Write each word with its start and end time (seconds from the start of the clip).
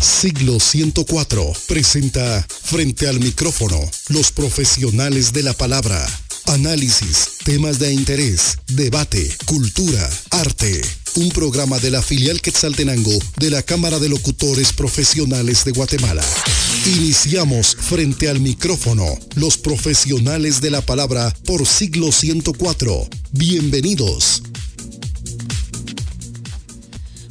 Siglo 0.00 0.58
104 0.58 1.52
presenta 1.68 2.46
Frente 2.48 3.06
al 3.06 3.20
micrófono, 3.20 3.78
los 4.08 4.32
profesionales 4.32 5.34
de 5.34 5.42
la 5.42 5.52
palabra. 5.52 6.06
Análisis, 6.46 7.32
temas 7.44 7.78
de 7.78 7.92
interés, 7.92 8.56
debate, 8.68 9.30
cultura, 9.44 10.08
arte. 10.30 10.80
Un 11.16 11.28
programa 11.28 11.78
de 11.80 11.90
la 11.90 12.02
filial 12.02 12.40
Quetzaltenango 12.40 13.12
de 13.36 13.50
la 13.50 13.62
Cámara 13.62 13.98
de 13.98 14.08
Locutores 14.08 14.72
Profesionales 14.72 15.64
de 15.64 15.72
Guatemala. 15.72 16.24
Iniciamos 16.86 17.76
Frente 17.78 18.30
al 18.30 18.40
micrófono, 18.40 19.04
los 19.34 19.58
profesionales 19.58 20.62
de 20.62 20.70
la 20.70 20.80
palabra 20.80 21.34
por 21.44 21.66
Siglo 21.66 22.10
104. 22.10 23.06
Bienvenidos. 23.32 24.42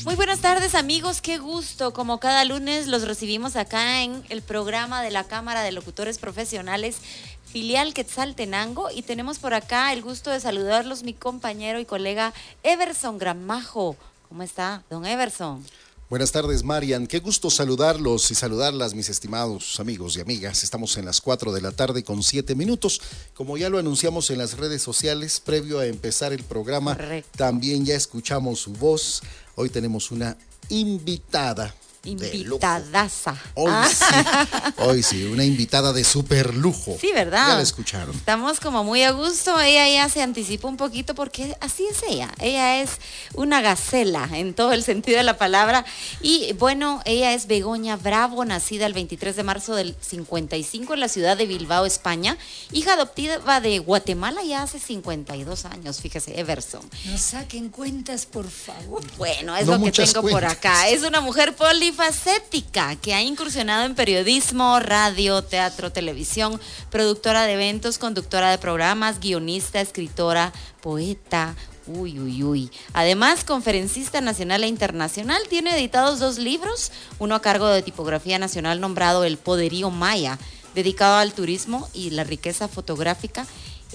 Muy 0.09 0.15
buenas 0.15 0.39
tardes 0.39 0.73
amigos, 0.73 1.21
qué 1.21 1.37
gusto. 1.37 1.93
Como 1.93 2.19
cada 2.19 2.43
lunes 2.43 2.87
los 2.87 3.03
recibimos 3.03 3.55
acá 3.55 4.01
en 4.01 4.23
el 4.29 4.41
programa 4.41 5.03
de 5.03 5.11
la 5.11 5.25
Cámara 5.25 5.61
de 5.61 5.71
Locutores 5.71 6.17
Profesionales 6.17 6.97
filial 7.45 7.93
Quetzaltenango 7.93 8.89
y 8.89 9.03
tenemos 9.03 9.37
por 9.37 9.53
acá 9.53 9.93
el 9.93 10.01
gusto 10.01 10.31
de 10.31 10.39
saludarlos 10.39 11.03
mi 11.03 11.13
compañero 11.13 11.79
y 11.79 11.85
colega 11.85 12.33
Everson 12.63 13.19
Gramajo. 13.19 13.97
¿Cómo 14.29 14.41
está, 14.41 14.81
don 14.89 15.05
Everson? 15.05 15.63
Buenas 16.09 16.31
tardes, 16.31 16.63
Marian. 16.63 17.05
Qué 17.05 17.19
gusto 17.19 17.51
saludarlos 17.51 18.31
y 18.31 18.33
saludarlas, 18.33 18.95
mis 18.95 19.09
estimados 19.09 19.79
amigos 19.79 20.17
y 20.17 20.21
amigas. 20.21 20.63
Estamos 20.63 20.97
en 20.97 21.05
las 21.05 21.21
4 21.21 21.51
de 21.51 21.61
la 21.61 21.71
tarde 21.71 22.03
con 22.03 22.23
7 22.23 22.55
minutos. 22.55 22.99
Como 23.35 23.57
ya 23.59 23.69
lo 23.69 23.77
anunciamos 23.77 24.31
en 24.31 24.39
las 24.39 24.57
redes 24.57 24.81
sociales, 24.81 25.39
previo 25.39 25.77
a 25.77 25.85
empezar 25.85 26.33
el 26.33 26.41
programa, 26.41 26.97
también 27.37 27.85
ya 27.85 27.93
escuchamos 27.93 28.61
su 28.61 28.73
voz. 28.73 29.21
Hoy 29.61 29.69
tenemos 29.69 30.09
una 30.11 30.37
invitada 30.69 31.75
Invitadaza. 32.05 33.35
Hoy 33.55 33.71
ah. 33.73 33.89
sí, 33.89 34.73
hoy 34.77 35.03
sí, 35.03 35.25
una 35.25 35.43
invitada 35.43 35.91
de 35.91 36.05
súper 36.05 36.55
lujo. 36.55 36.97
Sí, 36.99 37.11
¿verdad? 37.13 37.49
Ya 37.49 37.55
la 37.55 37.61
escucharon. 37.61 38.15
Estamos 38.15 38.61
como 38.61 38.85
muy 38.85 39.03
a 39.03 39.11
gusto. 39.11 39.59
Ella 39.59 39.87
ya 39.89 40.07
se 40.07 40.21
anticipó 40.21 40.69
un 40.69 40.77
poquito 40.77 41.13
porque 41.13 41.57
así 41.59 41.85
es 41.85 42.01
ella. 42.07 42.29
Ella 42.39 42.81
es 42.81 42.91
una 43.33 43.61
gacela 43.61 44.29
en 44.31 44.53
todo 44.53 44.71
el 44.71 44.83
sentido 44.83 45.17
de 45.17 45.23
la 45.23 45.37
palabra. 45.37 45.83
Y 46.21 46.53
bueno, 46.53 47.01
ella 47.03 47.33
es 47.33 47.47
Begoña 47.47 47.97
Bravo, 47.97 48.45
nacida 48.45 48.85
el 48.85 48.93
23 48.93 49.35
de 49.35 49.43
marzo 49.43 49.75
del 49.75 49.93
55 49.99 50.93
en 50.93 50.99
la 51.01 51.09
ciudad 51.09 51.35
de 51.35 51.47
Bilbao, 51.47 51.85
España. 51.85 52.37
Hija 52.71 52.93
adoptiva 52.93 53.59
de 53.59 53.79
Guatemala 53.79 54.41
ya 54.43 54.63
hace 54.63 54.79
52 54.79 55.65
años, 55.65 55.99
fíjese, 55.99 56.39
Everson. 56.39 56.89
No 57.05 57.17
saquen 57.17 57.67
cuentas, 57.69 58.25
por 58.25 58.49
favor. 58.49 59.03
Bueno, 59.17 59.57
es 59.57 59.67
lo 59.67 59.81
que 59.81 59.91
tengo 59.91 60.21
por 60.21 60.45
acá. 60.45 60.87
Es 60.87 61.03
una 61.03 61.19
mujer 61.19 61.53
poli 61.55 61.89
Facética, 61.99 62.95
que 62.95 63.13
ha 63.13 63.21
incursionado 63.21 63.83
en 63.83 63.93
periodismo, 63.93 64.79
radio, 64.79 65.41
teatro, 65.41 65.91
televisión, 65.91 66.57
productora 66.89 67.43
de 67.43 67.55
eventos, 67.55 67.97
conductora 67.97 68.51
de 68.51 68.57
programas, 68.57 69.19
guionista, 69.19 69.81
escritora, 69.81 70.53
poeta, 70.81 71.57
Uy, 71.87 72.17
uy, 72.17 72.41
uy. 72.41 72.71
Además, 72.93 73.43
conferencista 73.43 74.21
nacional 74.21 74.63
e 74.63 74.67
internacional, 74.67 75.41
tiene 75.49 75.75
editados 75.75 76.19
dos 76.19 76.37
libros, 76.37 76.93
uno 77.17 77.35
a 77.35 77.41
cargo 77.41 77.67
de 77.67 77.81
tipografía 77.81 78.39
nacional 78.39 78.79
nombrado 78.79 79.25
El 79.25 79.37
Poderío 79.37 79.89
Maya, 79.89 80.39
dedicado 80.75 81.17
al 81.17 81.33
turismo 81.33 81.89
y 81.93 82.11
la 82.11 82.23
riqueza 82.23 82.69
fotográfica 82.69 83.45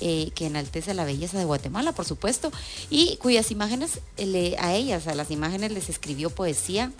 eh, 0.02 0.30
que 0.34 0.44
enaltece 0.44 0.92
la 0.92 1.06
belleza 1.06 1.38
de 1.38 1.46
Guatemala, 1.46 1.92
por 1.92 2.04
supuesto, 2.04 2.52
y 2.90 3.16
cuyas 3.16 3.50
imágenes, 3.50 4.00
a 4.58 4.74
ellas, 4.74 5.06
a 5.06 5.14
las 5.14 5.30
imágenes 5.30 5.72
les 5.72 5.88
escribió 5.88 6.28
poesía, 6.28 6.90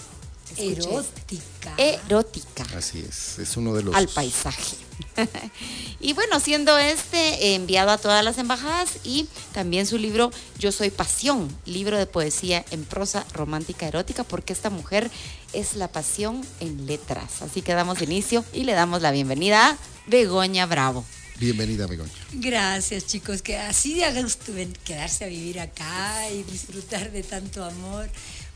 Erótica. 0.57 1.75
Erótica. 1.77 2.67
Así 2.77 3.05
es, 3.07 3.39
es 3.39 3.57
uno 3.57 3.75
de 3.75 3.83
los... 3.83 3.95
Al 3.95 4.09
paisaje. 4.09 4.77
y 6.01 6.13
bueno, 6.13 6.41
siendo 6.41 6.77
este 6.79 7.55
enviado 7.55 7.91
a 7.91 7.99
todas 7.99 8.25
las 8.25 8.39
embajadas 8.39 8.99
y 9.05 9.27
también 9.53 9.87
su 9.87 9.99
libro 9.99 10.31
Yo 10.59 10.73
Soy 10.73 10.91
Pasión, 10.91 11.49
libro 11.67 11.99
de 11.99 12.07
poesía 12.07 12.65
en 12.71 12.85
prosa 12.85 13.25
romántica 13.33 13.87
erótica, 13.87 14.25
porque 14.25 14.53
esta 14.53 14.71
mujer 14.71 15.11
es 15.53 15.75
la 15.75 15.89
pasión 15.89 16.41
en 16.61 16.87
letras. 16.87 17.43
Así 17.43 17.63
que 17.63 17.75
damos 17.75 18.03
inicio 18.03 18.45
y 18.53 18.65
le 18.65 18.73
damos 18.73 19.03
la 19.03 19.11
bienvenida 19.11 19.71
a 19.71 19.79
Begoña 20.07 20.67
Bravo. 20.67 21.05
Bienvenida, 21.39 21.89
Begoña. 21.89 22.13
Gracias, 22.33 23.07
chicos, 23.07 23.43
que 23.43 23.57
así 23.57 23.95
de 23.95 24.23
gusto 24.23 24.53
quedarse 24.85 25.25
a 25.25 25.29
vivir 25.29 25.59
acá 25.59 26.31
y 26.31 26.45
disfrutar 26.45 27.11
de 27.11 27.25
tanto 27.25 27.65
amor. 27.65 28.09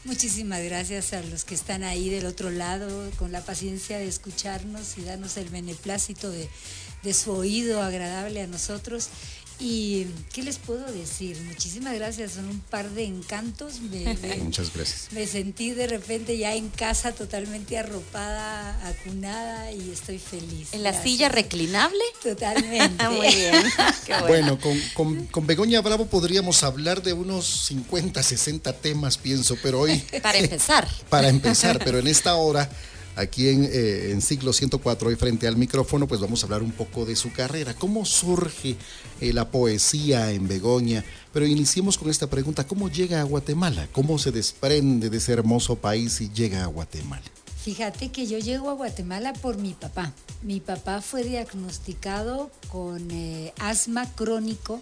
Muchísimas 0.05 0.63
gracias 0.63 1.13
a 1.13 1.23
los 1.23 1.45
que 1.45 1.57
están 1.57 1.83
ahí 1.83 2.09
del 2.09 2.27
otro 2.27 2.51
lado 2.51 3.11
con 3.19 3.33
la 3.33 3.41
paciencia 3.41 3.99
de 3.99 4.07
escucharnos 4.07 4.97
y 4.97 5.03
darnos 5.03 5.37
el 5.37 5.49
beneplácito 5.49 6.31
de, 6.31 6.49
de 7.03 7.15
su 7.15 7.33
oído 7.33 7.83
agradable 7.83 8.41
a 8.41 8.47
nosotros. 8.47 9.09
Y 9.61 10.07
qué 10.33 10.43
les 10.43 10.59
puedo 10.59 10.85
decir, 10.93 11.37
muchísimas 11.43 11.93
gracias, 11.95 12.33
son 12.33 12.49
un 12.49 12.61
par 12.61 12.91
de 12.91 13.05
encantos. 13.05 13.81
Muchas 14.43 14.73
gracias. 14.73 15.09
Me 15.13 15.27
sentí 15.27 15.71
de 15.71 15.89
repente 15.89 16.39
ya 16.39 16.55
en 16.55 16.69
casa 16.69 17.13
totalmente 17.13 17.77
arropada, 17.77 18.79
acunada 18.87 19.73
y 19.73 19.91
estoy 19.91 20.19
feliz. 20.19 20.69
¿En 20.73 20.85
la 20.85 21.03
silla 21.03 21.29
reclinable? 21.29 21.99
Totalmente. 22.23 23.09
Muy 23.11 23.35
bien. 23.35 23.65
bueno, 24.29 24.61
con, 24.61 24.81
con, 24.95 25.27
con, 25.27 25.47
Begoña 25.47 25.81
Bravo 25.81 26.07
podríamos 26.07 26.63
hablar 26.63 27.03
de 27.03 27.13
unos 27.13 27.67
50, 27.67 28.23
60 28.23 28.73
temas, 28.75 29.19
pienso, 29.19 29.57
pero 29.63 29.81
hoy... 29.81 29.99
Para 30.23 30.39
empezar. 30.39 30.89
para 31.09 31.29
empezar, 31.29 31.81
pero 31.85 31.99
en 31.99 32.07
esta 32.07 32.35
hora 32.37 32.71
aquí 33.19 33.49
en, 33.49 33.65
eh, 33.65 34.11
en 34.13 34.23
Siglo 34.23 34.53
104, 34.53 35.09
hoy 35.09 35.17
frente 35.17 35.49
al 35.49 35.57
micrófono, 35.57 36.07
pues 36.07 36.21
vamos 36.21 36.43
a 36.43 36.47
hablar 36.47 36.63
un 36.63 36.73
poco 36.73 37.05
de 37.05 37.17
su 37.17 37.33
carrera. 37.33 37.75
¿Cómo 37.75 38.05
surge 38.05 38.77
eh, 39.21 39.33
la 39.33 39.51
poesía 39.51 40.31
en 40.31 40.47
Begoña? 40.47 41.05
Pero 41.33 41.47
iniciemos 41.47 41.99
con 41.99 42.11
esta 42.11 42.29
pregunta, 42.29 42.67
¿cómo 42.67 42.89
llega 42.89 43.21
a 43.21 43.25
Guatemala? 43.25 43.89
¿Cómo 43.93 44.19
se 44.19 44.31
desprende 44.31 45.11
de 45.11 45.17
ese 45.17 45.33
hermoso 45.33 45.77
país 45.77 46.21
y 46.21 46.31
llega 46.31 46.63
a 46.63 46.67
Guatemala? 46.67 47.25
Fíjate 47.63 48.11
que 48.11 48.27
yo 48.27 48.39
llego 48.39 48.71
a 48.71 48.75
Guatemala 48.75 49.33
por 49.35 49.59
mi 49.59 49.75
papá. 49.75 50.13
Mi 50.43 50.61
papá 50.61 51.03
fue 51.03 51.25
diagnosticado 51.25 52.51
con 52.69 53.11
eh, 53.11 53.53
asma 53.59 54.11
crónico 54.15 54.81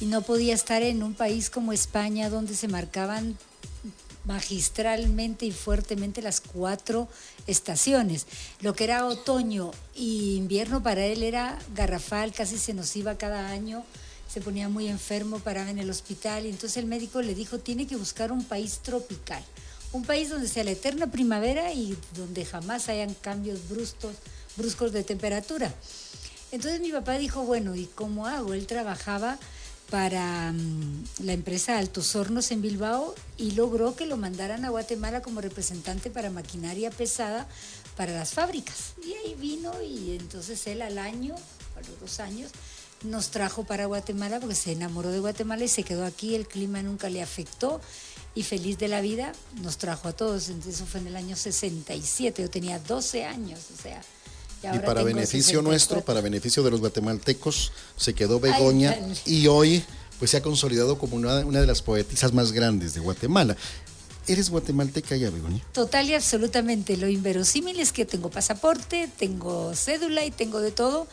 y 0.00 0.06
no 0.06 0.22
podía 0.22 0.52
estar 0.52 0.82
en 0.82 1.02
un 1.02 1.14
país 1.14 1.48
como 1.48 1.72
España 1.72 2.28
donde 2.28 2.54
se 2.54 2.66
marcaban 2.66 3.38
magistralmente 4.24 5.46
y 5.46 5.52
fuertemente 5.52 6.22
las 6.22 6.40
cuatro 6.40 7.08
estaciones. 7.46 8.26
Lo 8.60 8.74
que 8.74 8.84
era 8.84 9.06
otoño 9.06 9.70
y 9.94 10.36
invierno 10.36 10.82
para 10.82 11.04
él 11.04 11.22
era 11.22 11.58
garrafal, 11.74 12.32
casi 12.32 12.58
se 12.58 12.74
nos 12.74 12.94
iba 12.96 13.18
cada 13.18 13.48
año, 13.48 13.84
se 14.32 14.40
ponía 14.40 14.68
muy 14.68 14.88
enfermo, 14.88 15.40
paraba 15.40 15.70
en 15.70 15.78
el 15.78 15.90
hospital 15.90 16.46
y 16.46 16.50
entonces 16.50 16.78
el 16.78 16.86
médico 16.86 17.20
le 17.20 17.34
dijo, 17.34 17.58
tiene 17.58 17.86
que 17.86 17.96
buscar 17.96 18.32
un 18.32 18.44
país 18.44 18.78
tropical, 18.82 19.42
un 19.92 20.04
país 20.04 20.30
donde 20.30 20.48
sea 20.48 20.64
la 20.64 20.70
eterna 20.70 21.10
primavera 21.10 21.72
y 21.72 21.96
donde 22.16 22.44
jamás 22.44 22.88
hayan 22.88 23.12
cambios 23.14 23.68
bruscos, 23.68 24.16
bruscos 24.56 24.92
de 24.92 25.04
temperatura. 25.04 25.74
Entonces 26.50 26.80
mi 26.80 26.92
papá 26.92 27.18
dijo, 27.18 27.42
bueno, 27.42 27.74
¿y 27.74 27.86
cómo 27.86 28.26
hago? 28.26 28.54
Él 28.54 28.66
trabajaba 28.66 29.38
para 29.92 30.52
mm, 30.52 31.04
la 31.24 31.34
empresa 31.34 31.76
Altos 31.76 32.16
Hornos 32.16 32.50
en 32.50 32.62
Bilbao 32.62 33.14
y 33.36 33.50
logró 33.50 33.94
que 33.94 34.06
lo 34.06 34.16
mandaran 34.16 34.64
a 34.64 34.70
Guatemala 34.70 35.20
como 35.20 35.42
representante 35.42 36.08
para 36.10 36.30
maquinaria 36.30 36.90
pesada 36.90 37.46
para 37.94 38.14
las 38.14 38.32
fábricas. 38.32 38.94
Y 39.04 39.12
ahí 39.12 39.34
vino 39.34 39.70
y 39.82 40.16
entonces 40.16 40.66
él 40.66 40.80
al 40.80 40.96
año, 40.96 41.34
a 41.76 41.86
los 41.86 42.00
dos 42.00 42.20
años, 42.20 42.52
nos 43.04 43.28
trajo 43.28 43.64
para 43.64 43.84
Guatemala 43.84 44.40
porque 44.40 44.54
se 44.54 44.72
enamoró 44.72 45.10
de 45.10 45.20
Guatemala 45.20 45.64
y 45.64 45.68
se 45.68 45.82
quedó 45.82 46.06
aquí, 46.06 46.34
el 46.34 46.48
clima 46.48 46.82
nunca 46.82 47.10
le 47.10 47.20
afectó 47.20 47.78
y 48.34 48.44
feliz 48.44 48.78
de 48.78 48.88
la 48.88 49.02
vida 49.02 49.32
nos 49.60 49.76
trajo 49.76 50.08
a 50.08 50.14
todos. 50.14 50.48
Entonces 50.48 50.76
eso 50.76 50.86
fue 50.86 51.00
en 51.00 51.08
el 51.08 51.16
año 51.16 51.36
67, 51.36 52.40
yo 52.40 52.48
tenía 52.48 52.78
12 52.78 53.26
años, 53.26 53.60
o 53.78 53.82
sea, 53.82 54.00
y, 54.62 54.78
para 54.80 55.02
beneficio 55.02 55.62
nuestro, 55.62 56.04
para 56.04 56.20
beneficio 56.20 56.62
de 56.62 56.70
los 56.70 56.80
guatemaltecos, 56.80 57.72
se 57.96 58.14
quedó 58.14 58.40
Begoña 58.40 58.96
y 59.26 59.46
hoy 59.46 59.84
pues 60.18 60.30
se 60.30 60.36
ha 60.36 60.42
consolidado 60.42 60.98
como 60.98 61.16
una, 61.16 61.38
una 61.40 61.60
de 61.60 61.66
las 61.66 61.82
poetisas 61.82 62.32
más 62.32 62.52
grandes 62.52 62.94
de 62.94 63.00
Guatemala. 63.00 63.56
¿Eres 64.28 64.50
guatemalteca 64.50 65.16
ya, 65.16 65.30
Begoña? 65.30 65.60
Total 65.72 66.08
y 66.08 66.14
absolutamente. 66.14 66.96
Lo 66.96 67.08
inverosímil 67.08 67.80
es 67.80 67.92
que 67.92 68.04
tengo 68.04 68.30
pasaporte, 68.30 69.08
tengo 69.18 69.74
cédula 69.74 70.24
y 70.24 70.30
tengo 70.30 70.60
de 70.60 70.70
todo. 70.70 71.08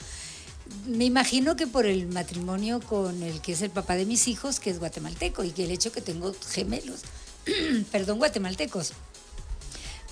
Me 0.86 1.06
imagino 1.06 1.56
que 1.56 1.66
por 1.66 1.88
el 1.88 2.06
matrimonio 2.07 2.80
con 2.80 3.24
el 3.24 3.42
que 3.42 3.54
es 3.54 3.63
el 3.63 3.72
papá 3.72 3.95
de 3.95 4.06
mis 4.06 4.28
hijos, 4.28 4.60
que 4.60 4.69
es 4.69 4.78
guatemalteco, 4.78 5.44
y 5.44 5.50
que 5.50 5.63
el 5.63 5.72
hecho 5.72 5.92
que 5.92 6.02
tengo 6.02 6.36
gemelos, 6.48 7.02
perdón, 7.92 8.19
guatemaltecos. 8.19 8.92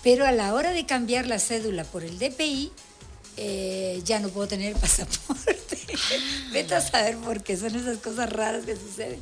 Pero 0.01 0.25
a 0.25 0.31
la 0.31 0.56
hora 0.56 0.72
de 0.72 0.88
cambiar 0.88 1.28
la 1.28 1.38
cédula 1.38 1.83
por 1.83 2.04
el 2.04 2.18
DPI, 2.18 2.72
eh, 3.38 4.01
ya 4.04 4.19
no 4.19 4.30
puedo 4.30 4.48
tener 4.48 4.75
pasaporte. 4.80 5.78
Vete 6.51 6.75
a 6.75 6.81
saber 6.81 7.18
por 7.18 7.44
qué 7.44 7.56
son 7.57 7.75
esas 7.75 7.98
cosas 8.00 8.31
raras 8.31 8.66
que 8.66 8.75
suceden. 8.75 9.22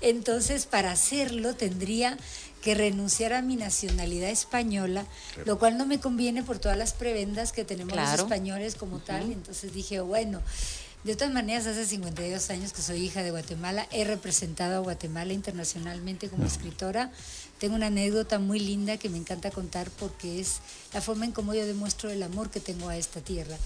Entonces, 0.00 0.66
para 0.66 0.92
hacerlo 0.92 1.54
tendría 1.54 2.18
que 2.62 2.74
renunciar 2.74 3.32
a 3.34 3.42
mi 3.42 3.56
nacionalidad 3.56 4.30
española, 4.30 5.06
lo 5.44 5.58
cual 5.58 5.76
no 5.76 5.86
me 5.86 6.00
conviene 6.00 6.42
por 6.42 6.58
todas 6.58 6.78
las 6.78 6.94
prebendas 6.94 7.52
que 7.52 7.64
tenemos 7.64 7.94
los 7.94 8.20
españoles 8.20 8.74
como 8.74 9.00
tal. 9.00 9.30
Entonces 9.32 9.72
dije, 9.72 10.00
bueno, 10.00 10.40
de 11.04 11.16
todas 11.16 11.34
maneras, 11.34 11.66
hace 11.66 11.84
52 11.84 12.48
años 12.48 12.72
que 12.72 12.80
soy 12.80 13.04
hija 13.04 13.22
de 13.22 13.30
Guatemala, 13.30 13.86
he 13.92 14.04
representado 14.04 14.76
a 14.76 14.78
Guatemala 14.78 15.34
internacionalmente 15.34 16.30
como 16.30 16.46
escritora. 16.46 17.12
Tengo 17.64 17.76
una 17.76 17.86
anécdota 17.86 18.38
muy 18.38 18.60
linda 18.60 18.98
que 18.98 19.08
me 19.08 19.16
encanta 19.16 19.50
contar 19.50 19.90
porque 19.92 20.38
es 20.38 20.58
la 20.92 21.00
forma 21.00 21.24
en 21.24 21.32
cómo 21.32 21.54
yo 21.54 21.64
demuestro 21.64 22.10
el 22.10 22.22
amor 22.22 22.50
que 22.50 22.60
tengo 22.60 22.90
a 22.90 22.98
esta 22.98 23.22
tierra. 23.22 23.56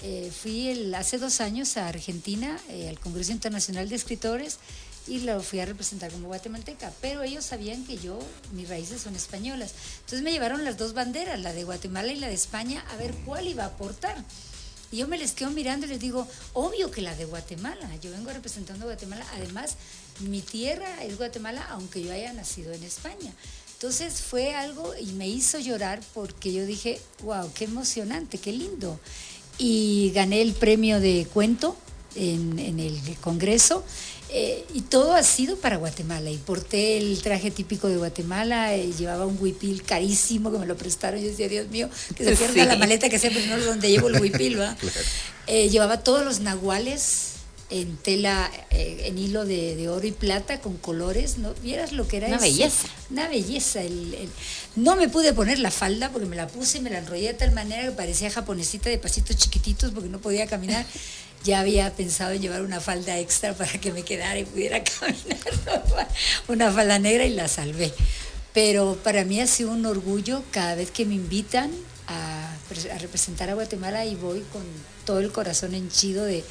Eh, 0.00 0.32
fui 0.34 0.94
hace 0.94 1.18
dos 1.18 1.42
años 1.42 1.76
a 1.76 1.88
Argentina, 1.88 2.58
eh, 2.70 2.88
al 2.88 2.98
Congreso 2.98 3.32
Internacional 3.32 3.86
de 3.90 3.96
Escritores, 3.96 4.60
y 5.06 5.20
lo 5.20 5.42
fui 5.42 5.60
a 5.60 5.66
representar 5.66 6.10
como 6.10 6.28
guatemalteca, 6.28 6.90
pero 7.02 7.22
ellos 7.22 7.44
sabían 7.44 7.84
que 7.84 7.98
yo, 7.98 8.18
mis 8.54 8.66
raíces 8.66 9.02
son 9.02 9.14
españolas. 9.14 9.74
Entonces 9.96 10.22
me 10.22 10.32
llevaron 10.32 10.64
las 10.64 10.78
dos 10.78 10.94
banderas, 10.94 11.38
la 11.38 11.52
de 11.52 11.64
Guatemala 11.64 12.14
y 12.14 12.16
la 12.16 12.28
de 12.28 12.34
España, 12.34 12.82
a 12.92 12.96
ver 12.96 13.12
cuál 13.26 13.46
iba 13.46 13.64
a 13.64 13.66
aportar. 13.66 14.16
Y 14.90 14.96
yo 14.96 15.06
me 15.06 15.18
les 15.18 15.32
quedo 15.32 15.50
mirando 15.50 15.84
y 15.84 15.90
les 15.90 16.00
digo, 16.00 16.26
obvio 16.54 16.90
que 16.90 17.02
la 17.02 17.14
de 17.14 17.26
Guatemala, 17.26 17.94
yo 17.96 18.10
vengo 18.10 18.30
representando 18.32 18.84
a 18.84 18.88
Guatemala, 18.88 19.26
además 19.34 19.76
mi 20.20 20.40
tierra 20.40 21.02
es 21.04 21.18
Guatemala, 21.18 21.66
aunque 21.70 22.02
yo 22.02 22.12
haya 22.12 22.32
nacido 22.32 22.72
en 22.72 22.82
España. 22.82 23.32
Entonces 23.74 24.22
fue 24.22 24.54
algo 24.54 24.94
y 24.98 25.12
me 25.12 25.28
hizo 25.28 25.58
llorar 25.58 26.00
porque 26.14 26.52
yo 26.52 26.64
dije, 26.64 27.00
wow, 27.22 27.50
qué 27.54 27.64
emocionante, 27.64 28.38
qué 28.38 28.52
lindo. 28.52 28.98
Y 29.58 30.12
gané 30.14 30.42
el 30.42 30.52
premio 30.52 31.00
de 31.00 31.26
cuento 31.32 31.76
en, 32.14 32.58
en 32.58 32.80
el 32.80 32.98
Congreso 33.20 33.84
eh, 34.36 34.64
y 34.74 34.80
todo 34.80 35.14
ha 35.14 35.22
sido 35.22 35.56
para 35.56 35.76
Guatemala. 35.76 36.28
Y 36.30 36.38
porté 36.38 36.98
el 36.98 37.20
traje 37.22 37.50
típico 37.50 37.88
de 37.88 37.96
Guatemala, 37.96 38.74
eh, 38.74 38.92
llevaba 38.98 39.26
un 39.26 39.38
huipil 39.40 39.82
carísimo 39.84 40.50
que 40.50 40.58
me 40.58 40.66
lo 40.66 40.76
prestaron. 40.76 41.20
Yo 41.20 41.28
decía, 41.28 41.48
Dios 41.48 41.68
mío, 41.68 41.88
que 42.16 42.24
se 42.24 42.34
pierda 42.34 42.64
la 42.72 42.76
maleta 42.76 43.08
que 43.08 43.18
siempre 43.18 43.46
no 43.46 43.58
donde 43.58 43.90
llevo 43.90 44.08
el 44.08 44.20
huipil. 44.20 44.58
Eh, 45.46 45.68
llevaba 45.68 45.98
todos 45.98 46.24
los 46.24 46.40
nahuales 46.40 47.33
en 47.70 47.96
tela, 47.96 48.50
en 48.70 49.18
hilo 49.18 49.44
de, 49.44 49.88
oro 49.88 50.06
y 50.06 50.12
plata 50.12 50.60
con 50.60 50.76
colores. 50.76 51.38
¿no? 51.38 51.54
¿Vieras 51.62 51.92
lo 51.92 52.06
que 52.06 52.18
era 52.18 52.28
Una 52.28 52.38
belleza. 52.38 52.88
Una 53.10 53.28
belleza. 53.28 53.80
No 54.76 54.96
me 54.96 55.08
pude 55.08 55.32
poner 55.32 55.58
la 55.58 55.70
falda 55.70 56.10
porque 56.10 56.26
me 56.26 56.36
la 56.36 56.46
puse 56.46 56.78
y 56.78 56.80
me 56.80 56.90
la 56.90 56.98
enrollé 56.98 57.28
de 57.28 57.34
tal 57.34 57.52
manera 57.52 57.84
que 57.84 57.92
parecía 57.92 58.30
japonesita 58.30 58.88
de 58.90 58.98
pasitos 58.98 59.36
chiquititos 59.36 59.92
porque 59.92 60.08
no 60.08 60.20
podía 60.20 60.46
caminar 60.46 60.84
ya 61.44 61.60
había 61.60 61.92
pensado 61.92 62.32
en 62.32 62.40
llevar 62.40 62.62
una 62.62 62.80
falda 62.80 63.18
extra 63.18 63.52
para 63.52 63.70
que 63.72 63.92
me 63.92 64.02
quedara 64.02 64.38
y 64.38 64.44
pudiera 64.44 64.82
caminar, 65.00 65.38
una 66.48 66.72
falda 66.72 66.98
negra 66.98 67.24
y 67.24 67.34
la 67.34 67.48
salvé. 67.48 67.92
Pero 68.52 68.98
para 69.04 69.24
mí 69.24 69.40
ha 69.40 69.46
sido 69.46 69.70
un 69.70 69.84
orgullo 69.84 70.42
cada 70.50 70.74
vez 70.74 70.90
que 70.90 71.04
me 71.04 71.14
invitan 71.14 71.70
a, 72.06 72.33
representar 72.98 73.50
a 73.50 73.54
Guatemala 73.54 74.04
y 74.04 74.14
voy 74.14 74.40
con 74.52 74.62
todo 75.04 75.20
el 75.20 75.32
corazón 75.32 75.74
henchido 75.74 76.24
de, 76.24 76.44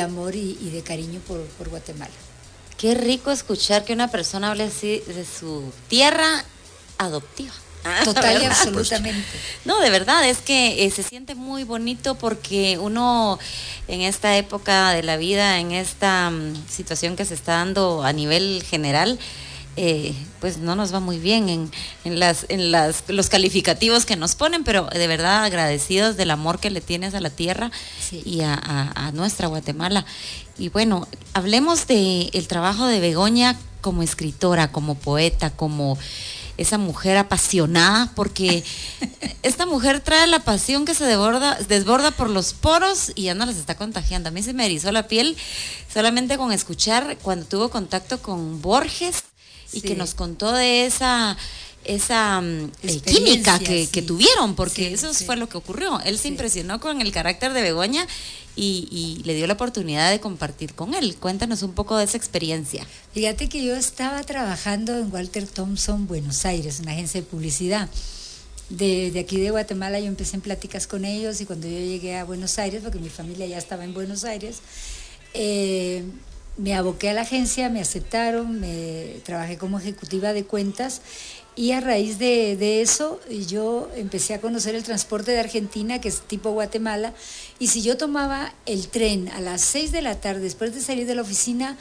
amor 0.00 0.34
y, 0.34 0.54
de 0.70 0.82
cariño 0.82 1.20
por, 1.20 1.40
por 1.40 1.68
Guatemala. 1.68 2.12
Qué 2.78 2.94
rico 2.94 3.30
escuchar 3.30 3.84
que 3.84 3.92
una 3.92 4.08
persona 4.08 4.50
hable 4.50 4.64
así 4.64 5.02
de 5.06 5.24
su 5.24 5.72
tierra 5.88 6.44
adoptiva. 6.98 7.52
Total 8.04 8.40
y 8.40 8.44
absolutamente. 8.44 9.26
No, 9.64 9.80
de 9.80 9.90
verdad, 9.90 10.28
es 10.28 10.38
que 10.38 10.84
eh, 10.84 10.90
se 10.90 11.02
siente 11.02 11.34
muy 11.34 11.64
bonito 11.64 12.14
porque 12.14 12.78
uno 12.78 13.38
en 13.88 14.02
esta 14.02 14.36
época 14.36 14.92
de 14.92 15.02
la 15.02 15.16
vida, 15.16 15.58
en 15.58 15.72
esta 15.72 16.30
mm, 16.30 16.68
situación 16.68 17.16
que 17.16 17.24
se 17.24 17.34
está 17.34 17.54
dando 17.54 18.04
a 18.04 18.12
nivel 18.12 18.62
general, 18.68 19.18
eh, 19.76 20.14
pues 20.40 20.58
no 20.58 20.76
nos 20.76 20.92
va 20.92 21.00
muy 21.00 21.18
bien 21.18 21.48
en, 21.48 21.70
en, 22.04 22.20
las, 22.20 22.44
en 22.50 22.70
las, 22.70 23.04
los 23.08 23.30
calificativos 23.30 24.04
que 24.04 24.16
nos 24.16 24.34
ponen, 24.34 24.64
pero 24.64 24.86
de 24.86 25.06
verdad 25.06 25.44
agradecidos 25.44 26.16
del 26.16 26.30
amor 26.30 26.58
que 26.58 26.70
le 26.70 26.82
tienes 26.82 27.14
a 27.14 27.20
la 27.20 27.30
tierra 27.30 27.70
y 28.24 28.42
a, 28.42 28.54
a, 28.54 29.12
nuestra 29.12 29.48
Guatemala. 29.48 30.04
Y 30.58 30.68
bueno, 30.68 31.08
hablemos 31.32 31.86
del 31.86 32.28
el 32.34 32.48
trabajo 32.48 32.86
de 32.86 33.00
Begoña 33.00 33.58
como 33.80 34.02
escritora, 34.02 34.72
como 34.72 34.94
poeta, 34.94 35.50
como 35.50 35.98
esa 36.58 36.76
mujer 36.76 37.16
apasionada, 37.16 38.12
porque 38.14 38.62
esta 39.42 39.64
mujer 39.64 40.00
trae 40.00 40.26
la 40.26 40.40
pasión 40.40 40.84
que 40.84 40.94
se 40.94 41.04
desborda, 41.04 41.58
desborda 41.66 42.10
por 42.10 42.28
los 42.28 42.52
poros 42.52 43.12
y 43.14 43.24
ya 43.24 43.34
no 43.34 43.46
las 43.46 43.56
está 43.56 43.74
contagiando. 43.76 44.28
A 44.28 44.32
mí 44.32 44.42
se 44.42 44.52
me 44.52 44.66
erizó 44.66 44.92
la 44.92 45.08
piel 45.08 45.36
solamente 45.92 46.36
con 46.36 46.52
escuchar 46.52 47.16
cuando 47.22 47.46
tuvo 47.46 47.70
contacto 47.70 48.20
con 48.20 48.60
Borges 48.60 49.24
y 49.72 49.80
que 49.80 49.94
nos 49.94 50.14
contó 50.14 50.52
de 50.52 50.86
esa 50.86 51.36
esa 51.84 52.40
mm, 52.40 52.70
eh, 52.82 53.00
química 53.00 53.58
que, 53.58 54.02
tuvieron, 54.02 54.54
porque 54.54 54.92
eso 54.92 55.12
fue 55.14 55.36
lo 55.36 55.48
que 55.48 55.56
ocurrió. 55.56 56.00
Él 56.04 56.18
se 56.18 56.28
impresionó 56.28 56.80
con 56.80 57.00
el 57.00 57.12
carácter 57.12 57.52
de 57.52 57.62
Begoña 57.62 58.06
y, 58.54 59.20
le 59.24 59.34
dio 59.34 59.46
la 59.46 59.54
oportunidad 59.54 60.10
de 60.10 60.20
compartir 60.20 60.74
con 60.74 60.94
él. 60.94 61.16
Cuéntanos 61.16 61.62
un 61.62 61.72
poco 61.72 61.96
de 61.96 62.04
esa 62.04 62.16
experiencia. 62.16 62.86
Fíjate 63.12 63.48
que 63.48 63.64
yo 63.64 63.74
estaba 63.74 64.22
trabajando 64.22 64.96
en 64.98 65.12
Walter 65.12 65.46
Thompson, 65.46 66.06
Buenos 66.06 66.44
Aires, 66.44 66.80
una 66.80 66.92
agencia 66.92 67.20
de 67.20 67.26
publicidad. 67.26 67.88
De, 68.68 69.12
aquí 69.18 69.38
de 69.38 69.50
Guatemala 69.50 70.00
yo 70.00 70.06
empecé 70.06 70.36
en 70.36 70.40
pláticas 70.40 70.86
con 70.86 71.04
ellos 71.04 71.40
y 71.40 71.46
cuando 71.46 71.66
yo 71.66 71.78
llegué 71.78 72.16
a 72.16 72.24
Buenos 72.24 72.58
Aires, 72.58 72.80
porque 72.82 72.98
mi 72.98 73.10
familia 73.10 73.46
ya 73.46 73.58
estaba 73.58 73.84
en 73.84 73.92
Buenos 73.92 74.24
Aires, 74.24 74.60
eh, 75.34 76.04
me 76.56 76.74
aboqué 76.74 77.10
a 77.10 77.14
la 77.14 77.22
agencia, 77.22 77.68
me 77.68 77.80
aceptaron, 77.80 78.60
me 78.60 79.16
trabajé 79.24 79.56
como 79.56 79.78
ejecutiva 79.78 80.32
de 80.32 80.44
cuentas 80.44 81.00
y 81.54 81.72
a 81.72 81.80
raíz 81.80 82.18
de, 82.18 82.80
eso 82.80 83.20
yo 83.46 83.90
empecé 83.94 84.32
a 84.32 84.40
conocer 84.40 84.74
el 84.74 84.82
transporte 84.84 85.32
de 85.32 85.40
Argentina, 85.40 86.00
que 86.00 86.08
es 86.08 86.22
tipo 86.22 86.50
Guatemala, 86.50 87.12
y 87.58 87.66
si 87.66 87.82
yo 87.82 87.98
tomaba 87.98 88.54
el 88.64 88.88
tren 88.88 89.28
a 89.28 89.40
las 89.40 89.60
6 89.60 89.92
de 89.92 90.02
la 90.02 90.18
tarde, 90.18 90.40
después 90.40 90.74
de 90.74 90.80
salir 90.80 91.06
de 91.06 91.14
la 91.14 91.22
oficina, 91.22 91.76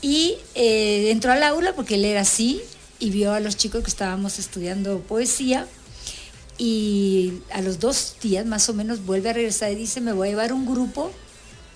Y 0.00 0.36
eh, 0.54 1.10
entró 1.10 1.32
al 1.32 1.42
aula 1.42 1.74
porque 1.74 1.96
él 1.96 2.04
era 2.04 2.20
así 2.20 2.62
y 3.00 3.10
vio 3.10 3.32
a 3.32 3.40
los 3.40 3.56
chicos 3.56 3.82
que 3.82 3.90
estábamos 3.90 4.38
estudiando 4.38 5.00
poesía 5.00 5.66
y 6.56 7.32
a 7.52 7.62
los 7.62 7.80
dos 7.80 8.14
días 8.22 8.46
más 8.46 8.68
o 8.68 8.74
menos 8.74 9.04
vuelve 9.04 9.30
a 9.30 9.32
regresar 9.32 9.72
y 9.72 9.74
dice, 9.74 10.00
me 10.00 10.12
voy 10.12 10.28
a 10.28 10.30
llevar 10.30 10.52
un 10.52 10.66
grupo 10.66 11.10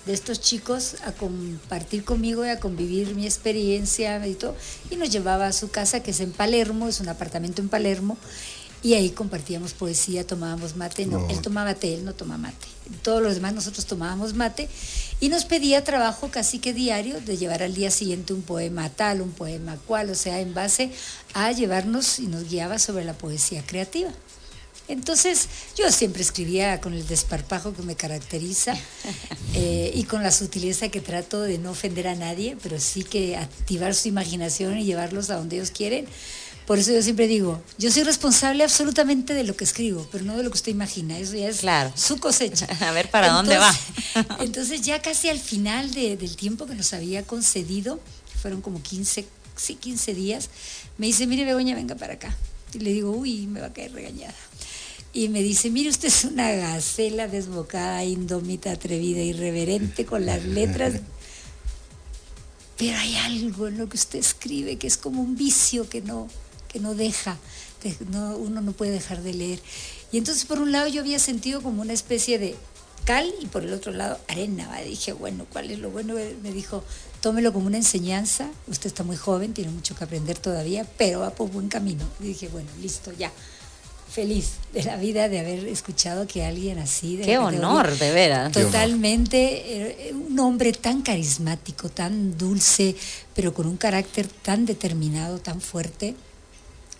de 0.06 0.12
estos 0.12 0.40
chicos 0.40 0.96
a 1.04 1.12
compartir 1.12 2.04
conmigo 2.04 2.44
y 2.44 2.48
a 2.48 2.58
convivir 2.58 3.14
mi 3.14 3.26
experiencia 3.26 4.26
y 4.26 4.34
todo. 4.34 4.56
Y 4.90 4.96
nos 4.96 5.10
llevaba 5.10 5.46
a 5.46 5.52
su 5.52 5.70
casa, 5.70 6.02
que 6.02 6.12
es 6.12 6.20
en 6.20 6.32
Palermo, 6.32 6.88
es 6.88 7.00
un 7.00 7.08
apartamento 7.08 7.62
en 7.62 7.68
Palermo, 7.68 8.16
y 8.82 8.94
ahí 8.94 9.10
compartíamos 9.10 9.74
poesía, 9.74 10.26
tomábamos 10.26 10.76
mate. 10.76 11.04
No, 11.04 11.28
él 11.28 11.40
tomaba 11.42 11.74
té, 11.74 11.94
él 11.94 12.04
no 12.04 12.14
toma 12.14 12.38
mate. 12.38 12.66
Todos 13.02 13.22
los 13.22 13.34
demás 13.34 13.52
nosotros 13.52 13.84
tomábamos 13.86 14.34
mate 14.34 14.68
y 15.20 15.28
nos 15.28 15.44
pedía 15.44 15.84
trabajo 15.84 16.30
casi 16.30 16.58
que 16.58 16.72
diario 16.72 17.20
de 17.20 17.36
llevar 17.36 17.62
al 17.62 17.74
día 17.74 17.90
siguiente 17.90 18.32
un 18.32 18.42
poema 18.42 18.88
tal, 18.88 19.20
un 19.20 19.32
poema 19.32 19.76
cual, 19.86 20.10
o 20.10 20.14
sea, 20.14 20.40
en 20.40 20.54
base 20.54 20.90
a 21.34 21.52
llevarnos 21.52 22.18
y 22.18 22.26
nos 22.26 22.48
guiaba 22.48 22.78
sobre 22.78 23.04
la 23.04 23.12
poesía 23.12 23.62
creativa. 23.66 24.10
Entonces 24.90 25.48
yo 25.76 25.90
siempre 25.92 26.20
escribía 26.20 26.80
con 26.80 26.94
el 26.94 27.06
desparpajo 27.06 27.72
que 27.72 27.82
me 27.82 27.94
caracteriza 27.94 28.74
eh, 29.54 29.92
y 29.94 30.02
con 30.04 30.22
la 30.22 30.32
sutileza 30.32 30.88
que 30.88 31.00
trato 31.00 31.40
de 31.42 31.58
no 31.58 31.70
ofender 31.70 32.08
a 32.08 32.16
nadie, 32.16 32.56
pero 32.60 32.80
sí 32.80 33.04
que 33.04 33.36
activar 33.36 33.94
su 33.94 34.08
imaginación 34.08 34.78
y 34.78 34.84
llevarlos 34.84 35.30
a 35.30 35.36
donde 35.36 35.56
ellos 35.56 35.70
quieren, 35.70 36.06
Por 36.66 36.78
eso 36.78 36.92
yo 36.92 37.02
siempre 37.02 37.26
digo, 37.26 37.60
yo 37.78 37.90
soy 37.90 38.04
responsable 38.04 38.62
absolutamente 38.62 39.34
de 39.34 39.44
lo 39.44 39.56
que 39.56 39.64
escribo, 39.64 40.06
pero 40.12 40.24
no 40.24 40.36
de 40.36 40.42
lo 40.44 40.50
que 40.50 40.56
usted 40.56 40.72
imagina. 40.72 41.18
Eso 41.18 41.34
ya 41.34 41.48
es 41.48 41.62
su 41.94 42.18
cosecha. 42.18 42.66
A 42.80 42.92
ver 42.92 43.10
para 43.10 43.30
dónde 43.30 43.58
va. 43.58 43.74
entonces 44.40 44.80
ya 44.90 45.00
casi 45.02 45.28
al 45.28 45.38
final 45.38 45.92
del 45.94 46.36
tiempo 46.36 46.66
que 46.66 46.74
nos 46.74 46.92
había 46.92 47.24
concedido, 47.24 48.00
fueron 48.40 48.60
como 48.60 48.82
15, 48.82 49.26
sí, 49.56 49.74
15 49.76 50.14
días, 50.14 50.48
me 50.98 51.06
dice, 51.06 51.26
mire 51.26 51.44
Begoña, 51.44 51.74
venga 51.74 51.94
para 51.94 52.14
acá. 52.14 52.36
Y 52.72 52.78
le 52.78 52.92
digo, 52.92 53.10
uy, 53.10 53.46
me 53.46 53.60
va 53.60 53.68
a 53.68 53.72
caer 53.72 53.92
regañada. 53.92 54.34
Y 55.12 55.28
me 55.28 55.42
dice, 55.42 55.70
mire, 55.70 55.90
usted 55.90 56.08
es 56.08 56.24
una 56.24 56.52
gacela 56.52 57.26
desbocada, 57.26 58.04
indómita, 58.04 58.70
atrevida, 58.70 59.20
irreverente, 59.20 60.06
con 60.06 60.24
las 60.24 60.44
letras. 60.44 61.00
Pero 62.76 62.96
hay 62.96 63.16
algo 63.16 63.66
en 63.66 63.78
lo 63.78 63.88
que 63.88 63.96
usted 63.96 64.20
escribe 64.20 64.76
que 64.76 64.86
es 64.86 64.96
como 64.96 65.20
un 65.20 65.36
vicio 65.36 65.88
que 65.88 66.00
no, 66.00 66.28
que 66.68 66.78
no 66.80 66.94
deja, 66.94 67.38
uno 68.38 68.60
no 68.60 68.72
puede 68.72 68.92
dejar 68.92 69.22
de 69.22 69.34
leer. 69.34 69.60
Y 70.12 70.18
entonces 70.18 70.44
por 70.44 70.60
un 70.60 70.72
lado 70.72 70.88
yo 70.88 71.00
había 71.00 71.18
sentido 71.18 71.60
como 71.60 71.82
una 71.82 71.92
especie 71.92 72.38
de 72.38 72.56
cal 73.04 73.30
y 73.40 73.46
por 73.46 73.64
el 73.64 73.72
otro 73.72 73.92
lado 73.92 74.18
arena. 74.28 74.80
Dije, 74.82 75.12
bueno, 75.12 75.46
¿cuál 75.52 75.70
es 75.70 75.78
lo 75.78 75.90
bueno? 75.90 76.14
Me 76.42 76.52
dijo, 76.52 76.84
tómelo 77.20 77.52
como 77.52 77.66
una 77.66 77.76
enseñanza, 77.76 78.50
usted 78.68 78.86
está 78.86 79.02
muy 79.02 79.16
joven, 79.16 79.52
tiene 79.52 79.72
mucho 79.72 79.94
que 79.94 80.04
aprender 80.04 80.38
todavía, 80.38 80.86
pero 80.96 81.20
va 81.20 81.30
por 81.30 81.50
buen 81.50 81.68
camino. 81.68 82.04
Y 82.20 82.24
dije, 82.24 82.48
bueno, 82.48 82.70
listo, 82.80 83.12
ya 83.12 83.32
feliz 84.10 84.54
de 84.72 84.82
la 84.82 84.96
vida 84.96 85.28
de 85.28 85.38
haber 85.38 85.66
escuchado 85.68 86.26
que 86.26 86.44
alguien 86.44 86.78
así. 86.78 87.20
Qué 87.24 87.38
honor, 87.38 87.96
de 87.96 88.12
veras. 88.12 88.52
Totalmente, 88.52 90.08
eh, 90.08 90.12
un 90.12 90.38
hombre 90.40 90.72
tan 90.72 91.02
carismático, 91.02 91.88
tan 91.88 92.36
dulce, 92.36 92.96
pero 93.34 93.54
con 93.54 93.66
un 93.66 93.76
carácter 93.76 94.26
tan 94.26 94.66
determinado, 94.66 95.38
tan 95.38 95.60
fuerte, 95.60 96.14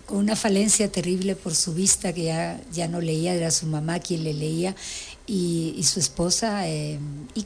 con 0.05 0.17
una 0.17 0.35
falencia 0.35 0.91
terrible 0.91 1.35
por 1.35 1.53
su 1.53 1.73
vista, 1.73 2.13
que 2.13 2.23
ya, 2.23 2.59
ya 2.71 2.87
no 2.87 3.01
leía, 3.01 3.33
era 3.33 3.51
su 3.51 3.67
mamá 3.67 3.99
quien 3.99 4.23
le 4.23 4.33
leía, 4.33 4.75
y, 5.27 5.81
su 5.83 5.99
esposa, 5.99 6.67
eh, 6.67 6.99
y, 7.35 7.45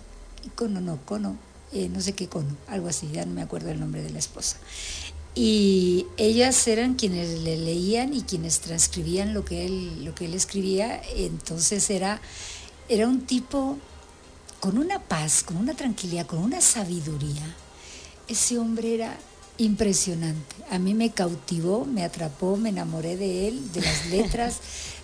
Cono, 0.56 0.80
no, 0.80 1.00
Cono, 1.06 1.38
eh, 1.74 1.90
no 1.90 2.02
sé 2.02 2.14
qué 2.14 2.28
Cono, 2.28 2.56
algo 2.68 2.88
así, 2.88 3.10
ya 3.12 3.26
no 3.26 3.34
me 3.34 3.42
acuerdo 3.42 3.72
el 3.72 3.80
nombre 3.80 4.02
de 4.02 4.12
la 4.12 4.20
esposa 4.20 4.58
y 5.36 6.08
ellas 6.15 6.65
eran 6.68 6.96
quienes 6.96 7.42
le 7.42 7.58
leían 7.58 8.13
y 8.13 8.22
quienes 8.22 8.62
transcribían 8.62 9.34
lo 9.34 9.44
que 9.44 9.65
él, 9.65 10.06
lo 10.06 10.15
que 10.15 10.25
él 10.25 10.34
escribía, 10.34 11.01
entonces 11.15 11.89
era, 11.89 12.22
era 12.88 13.06
un 13.06 13.25
tipo 13.25 13.77
con 14.62 14.77
una 14.77 15.00
paz, 15.00 15.44
con 15.44 15.58
una 15.58 15.74
tranquilidad, 15.75 16.25
con 16.25 16.39
una 16.39 16.62
sabiduría. 16.62 17.54
Ese 18.30 18.58
hombre 18.58 18.96
era 18.96 19.18
impresionante. 19.58 20.56
A 20.70 20.80
mí 20.80 20.94
me 20.94 21.12
cautivó, 21.12 21.86
me 21.86 22.06
atrapó, 22.06 22.56
me 22.56 22.70
enamoré 22.70 23.18
de 23.18 23.50
él, 23.50 23.74
de 23.74 23.82
las 23.82 24.06
letras, 24.10 24.60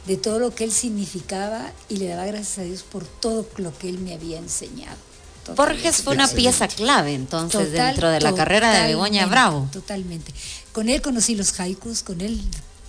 de 0.08 0.16
todo 0.16 0.40
lo 0.40 0.56
que 0.56 0.64
él 0.64 0.72
significaba 0.72 1.72
y 1.90 1.98
le 1.98 2.08
daba 2.08 2.26
gracias 2.26 2.60
a 2.60 2.64
Dios 2.64 2.84
por 2.84 3.06
todo 3.06 3.46
lo 3.58 3.78
que 3.78 3.90
él 3.90 4.00
me 4.00 4.14
había 4.14 4.40
enseñado. 4.40 5.11
Borges 5.56 5.98
fue 5.98 6.14
una 6.14 6.28
pieza 6.28 6.68
clave 6.68 7.14
entonces 7.14 7.72
dentro 7.72 8.10
de 8.10 8.22
la 8.22 8.34
carrera 8.34 8.72
de 8.72 8.88
Begoña 8.88 9.26
Bravo. 9.26 9.68
Totalmente. 9.72 10.34
Con 10.72 10.90
él 10.90 11.02
conocí 11.02 11.36
los 11.36 11.60
haikus, 11.60 12.04
con 12.04 12.22
él 12.22 12.40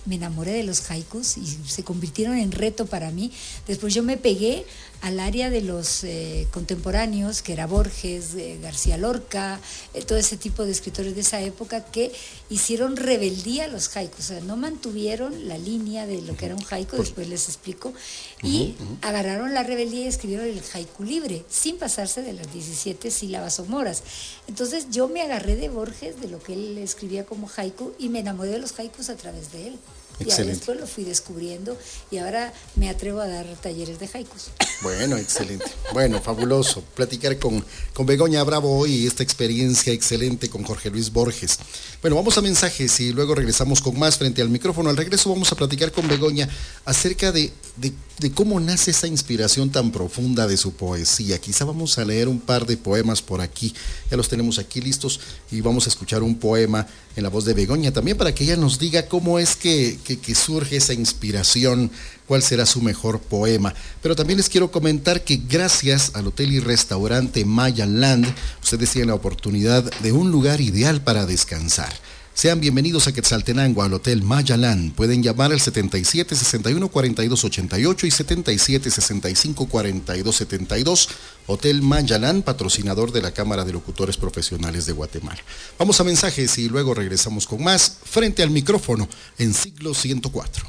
me 0.05 0.15
enamoré 0.15 0.51
de 0.51 0.63
los 0.63 0.89
haikus 0.91 1.37
y 1.37 1.45
se 1.67 1.83
convirtieron 1.83 2.37
en 2.37 2.51
reto 2.51 2.85
para 2.85 3.11
mí. 3.11 3.31
Después 3.67 3.93
yo 3.93 4.03
me 4.03 4.17
pegué 4.17 4.65
al 5.03 5.19
área 5.19 5.49
de 5.49 5.61
los 5.61 6.05
eh, 6.05 6.47
contemporáneos, 6.51 7.41
que 7.41 7.51
era 7.51 7.67
Borges, 7.67 8.35
eh, 8.35 8.57
García 8.61 8.97
Lorca, 8.97 9.59
eh, 9.93 10.01
todo 10.01 10.17
ese 10.17 10.37
tipo 10.37 10.63
de 10.63 10.71
escritores 10.71 11.13
de 11.13 11.19
esa 11.19 11.41
época 11.41 11.83
que 11.83 12.13
hicieron 12.49 12.95
rebeldía 12.95 13.65
a 13.65 13.67
los 13.67 13.93
haikus, 13.97 14.19
o 14.19 14.23
sea, 14.23 14.39
no 14.39 14.55
mantuvieron 14.55 15.49
la 15.49 15.57
línea 15.57 16.07
de 16.07 16.21
lo 16.21 16.37
que 16.37 16.45
era 16.45 16.55
un 16.55 16.63
haiku, 16.63 16.95
después 16.95 17.27
les 17.27 17.49
explico, 17.49 17.93
y 18.41 18.75
agarraron 19.01 19.53
la 19.53 19.63
rebeldía 19.63 20.05
y 20.05 20.07
escribieron 20.07 20.47
el 20.47 20.61
haiku 20.73 21.03
libre, 21.03 21.43
sin 21.49 21.77
pasarse 21.77 22.21
de 22.21 22.31
las 22.31 22.53
17 22.53 23.11
sílabas 23.11 23.59
o 23.59 23.65
moras. 23.65 24.03
Entonces 24.47 24.87
yo 24.89 25.09
me 25.09 25.21
agarré 25.21 25.57
de 25.57 25.67
Borges, 25.67 26.21
de 26.21 26.29
lo 26.29 26.41
que 26.41 26.53
él 26.53 26.77
escribía 26.77 27.25
como 27.25 27.49
haiku, 27.53 27.91
y 27.99 28.07
me 28.07 28.19
enamoré 28.19 28.51
de 28.51 28.59
los 28.59 28.79
haikus 28.79 29.09
a 29.09 29.17
través 29.17 29.51
de 29.51 29.67
él. 29.67 29.79
Excelente. 30.19 30.53
Y 30.53 30.55
después 30.57 30.79
lo 30.79 30.87
fui 30.87 31.03
descubriendo 31.03 31.77
y 32.11 32.17
ahora 32.17 32.53
me 32.75 32.89
atrevo 32.89 33.19
a 33.19 33.27
dar 33.27 33.45
talleres 33.61 33.99
de 33.99 34.09
haikus. 34.13 34.51
Bueno, 34.81 35.17
excelente. 35.17 35.65
Bueno, 35.93 36.21
fabuloso. 36.21 36.81
Platicar 36.95 37.37
con, 37.39 37.63
con 37.93 38.05
Begoña 38.05 38.43
Bravo 38.43 38.77
hoy 38.77 39.07
esta 39.07 39.23
experiencia 39.23 39.93
excelente 39.93 40.49
con 40.49 40.63
Jorge 40.63 40.89
Luis 40.89 41.11
Borges. 41.11 41.57
Bueno, 42.01 42.15
vamos 42.15 42.37
a 42.37 42.41
mensajes 42.41 42.99
y 42.99 43.11
luego 43.11 43.35
regresamos 43.35 43.81
con 43.81 43.97
más 43.97 44.17
frente 44.17 44.41
al 44.41 44.49
micrófono. 44.49 44.89
Al 44.89 44.97
regreso 44.97 45.29
vamos 45.29 45.51
a 45.51 45.55
platicar 45.55 45.91
con 45.91 46.07
Begoña 46.07 46.49
acerca 46.85 47.31
de, 47.31 47.51
de, 47.77 47.93
de 48.19 48.31
cómo 48.31 48.59
nace 48.59 48.91
esa 48.91 49.07
inspiración 49.07 49.71
tan 49.71 49.91
profunda 49.91 50.47
de 50.47 50.57
su 50.57 50.73
poesía. 50.73 51.39
Quizá 51.39 51.65
vamos 51.65 51.97
a 51.97 52.05
leer 52.05 52.27
un 52.27 52.39
par 52.39 52.65
de 52.65 52.77
poemas 52.77 53.21
por 53.21 53.41
aquí. 53.41 53.73
Ya 54.11 54.17
los 54.17 54.29
tenemos 54.29 54.59
aquí 54.59 54.81
listos 54.81 55.19
y 55.51 55.61
vamos 55.61 55.85
a 55.85 55.89
escuchar 55.89 56.23
un 56.23 56.35
poema 56.35 56.85
en 57.15 57.23
la 57.23 57.29
voz 57.29 57.45
de 57.45 57.53
Begoña 57.53 57.91
también 57.91 58.17
para 58.17 58.33
que 58.33 58.43
ella 58.43 58.55
nos 58.55 58.79
diga 58.79 59.07
cómo 59.07 59.39
es 59.39 59.55
que, 59.55 59.97
surge 60.35 60.77
esa 60.77 60.93
inspiración, 60.93 61.91
cuál 62.27 62.41
será 62.41 62.65
su 62.65 62.81
mejor 62.81 63.19
poema. 63.19 63.73
Pero 64.01 64.15
también 64.15 64.37
les 64.37 64.49
quiero 64.49 64.71
comentar 64.71 65.23
que 65.23 65.41
gracias 65.47 66.11
al 66.15 66.27
hotel 66.27 66.51
y 66.51 66.59
restaurante 66.59 67.45
Maya 67.45 67.85
Land, 67.85 68.33
ustedes 68.61 68.91
tienen 68.91 69.09
la 69.09 69.15
oportunidad 69.15 69.83
de 69.99 70.11
un 70.11 70.31
lugar 70.31 70.61
ideal 70.61 71.01
para 71.01 71.25
descansar. 71.25 71.93
Sean 72.35 72.59
bienvenidos 72.59 73.07
a 73.07 73.13
Quetzaltenango, 73.13 73.83
al 73.83 73.93
Hotel 73.93 74.23
Mayalan. 74.23 74.91
Pueden 74.91 75.21
llamar 75.21 75.51
al 75.51 75.61
77 75.61 76.35
61 76.35 76.89
42 76.89 77.43
88 77.43 78.07
y 78.07 78.11
77 78.11 78.89
65 78.89 79.67
42 79.67 80.35
72. 80.35 81.09
Hotel 81.45 81.83
Mayalan, 81.83 82.41
patrocinador 82.41 83.11
de 83.11 83.21
la 83.21 83.31
Cámara 83.31 83.63
de 83.63 83.73
Locutores 83.73 84.17
Profesionales 84.17 84.87
de 84.87 84.93
Guatemala. 84.93 85.41
Vamos 85.77 85.99
a 85.99 86.03
mensajes 86.03 86.57
y 86.57 86.69
luego 86.69 86.95
regresamos 86.95 87.45
con 87.45 87.63
más 87.63 87.97
frente 88.03 88.41
al 88.41 88.49
micrófono 88.49 89.07
en 89.37 89.53
siglo 89.53 89.93
104. 89.93 90.65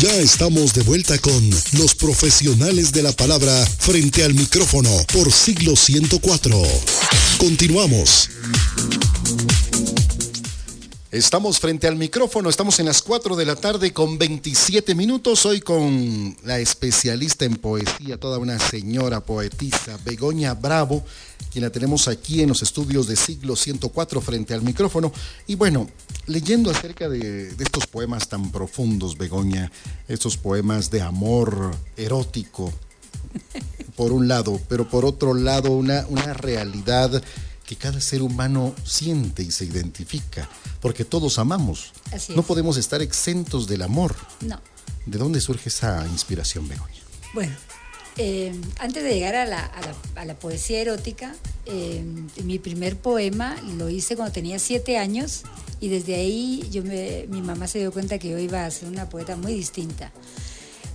Ya 0.00 0.14
estamos 0.14 0.74
de 0.74 0.82
vuelta 0.82 1.18
con 1.18 1.50
los 1.72 1.96
profesionales 1.96 2.92
de 2.92 3.02
la 3.02 3.10
palabra 3.10 3.52
frente 3.66 4.22
al 4.22 4.32
micrófono 4.32 4.90
por 5.12 5.32
siglo 5.32 5.74
104. 5.74 6.62
Continuamos. 7.38 8.30
Estamos 11.10 11.58
frente 11.58 11.88
al 11.88 11.96
micrófono, 11.96 12.48
estamos 12.48 12.78
en 12.80 12.86
las 12.86 13.02
4 13.02 13.34
de 13.34 13.44
la 13.46 13.56
tarde 13.56 13.92
con 13.92 14.18
27 14.18 14.94
minutos, 14.94 15.46
hoy 15.46 15.60
con 15.60 16.36
la 16.44 16.58
especialista 16.58 17.44
en 17.44 17.56
poesía, 17.56 18.20
toda 18.20 18.38
una 18.38 18.58
señora 18.58 19.20
poetisa, 19.20 19.98
Begoña 20.04 20.54
Bravo, 20.54 21.02
quien 21.50 21.64
la 21.64 21.70
tenemos 21.70 22.08
aquí 22.08 22.42
en 22.42 22.50
los 22.50 22.62
estudios 22.62 23.08
de 23.08 23.16
siglo 23.16 23.56
104 23.56 24.20
frente 24.20 24.54
al 24.54 24.62
micrófono. 24.62 25.10
Y 25.46 25.54
bueno, 25.54 25.88
leyendo 26.26 26.70
acerca 26.70 27.08
de, 27.08 27.48
estos 27.58 27.86
poemas 27.86 28.28
tan 28.28 28.52
profundos, 28.52 29.16
Begoña, 29.16 29.72
estos 30.08 30.36
poemas 30.36 30.90
de 30.90 31.00
amor 31.00 31.74
erótico, 31.96 32.70
por 33.96 34.12
un 34.12 34.28
lado, 34.28 34.60
pero 34.68 34.88
por 34.88 35.04
otro 35.04 35.34
lado 35.34 35.72
una, 35.72 36.04
una 36.10 36.34
realidad 36.34 37.22
que 37.68 37.76
cada 37.76 38.00
ser 38.00 38.22
humano 38.22 38.74
siente 38.82 39.42
y 39.42 39.50
se 39.50 39.66
identifica, 39.66 40.48
porque 40.80 41.04
todos 41.04 41.38
amamos. 41.38 41.92
no 42.34 42.42
podemos 42.42 42.78
estar 42.78 43.02
exentos 43.02 43.68
del 43.68 43.82
amor. 43.82 44.16
No. 44.40 44.58
¿De 45.04 45.18
dónde 45.18 45.38
surge 45.42 45.68
esa 45.68 46.06
inspiración, 46.06 46.66
Begoña? 46.66 47.02
Bueno, 47.34 47.54
eh, 48.16 48.58
antes 48.78 49.02
de 49.02 49.12
llegar 49.12 49.34
a 49.34 49.44
la, 49.44 50.34
poesía 50.40 50.80
erótica, 50.80 51.34
eh, 51.66 52.02
mi 52.42 52.58
primer 52.58 52.96
poema 52.96 53.54
lo 53.76 53.90
hice 53.90 54.16
cuando 54.16 54.32
tenía 54.32 54.58
siete 54.58 54.96
años 54.96 55.42
y 55.78 55.88
desde 55.88 56.14
ahí 56.14 56.66
yo 56.70 56.82
mi 56.82 57.42
mamá 57.42 57.66
se 57.68 57.80
dio 57.80 57.92
cuenta 57.92 58.18
que 58.18 58.30
yo 58.30 58.38
iba 58.38 58.64
a 58.64 58.70
ser 58.70 58.88
una 58.88 59.10
poeta 59.10 59.36
muy 59.36 59.52
distinta. 59.52 60.10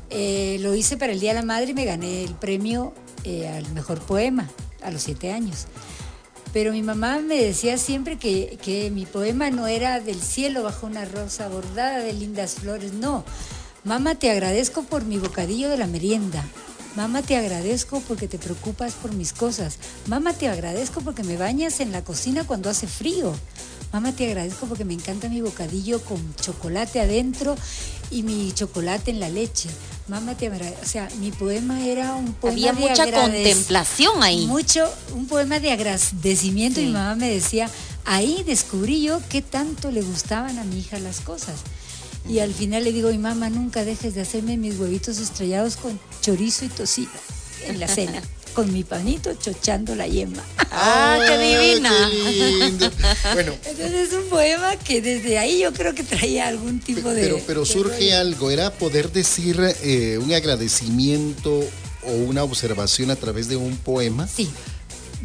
Eh, 0.09 0.57
lo 0.61 0.73
hice 0.73 0.97
para 0.97 1.13
el 1.13 1.19
Día 1.19 1.35
de 1.35 1.39
la 1.41 1.45
Madre 1.45 1.69
y 1.69 1.73
me 1.75 1.85
gané 1.85 2.23
el 2.23 2.33
premio 2.33 2.95
al 3.25 3.71
mejor 3.73 4.01
poema 4.01 4.49
a 4.81 4.89
los 4.89 5.03
siete 5.03 5.31
años. 5.31 5.67
Pero 6.53 6.71
mi 6.71 6.83
mamá 6.83 7.17
me 7.19 7.35
decía 7.35 7.79
siempre 7.79 8.17
que, 8.17 8.91
mi 8.93 9.07
poema 9.07 9.49
no 9.49 9.65
era 9.65 9.99
del 9.99 10.21
cielo 10.21 10.61
bajo 10.61 10.85
una 10.85 11.03
rosa 11.03 11.47
bordada 11.47 11.97
de 11.97 12.13
lindas 12.13 12.53
flores, 12.53 12.93
no. 12.93 13.25
Mamá, 13.83 14.15
te 14.15 14.29
agradezco 14.29 14.83
por 14.83 15.03
mi 15.03 15.17
bocadillo 15.17 15.67
de 15.67 15.77
la 15.77 15.87
merienda. 15.87 16.45
Mamá, 16.95 17.23
te 17.23 17.35
agradezco 17.37 18.03
porque 18.07 18.27
te 18.27 18.37
preocupas 18.37 18.93
por 18.93 19.13
mis 19.13 19.33
cosas. 19.33 19.79
Mamá, 20.05 20.33
te 20.33 20.47
agradezco 20.47 21.01
porque 21.01 21.23
me 21.23 21.37
bañas 21.37 21.79
en 21.79 21.91
la 21.91 22.03
cocina 22.03 22.45
cuando 22.45 22.69
hace 22.69 22.85
frío. 22.85 23.33
Mamá, 23.91 24.11
te 24.11 24.27
agradezco 24.27 24.67
porque 24.67 24.85
me 24.85 24.93
encanta 24.93 25.29
mi 25.29 25.41
bocadillo 25.41 26.01
con 26.03 26.35
chocolate 26.35 27.01
adentro 27.01 27.55
y 28.11 28.21
mi 28.21 28.51
chocolate 28.51 29.09
en 29.09 29.19
la 29.19 29.29
leche. 29.29 29.69
Mamá 30.07 30.35
te. 30.35 30.49
O 30.49 30.85
sea, 30.85 31.07
mi 31.19 31.31
poema 31.31 31.85
era 31.85 32.15
un 32.15 32.33
poema 32.33 32.55
Había 32.55 32.73
de 32.73 32.79
mucha 32.79 33.11
contemplación 33.11 34.23
ahí. 34.23 34.45
Mucho, 34.47 34.89
un 35.13 35.27
poema 35.27 35.59
de 35.59 35.71
agradecimiento. 35.71 36.79
Sí. 36.79 36.83
Y 36.83 36.87
mi 36.87 36.93
mamá 36.93 37.15
me 37.15 37.29
decía, 37.29 37.69
ahí 38.05 38.43
descubrí 38.45 39.01
yo 39.01 39.21
qué 39.29 39.41
tanto 39.41 39.91
le 39.91 40.01
gustaban 40.01 40.59
a 40.59 40.63
mi 40.63 40.79
hija 40.79 40.99
las 40.99 41.21
cosas. 41.21 41.61
Y 42.27 42.39
al 42.39 42.53
final 42.53 42.83
le 42.83 42.93
digo, 42.93 43.09
mi 43.09 43.17
mamá, 43.17 43.49
nunca 43.49 43.83
dejes 43.83 44.15
de 44.15 44.21
hacerme 44.21 44.57
mis 44.57 44.79
huevitos 44.79 45.17
estrellados 45.19 45.75
con 45.75 45.99
chorizo 46.21 46.65
y 46.65 46.69
tocino 46.69 47.11
en 47.67 47.79
la 47.79 47.87
cena, 47.87 48.21
con 48.53 48.71
mi 48.71 48.83
panito 48.83 49.33
chochando 49.35 49.95
la 49.95 50.07
yema. 50.07 50.43
Ah, 50.71 51.19
qué 51.27 51.37
divina. 51.37 51.91
qué 52.09 52.51
lindo. 52.65 52.91
Bueno, 53.33 53.53
Entonces 53.65 54.07
es 54.09 54.13
un 54.13 54.25
poema 54.29 54.75
que 54.77 55.01
desde 55.01 55.37
ahí 55.37 55.59
yo 55.61 55.73
creo 55.73 55.93
que 55.93 56.03
traía 56.03 56.47
algún 56.47 56.79
tipo 56.79 57.09
de... 57.09 57.21
pero, 57.21 57.39
pero 57.45 57.59
de 57.61 57.65
surge 57.65 57.97
rollo. 57.97 58.17
algo, 58.19 58.51
era 58.51 58.71
poder 58.73 59.11
decir 59.11 59.59
eh, 59.83 60.17
un 60.21 60.31
agradecimiento 60.33 61.63
o 62.03 62.11
una 62.11 62.43
observación 62.43 63.11
a 63.11 63.15
través 63.15 63.47
de 63.47 63.55
un 63.55 63.75
poema, 63.77 64.27
Sí. 64.27 64.49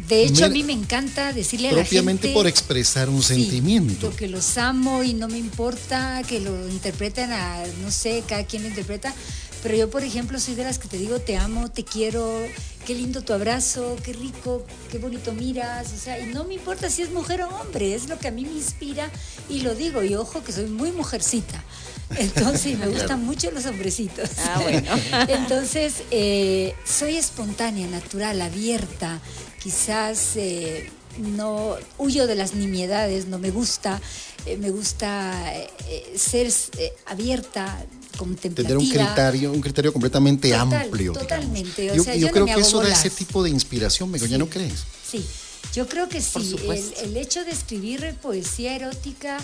De 0.07 0.23
hecho, 0.23 0.39
Me- 0.41 0.45
a 0.45 0.49
mí 0.49 0.63
me 0.63 0.73
encanta 0.73 1.33
decirle 1.33 1.67
a 1.67 1.71
la 1.71 1.77
gente... 1.83 1.89
propiamente 1.89 2.33
por 2.33 2.47
expresar 2.47 3.09
un 3.09 3.21
Sí, 3.21 3.35
sentimiento. 3.35 4.09
lo 4.09 4.15
que 4.15 4.27
los 4.27 4.57
amo 4.57 5.03
y 5.03 5.13
no 5.13 5.27
me 5.27 5.37
importa 5.37 6.23
que 6.27 6.39
lo 6.39 6.67
interpreten 6.69 7.31
a, 7.31 7.61
no 7.83 7.91
sé, 7.91 8.23
cada 8.27 8.43
quien 8.45 8.63
lo 8.63 8.69
interpreta. 8.69 9.13
Pero 9.61 9.75
yo, 9.75 9.89
por 9.89 10.03
ejemplo, 10.03 10.39
soy 10.39 10.55
de 10.55 10.63
las 10.63 10.79
que 10.79 10.87
te 10.87 10.97
digo, 10.97 11.19
te 11.19 11.35
amo, 11.37 11.69
te 11.69 11.83
quiero, 11.83 12.41
qué 12.85 12.95
lindo 12.95 13.21
tu 13.21 13.33
abrazo, 13.33 13.97
qué 14.03 14.13
rico, 14.13 14.65
qué 14.89 14.97
bonito 14.99 15.33
miras. 15.33 15.91
O 15.93 15.97
sea, 15.97 16.17
y 16.19 16.27
no 16.27 16.45
me 16.45 16.53
importa 16.53 16.89
si 16.89 17.01
es 17.01 17.11
mujer 17.11 17.41
o 17.41 17.49
hombre, 17.49 17.93
es 17.93 18.07
lo 18.07 18.17
que 18.17 18.29
a 18.29 18.31
mí 18.31 18.45
me 18.45 18.53
inspira 18.53 19.09
y 19.49 19.61
lo 19.61 19.75
digo. 19.75 20.01
Y 20.03 20.15
ojo 20.15 20.43
que 20.43 20.51
soy 20.53 20.65
muy 20.67 20.91
mujercita. 20.93 21.61
Entonces, 22.17 22.79
me 22.79 22.87
gustan 22.87 23.23
mucho 23.25 23.51
los 23.51 23.65
hombrecitos. 23.65 24.29
Ah, 24.39 24.59
bueno. 24.63 24.91
Entonces, 25.27 26.03
eh, 26.09 26.73
soy 26.85 27.17
espontánea, 27.17 27.85
natural, 27.87 28.41
abierta. 28.41 29.19
Quizás 29.61 30.37
eh, 30.37 30.89
no 31.17 31.75
huyo 31.97 32.27
de 32.27 32.35
las 32.35 32.53
nimiedades, 32.55 33.25
no 33.27 33.39
me 33.39 33.51
gusta. 33.51 33.99
eh, 34.45 34.55
me 34.57 34.69
gusta 34.71 35.53
eh, 35.53 36.13
ser 36.15 36.47
eh, 36.77 36.93
abierta, 37.07 37.77
contemplativa. 38.19 38.67
Tener 38.67 38.77
un 38.77 38.89
criterio, 38.89 39.51
un 39.53 39.61
criterio 39.61 39.93
completamente 39.93 40.49
Total, 40.49 40.61
amplio. 40.83 41.13
digamos. 41.13 41.19
totalmente, 41.21 41.91
o 41.91 41.95
Yo, 41.95 42.03
sea, 42.03 42.13
yo 42.15 42.19
yo 42.21 42.27
no 42.27 42.33
creo 42.33 42.45
me 42.45 42.53
que 42.55 42.61
eso 42.61 42.77
da 42.77 42.83
bolas. 42.83 42.99
ese 43.05 43.09
tipo 43.15 43.41
de 43.43 43.49
inspiración, 43.49 44.11
Begoña, 44.11 44.37
¿no 44.37 44.47
crees? 44.49 44.83
Sí, 45.09 45.25
yo 45.73 45.87
creo 45.87 46.07
que 46.09 46.21
sí. 46.21 46.55
El, 47.01 47.17
hecho 47.17 47.43
de 47.45 47.51
escribir 47.51 48.15
poesía 48.21 48.75
erótica, 48.75 49.37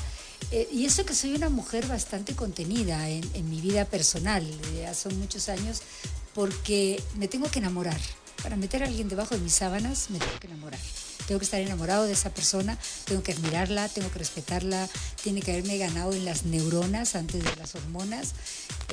eh, 0.51 0.67
y 0.71 0.85
eso 0.85 1.05
que 1.05 1.15
soy 1.15 1.33
una 1.33 1.49
mujer 1.49 1.87
bastante 1.87 2.35
contenida 2.35 3.09
en, 3.09 3.23
en 3.33 3.49
mi 3.49 3.61
vida 3.61 3.85
personal, 3.85 4.43
ya 4.77 4.93
son 4.93 5.17
muchos 5.19 5.49
años, 5.49 5.81
porque 6.33 7.01
me 7.17 7.27
tengo 7.27 7.49
que 7.49 7.59
enamorar. 7.59 7.99
Para 8.43 8.57
meter 8.57 8.83
a 8.83 8.87
alguien 8.87 9.07
debajo 9.09 9.33
de 9.33 9.41
mis 9.41 9.53
sábanas, 9.53 10.09
me 10.09 10.19
tengo 10.19 10.39
que 10.39 10.47
enamorar. 10.47 10.79
Tengo 11.27 11.39
que 11.39 11.45
estar 11.45 11.59
enamorado 11.59 12.03
de 12.05 12.13
esa 12.13 12.29
persona, 12.29 12.77
tengo 13.05 13.23
que 13.23 13.31
admirarla, 13.31 13.89
tengo 13.89 14.11
que 14.11 14.19
respetarla, 14.19 14.87
tiene 15.25 15.41
que 15.41 15.53
haberme 15.53 15.79
ganado 15.79 16.13
en 16.13 16.23
las 16.23 16.45
neuronas 16.45 17.15
antes 17.15 17.43
de 17.43 17.55
las 17.55 17.73
hormonas. 17.73 18.33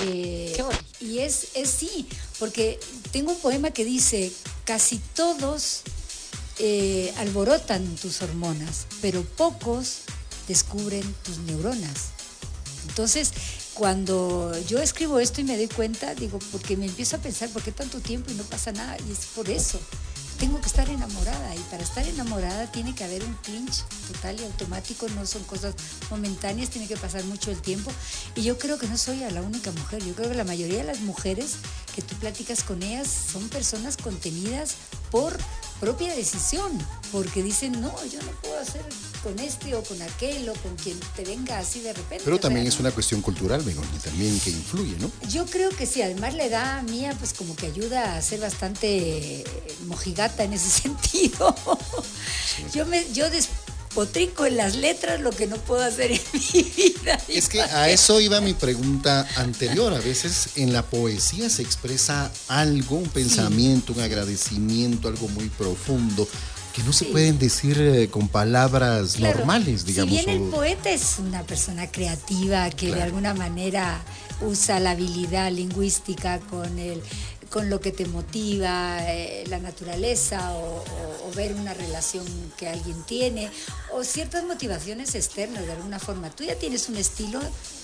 Eh, 0.01 0.55
Qué 0.57 0.65
y 1.05 1.19
es, 1.19 1.49
es 1.53 1.69
sí, 1.69 2.09
porque 2.39 2.81
tengo 3.11 3.33
un 3.33 3.39
poema 3.39 3.71
que 3.71 3.85
dice, 3.85 4.33
casi 4.65 4.97
todos 5.15 5.83
eh, 6.59 7.13
alborotan 7.19 7.85
tus 7.97 8.23
hormonas, 8.23 8.87
pero 9.03 9.23
pocos 9.23 9.99
descubren 10.49 11.05
tus 11.23 11.37
neuronas. 11.41 12.13
Entonces, 12.89 13.31
cuando 13.75 14.59
yo 14.67 14.79
escribo 14.79 15.21
esto 15.21 15.43
y 15.43 15.45
me 15.45 15.59
doy 15.59 15.69
cuenta, 15.69 16.15
digo, 16.15 16.39
porque 16.51 16.79
me 16.79 16.87
empiezo 16.87 17.17
a 17.17 17.19
pensar, 17.19 17.51
¿por 17.51 17.63
qué 17.63 17.73
tanto 17.73 18.01
tiempo 18.01 18.31
y 18.31 18.35
no 18.37 18.45
pasa 18.45 18.73
nada? 18.73 18.97
Y 19.07 19.13
es 19.13 19.27
por 19.35 19.51
eso. 19.51 19.79
Tengo 20.43 20.61
que 20.61 20.67
estar 20.67 20.89
enamorada 20.89 21.55
y 21.55 21.61
para 21.71 21.85
estar 21.85 22.05
enamorada 22.05 22.67
tiene 22.67 22.97
que 22.97 23.05
haber 23.05 23.23
un 23.23 23.33
clinch 23.45 23.85
total 24.09 24.41
y 24.41 24.45
automático, 24.45 25.07
no 25.11 25.25
son 25.25 25.45
cosas 25.45 25.73
momentáneas, 26.11 26.69
tiene 26.69 26.89
que 26.89 26.97
pasar 26.97 27.23
mucho 27.23 27.53
el 27.53 27.63
tiempo. 27.63 27.93
Y 28.35 28.43
yo 28.43 28.59
creo 28.59 28.77
que 28.77 28.89
no 28.89 28.99
soy 28.99 29.19
la 29.19 29.41
única 29.41 29.71
mujer, 29.71 30.05
yo 30.05 30.15
creo 30.15 30.31
que 30.31 30.35
la 30.35 30.43
mayoría 30.43 30.79
de 30.79 30.85
las 30.85 30.99
mujeres 30.99 31.59
que 31.95 32.03
tú 32.03 32.17
platicas 32.17 32.65
con 32.65 32.83
ellas 32.83 33.07
son 33.07 33.49
personas 33.51 33.97
contenidas 33.97 34.75
por 35.13 35.39
propia 35.79 36.13
decisión, 36.13 36.77
porque 37.13 37.45
dicen, 37.45 37.81
no, 37.81 37.95
yo 38.07 38.21
no 38.23 38.33
puedo 38.41 38.59
hacer 38.59 38.85
con 39.23 39.39
este 39.39 39.75
o 39.75 39.83
con 39.83 40.01
aquel 40.03 40.49
o 40.49 40.55
con 40.55 40.75
quien 40.77 40.99
te 41.17 41.25
venga 41.25 41.59
así 41.59 41.81
de 41.81 41.93
repente. 41.93 42.25
Pero 42.25 42.39
también 42.39 42.67
es 42.67 42.79
una 42.81 42.91
cuestión 42.91 43.23
cultural, 43.23 43.63
Begoña, 43.63 43.99
también 44.03 44.39
que 44.41 44.51
influye, 44.51 44.97
¿no? 44.99 45.11
yo 45.29 45.47
creo 45.47 45.71
que 45.71 45.87
sí, 45.87 46.03
además 46.03 46.35
la 46.35 46.45
edad 46.45 46.83
mía 46.83 47.15
pues 47.19 47.33
como 47.33 47.57
que 47.57 47.67
ayuda 47.67 48.17
a 48.17 48.23
ser 48.23 48.41
bastante 48.41 49.41
eh, 49.41 49.45
mojigata 49.87 50.45
en 50.45 50.53
ese 50.53 50.71
sentido. 50.83 51.55
Yo 52.75 52.87
me 52.87 53.05
yo 53.13 53.31
despotrico 53.31 54.47
en 54.47 54.57
las 54.57 54.77
letras 54.77 55.21
lo 55.21 55.31
que 55.31 55.47
no 55.47 55.57
puedo 55.57 55.83
hacer 55.83 56.13
en 56.13 56.21
mi 56.33 56.63
vida. 56.63 57.19
Es 57.29 57.49
que 57.49 57.61
a 57.61 57.89
eso 57.89 58.21
iba 58.21 58.41
mi 58.41 58.55
pregunta 58.55 59.27
anterior. 59.37 59.93
A 59.95 60.01
veces 60.01 60.51
en 60.57 60.73
la 60.73 60.83
poesía 60.83 61.49
se 61.49 61.63
expresa 61.63 62.31
algo, 62.49 62.97
un 62.97 63.09
pensamiento, 63.09 63.93
un 63.93 64.01
agradecimiento, 64.01 65.09
algo 65.09 65.29
muy 65.29 65.49
profundo, 65.49 66.29
que 66.73 66.83
no 66.83 66.93
se 66.93 67.05
Sí. 67.07 67.11
pueden 67.13 67.39
decir 67.39 67.79
eh, 67.81 68.09
con 68.09 68.29
palabras 68.29 69.15
Claro, 69.17 69.39
normales, 69.39 69.85
digamos. 69.85 70.17
Si 70.19 70.25
bien 70.25 70.43
el 70.45 70.49
poeta 70.51 70.91
es 70.91 71.19
una 71.19 71.43
persona 71.43 71.91
creativa 71.91 72.71
que 72.71 72.95
de 72.95 73.03
alguna 73.03 73.35
manera 73.35 74.01
usa 74.41 74.81
la 74.81 74.93
habilidad 74.93 75.53
lingüística 75.53 76.41
con 76.41 76.79
el 76.79 77.01
con 77.53 77.69
lo 77.69 77.81
que 77.81 77.93
te 77.93 78.07
motiva, 78.07 78.99
eh, 79.13 79.45
la 79.49 79.59
naturaleza 79.59 80.55
o, 80.55 80.83
ver 81.37 81.55
una 81.55 81.73
relación 81.73 82.27
que 82.59 82.69
alguien 82.69 83.03
tiene 83.05 83.51
o 83.91 84.05
ciertas 84.05 84.45
motivaciones 84.45 85.15
externas 85.15 85.65
de 85.65 85.73
alguna 85.73 85.99
forma. 85.99 86.29
Tú 86.29 86.45
ya 86.45 86.57
tienes 86.57 86.91
un 86.91 86.97
estilo 86.97 87.41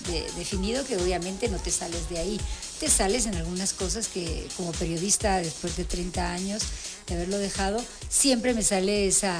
de- 0.07 0.31
definido 0.37 0.85
que 0.85 0.97
obviamente 0.97 1.47
no 1.49 1.57
te 1.57 1.71
sales 1.71 2.09
de 2.09 2.19
ahí. 2.19 2.39
Te 2.79 2.89
sales 2.89 3.25
en 3.25 3.33
algunas 3.35 3.73
cosas 3.73 4.07
que 4.07 4.47
como 4.55 4.71
periodista 4.73 5.37
después 5.37 5.77
de 5.77 5.83
30 5.83 6.31
años 6.31 6.61
de 7.07 7.15
haberlo 7.15 7.39
dejado, 7.39 7.83
siempre 8.07 8.53
me 8.53 8.63
sale 8.63 9.07
esa 9.07 9.35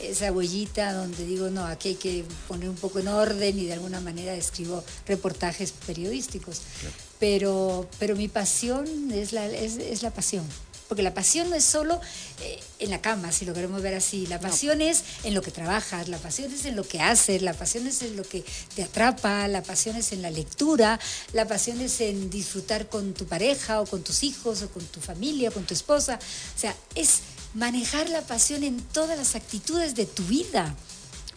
esa 0.00 0.32
huellita 0.32 0.92
donde 0.94 1.24
digo, 1.24 1.48
no, 1.50 1.64
aquí 1.64 1.90
hay 1.90 1.94
que 1.94 2.24
poner 2.48 2.68
un 2.68 2.74
poco 2.76 2.98
en 2.98 3.08
orden 3.08 3.56
y 3.58 3.66
de 3.66 3.74
alguna 3.74 4.00
manera 4.00 4.34
escribo 4.34 4.82
reportajes 5.06 5.72
periodísticos. 5.86 6.60
Pero, 7.22 7.88
pero 8.00 8.16
mi 8.16 8.26
pasión 8.26 9.12
es 9.12 9.30
la, 9.30 9.46
es, 9.46 9.76
es 9.76 10.02
la 10.02 10.10
pasión. 10.10 10.44
Porque 10.88 11.04
la 11.04 11.14
pasión 11.14 11.50
no 11.50 11.54
es 11.54 11.62
solo 11.62 12.00
eh, 12.40 12.58
en 12.80 12.90
la 12.90 13.00
cama, 13.00 13.30
si 13.30 13.44
lo 13.44 13.54
queremos 13.54 13.80
ver 13.80 13.94
así. 13.94 14.26
La 14.26 14.40
pasión 14.40 14.80
es 14.80 15.04
en 15.22 15.32
lo 15.32 15.40
que 15.40 15.52
trabajas, 15.52 16.08
la 16.08 16.18
pasión 16.18 16.52
es 16.52 16.64
en 16.64 16.74
lo 16.74 16.82
que 16.82 17.00
haces, 17.00 17.40
la 17.42 17.54
pasión 17.54 17.86
es 17.86 18.02
en 18.02 18.16
lo 18.16 18.24
que 18.24 18.44
te 18.74 18.82
atrapa, 18.82 19.46
la 19.46 19.62
pasión 19.62 19.94
es 19.94 20.10
en 20.10 20.20
la 20.20 20.32
lectura, 20.32 20.98
la 21.32 21.46
pasión 21.46 21.80
es 21.80 22.00
en 22.00 22.28
disfrutar 22.28 22.88
con 22.88 23.14
tu 23.14 23.24
pareja 23.26 23.80
o 23.80 23.86
con 23.86 24.02
tus 24.02 24.24
hijos 24.24 24.62
o 24.62 24.68
con 24.70 24.84
tu 24.86 24.98
familia, 24.98 25.52
con 25.52 25.62
tu 25.64 25.74
esposa. 25.74 26.18
O 26.56 26.58
sea, 26.58 26.74
es 26.96 27.20
manejar 27.54 28.08
la 28.08 28.22
pasión 28.22 28.64
en 28.64 28.80
todas 28.80 29.16
las 29.16 29.36
actitudes 29.36 29.94
de 29.94 30.06
tu 30.06 30.24
vida. 30.24 30.74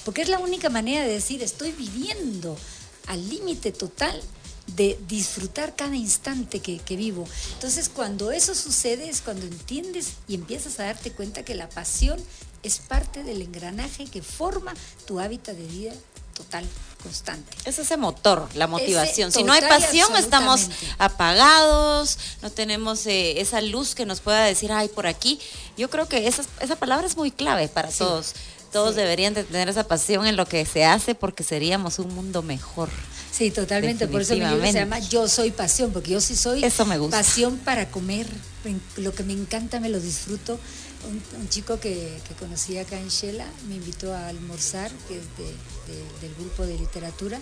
Porque 0.04 0.24
es 0.24 0.30
la 0.30 0.40
única 0.40 0.70
manera 0.70 1.04
de 1.04 1.14
decir, 1.14 1.44
estoy 1.44 1.74
viviendo 1.74 2.58
al 3.06 3.30
límite 3.30 3.72
total 3.72 4.20
de 4.68 5.00
disfrutar 5.08 5.76
cada 5.76 5.96
instante 5.96 6.60
que, 6.60 6.80
que 6.80 6.96
vivo. 6.96 7.28
Entonces, 7.54 7.90
cuando 7.90 8.32
eso 8.32 8.56
sucede 8.56 9.10
es 9.10 9.22
cuando 9.22 9.46
entiendes 9.46 10.14
y 10.28 10.36
empiezas 10.36 10.80
a 10.80 10.86
darte 10.86 11.12
cuenta 11.12 11.44
que 11.44 11.56
la 11.56 11.70
pasión 11.70 12.20
es 12.64 12.80
parte 12.80 13.24
del 13.24 13.42
engranaje 13.44 14.06
que 14.06 14.22
forma 14.24 14.74
tu 15.06 15.20
hábitat 15.20 15.56
de 15.56 15.68
vida 15.68 15.94
total, 16.34 16.66
constante. 17.02 17.56
Es 17.64 17.80
ese 17.80 17.96
motor, 17.96 18.50
la 18.56 18.68
motivación. 18.68 19.32
si 19.32 19.44
no 19.44 19.54
hay 19.54 19.62
pasión, 19.62 20.14
estamos 20.18 20.70
apagados, 20.98 22.18
no 22.42 22.52
tenemos 22.52 23.06
eh, 23.06 23.40
esa 23.40 23.62
luz 23.62 23.96
que 23.96 24.06
nos 24.06 24.20
pueda 24.20 24.44
decir, 24.44 24.72
ay, 24.72 24.88
por 24.90 25.08
aquí. 25.08 25.40
Yo 25.78 25.90
creo 25.90 26.08
que 26.08 26.28
esa, 26.28 26.44
esa 26.60 26.76
palabra 26.76 27.08
es 27.08 27.16
muy 27.18 27.32
clave 27.32 27.68
para 27.68 27.92
Sí. 27.92 28.00
todos. 28.00 28.34
Todos 28.76 28.94
Sí. 28.96 29.00
deberían 29.02 29.34
de 29.34 29.46
tener 29.46 29.70
esa 29.70 29.88
pasión 29.88 30.28
en 30.28 30.36
lo 30.36 30.46
que 30.46 30.66
se 30.66 30.84
hace 30.84 31.16
porque 31.16 31.46
seríamos 31.46 31.98
un 31.98 32.14
mundo 32.14 32.42
mejor. 32.42 32.90
Sí, 33.32 33.50
totalmente. 33.50 34.06
Por 34.10 34.22
eso 34.22 34.34
mi 34.34 34.42
libro 34.42 34.66
se 34.66 34.74
llama 34.74 35.00
Yo 35.00 35.30
soy 35.30 35.52
pasión, 35.52 35.92
porque 35.94 36.12
yo 36.12 36.20
sí 36.20 36.36
soy 36.36 36.62
Eso 36.62 36.86
me 36.86 36.98
gusta. 36.98 37.18
pasión 37.18 37.58
para 37.60 37.90
comer. 37.90 38.28
En- 38.66 38.82
Lo 38.98 39.14
que 39.16 39.24
me 39.24 39.32
encanta, 39.32 39.80
me 39.80 39.88
lo 39.88 40.00
disfruto. 40.02 40.60
Un, 41.08 41.22
un 41.40 41.48
chico 41.48 41.80
que, 41.80 42.20
que 42.28 42.34
conocí 42.36 42.78
acá 42.78 43.00
en 43.00 43.08
Shela 43.08 43.46
me 43.70 43.76
invitó 43.76 44.14
a 44.14 44.28
almorzar, 44.28 44.92
que 45.08 45.20
es 45.20 45.24
de- 45.38 45.94
de- 45.94 46.20
del 46.28 46.36
grupo 46.38 46.66
de 46.66 46.78
literatura. 46.78 47.40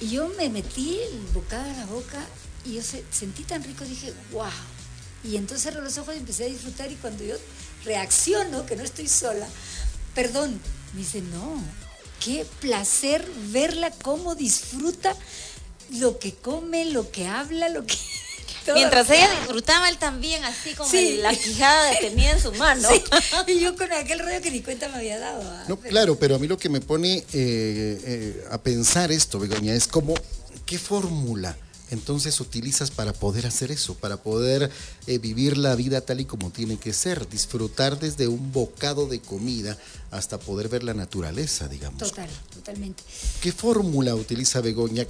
Y 0.00 0.08
yo 0.08 0.28
me 0.36 0.48
metí 0.50 0.98
el 1.12 1.20
bocado 1.32 1.62
a 1.70 1.76
la 1.76 1.86
boca 1.86 2.18
y 2.64 2.74
yo 2.74 2.82
se- 2.82 3.04
sentí 3.12 3.44
tan 3.44 3.62
rico, 3.62 3.84
dije, 3.84 4.12
wow. 4.32 4.46
Y 5.22 5.36
entonces 5.36 5.62
cerré 5.62 5.80
los 5.80 5.96
ojos 5.98 6.14
y 6.16 6.18
empecé 6.18 6.44
a 6.44 6.48
disfrutar 6.48 6.90
y 6.90 6.96
cuando 6.96 7.22
yo 7.22 7.36
reacciono, 7.84 8.66
que 8.66 8.76
no 8.76 8.82
estoy 8.82 9.06
sola, 9.08 9.46
perdón, 10.14 10.60
me 10.92 11.00
dice, 11.00 11.20
no, 11.20 11.62
qué 12.24 12.46
placer 12.60 13.26
verla 13.50 13.90
cómo 13.90 14.34
disfruta 14.34 15.14
lo 15.98 16.18
que 16.18 16.32
come, 16.34 16.86
lo 16.86 17.10
que 17.10 17.26
habla, 17.26 17.68
lo 17.68 17.84
que... 17.84 17.96
Mientras 18.74 19.10
ella 19.10 19.28
disfrutaba, 19.40 19.90
él 19.90 19.98
también 19.98 20.42
así 20.44 20.72
con 20.74 20.88
la 21.20 21.34
quijada 21.34 21.90
detenida 21.90 22.30
en 22.32 22.40
su 22.40 22.52
mano. 22.52 22.88
Y 23.46 23.60
yo 23.60 23.76
con 23.76 23.92
aquel 23.92 24.20
rollo 24.20 24.40
que 24.40 24.50
ni 24.50 24.62
cuenta 24.62 24.88
me 24.88 24.96
había 24.96 25.18
dado. 25.18 25.42
¿ah? 25.42 25.64
No, 25.68 25.78
claro, 25.78 26.18
pero 26.18 26.36
a 26.36 26.38
mí 26.38 26.48
lo 26.48 26.56
que 26.56 26.70
me 26.70 26.80
pone 26.80 27.18
eh, 27.18 27.24
eh, 27.32 28.44
a 28.50 28.56
pensar 28.56 29.12
esto, 29.12 29.38
Begoña, 29.38 29.74
es 29.74 29.86
como, 29.86 30.14
¿qué 30.64 30.78
fórmula? 30.78 31.56
Entonces 31.94 32.38
utilizas 32.40 32.90
para 32.90 33.12
poder 33.12 33.46
hacer 33.46 33.70
eso, 33.70 33.94
para 33.94 34.18
poder 34.18 34.70
eh, 35.06 35.18
vivir 35.18 35.56
la 35.56 35.74
vida 35.74 36.02
tal 36.02 36.20
y 36.20 36.24
como 36.26 36.50
tiene 36.50 36.76
que 36.76 36.92
ser, 36.92 37.28
disfrutar 37.28 37.98
desde 37.98 38.28
un 38.28 38.52
bocado 38.52 39.06
de 39.06 39.20
comida 39.20 39.78
hasta 40.10 40.38
poder 40.38 40.68
ver 40.68 40.84
la 40.84 40.92
naturaleza, 40.92 41.68
digamos. 41.68 41.98
Total, 41.98 42.28
totalmente. 42.52 43.02
¿Qué 43.40 43.52
fórmula 43.52 44.14
utiliza 44.14 44.60
Begoña? 44.60 45.06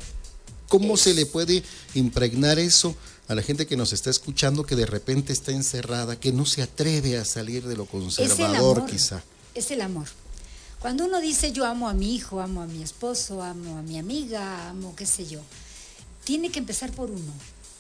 ¿Cómo 0.69 0.97
se 0.97 1.15
le 1.15 1.27
puede 1.27 1.63
impregnar 1.95 2.59
eso 2.59 2.97
a 3.29 3.35
la 3.35 3.43
gente 3.43 3.67
que 3.67 3.77
nos 3.77 3.93
está 3.93 4.11
escuchando 4.11 4.65
que 4.65 4.77
de 4.77 4.87
repente 4.87 5.33
está 5.33 5.53
encerrada, 5.53 6.19
que 6.19 6.33
no 6.33 6.47
se 6.47 6.63
atreve 6.63 7.19
a 7.19 7.25
salir 7.25 7.67
de 7.67 7.77
lo 7.77 7.87
conservador 7.87 8.87
quizá? 8.87 9.23
Es 9.55 9.71
el 9.71 9.81
amor. 9.81 10.07
Cuando 10.81 11.07
uno 11.07 11.21
dice 11.21 11.51
yo 11.51 11.65
amo 11.65 11.89
a 11.89 11.95
mi 11.95 12.15
hijo, 12.15 12.41
amo 12.41 12.61
a 12.61 12.67
mi 12.67 12.83
esposo, 12.83 13.43
amo 13.43 13.79
a 13.79 13.83
mi 13.83 13.99
amiga, 13.99 14.69
amo 14.69 14.95
qué 14.95 15.07
sé 15.07 15.27
yo, 15.27 15.41
tiene 16.25 16.51
que 16.51 16.59
empezar 16.59 16.91
por 16.93 17.11
uno. 17.11 17.33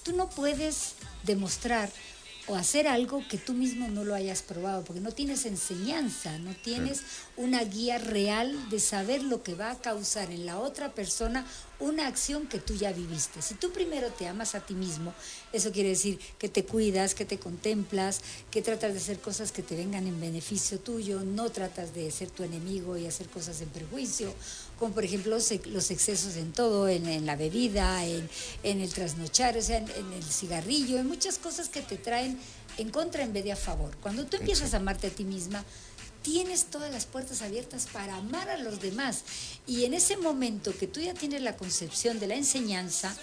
Tú 0.03 0.15
no 0.15 0.29
puedes 0.29 0.95
demostrar 1.25 1.91
o 2.47 2.57
hacer 2.57 2.87
algo 2.87 3.23
que 3.29 3.39
tú 3.39 3.55
mismo 3.55 3.89
no 3.89 4.05
lo 4.05 4.15
hayas 4.15 4.43
probado, 4.43 4.85
porque 4.85 5.01
no 5.01 5.13
tienes 5.13 5.47
enseñanza, 5.47 6.39
no 6.39 6.55
tienes 6.55 7.03
una 7.37 7.65
guía 7.65 7.99
real 7.99 8.69
de 8.69 8.81
saber 8.81 9.23
lo 9.23 9.43
que 9.43 9.55
va 9.55 9.71
a 9.71 9.81
causar 9.81 10.31
en 10.31 10.45
la 10.45 10.59
otra 10.59 10.93
persona 10.93 11.47
una 11.81 12.07
acción 12.07 12.47
que 12.47 12.59
tú 12.59 12.75
ya 12.75 12.93
viviste. 12.93 13.41
Si 13.43 13.55
tú 13.55 13.73
primero 13.73 14.11
te 14.11 14.29
amas 14.29 14.55
a 14.55 14.61
ti 14.61 14.75
mismo, 14.75 15.15
eso 15.53 15.73
quiere 15.73 15.91
decir 15.91 16.19
que 16.39 16.49
te 16.49 16.65
cuidas, 16.65 17.15
que 17.15 17.25
te 17.25 17.39
contemplas, 17.39 18.21
que 18.51 18.63
tratas 18.63 18.93
de 18.93 18.99
hacer 18.99 19.19
cosas 19.21 19.51
que 19.51 19.63
te 19.63 19.77
vengan 19.77 20.07
en 20.07 20.21
beneficio 20.21 20.79
tuyo, 20.79 21.21
no 21.21 21.51
tratas 21.51 21.95
de 21.95 22.11
ser 22.11 22.31
tu 22.31 22.43
enemigo 22.43 22.97
y 22.97 23.07
hacer 23.07 23.29
cosas 23.29 23.61
en 23.61 23.69
perjuicio, 23.71 24.33
como 24.79 24.95
por 24.95 25.05
ejemplo 25.05 25.37
los 25.37 25.91
excesos 25.91 26.37
en 26.37 26.53
todo, 26.53 26.89
en, 26.89 27.27
la 27.27 27.37
bebida, 27.37 28.05
en, 28.05 28.29
el 28.63 28.93
trasnochar, 28.93 29.57
o 29.57 29.63
sea, 29.63 29.79
en, 29.79 29.89
en 29.91 30.13
el 30.13 30.25
cigarrillo, 30.25 30.99
en 30.99 31.07
muchas 31.07 31.39
cosas 31.39 31.69
que 31.69 31.81
te 31.83 31.97
traen 31.97 32.39
en 32.79 32.91
contra 32.91 33.23
en 33.23 33.33
vez 33.33 33.45
de 33.45 33.53
a 33.53 33.57
favor. 33.57 33.97
Cuando 34.03 34.27
tú 34.27 34.37
empiezas 34.37 34.75
a 34.75 34.79
amarte 34.79 35.07
a 35.07 35.11
ti 35.11 35.25
misma, 35.25 35.65
tienes 36.25 36.65
todas 36.65 36.91
las 36.91 37.05
puertas 37.05 37.43
abiertas 37.43 37.87
para 37.93 38.17
amar 38.17 38.49
a 38.49 38.57
los 38.57 38.81
demás. 38.81 39.25
Y 39.67 39.85
en 39.85 39.95
ese 39.95 40.17
momento 40.17 40.77
que 40.77 40.87
tú 40.87 41.01
ya 41.01 41.15
tienes 41.15 41.43
la 41.43 41.57
concepción 41.57 42.19
de 42.19 42.27
la 42.27 42.35
enseñanza, 42.35 43.15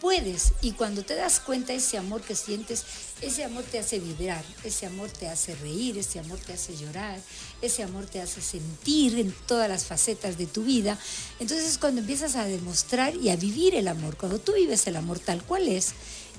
puedes. 0.00 0.52
Y 0.62 0.72
cuando 0.72 1.04
te 1.04 1.14
das 1.14 1.38
cuenta 1.40 1.72
ese 1.72 1.98
amor 1.98 2.22
que 2.22 2.34
sientes, 2.34 2.84
ese 3.20 3.44
amor 3.44 3.62
te 3.64 3.78
hace 3.78 4.00
vibrar, 4.00 4.44
ese 4.64 4.86
amor 4.86 5.10
te 5.10 5.28
hace 5.28 5.54
reír, 5.54 5.98
ese 5.98 6.18
amor 6.18 6.38
te 6.38 6.54
hace 6.54 6.76
llorar, 6.76 7.20
ese 7.62 7.82
amor 7.82 8.06
te 8.06 8.20
hace 8.20 8.40
sentir 8.40 9.18
en 9.18 9.32
todas 9.46 9.68
las 9.68 9.84
facetas 9.84 10.38
de 10.38 10.46
tu 10.46 10.64
vida. 10.64 10.98
Entonces 11.38 11.78
cuando 11.78 12.00
empiezas 12.00 12.36
a 12.36 12.44
demostrar 12.44 13.14
y 13.14 13.30
a 13.30 13.36
vivir 13.36 13.74
el 13.74 13.88
amor, 13.88 14.16
cuando 14.16 14.40
tú 14.40 14.54
vives 14.54 14.86
el 14.86 14.96
amor 14.96 15.18
tal 15.18 15.42
cual 15.44 15.68
es, 15.68 15.92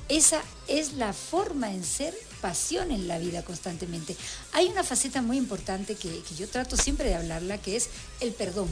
esa 0.09 0.41
es 0.67 0.93
la 0.93 1.13
forma 1.13 1.71
en 1.71 1.85
ser 1.85 2.13
pasión 2.41 2.91
en 2.91 3.07
la 3.07 3.19
vida 3.19 3.43
constantemente. 3.43 4.17
Hay 4.51 4.67
una 4.67 4.83
faceta 4.83 5.21
muy 5.21 5.37
importante 5.37 5.95
que, 5.95 6.21
yo 6.37 6.49
trato 6.49 6.75
siempre 6.75 7.07
de 7.07 7.15
hablarla, 7.15 7.59
que 7.59 7.77
es 7.77 7.89
el 8.19 8.33
perdón. 8.33 8.67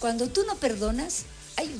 Cuando 0.00 0.28
tú 0.28 0.44
no 0.44 0.56
perdonas, 0.56 1.22
hay 1.56 1.74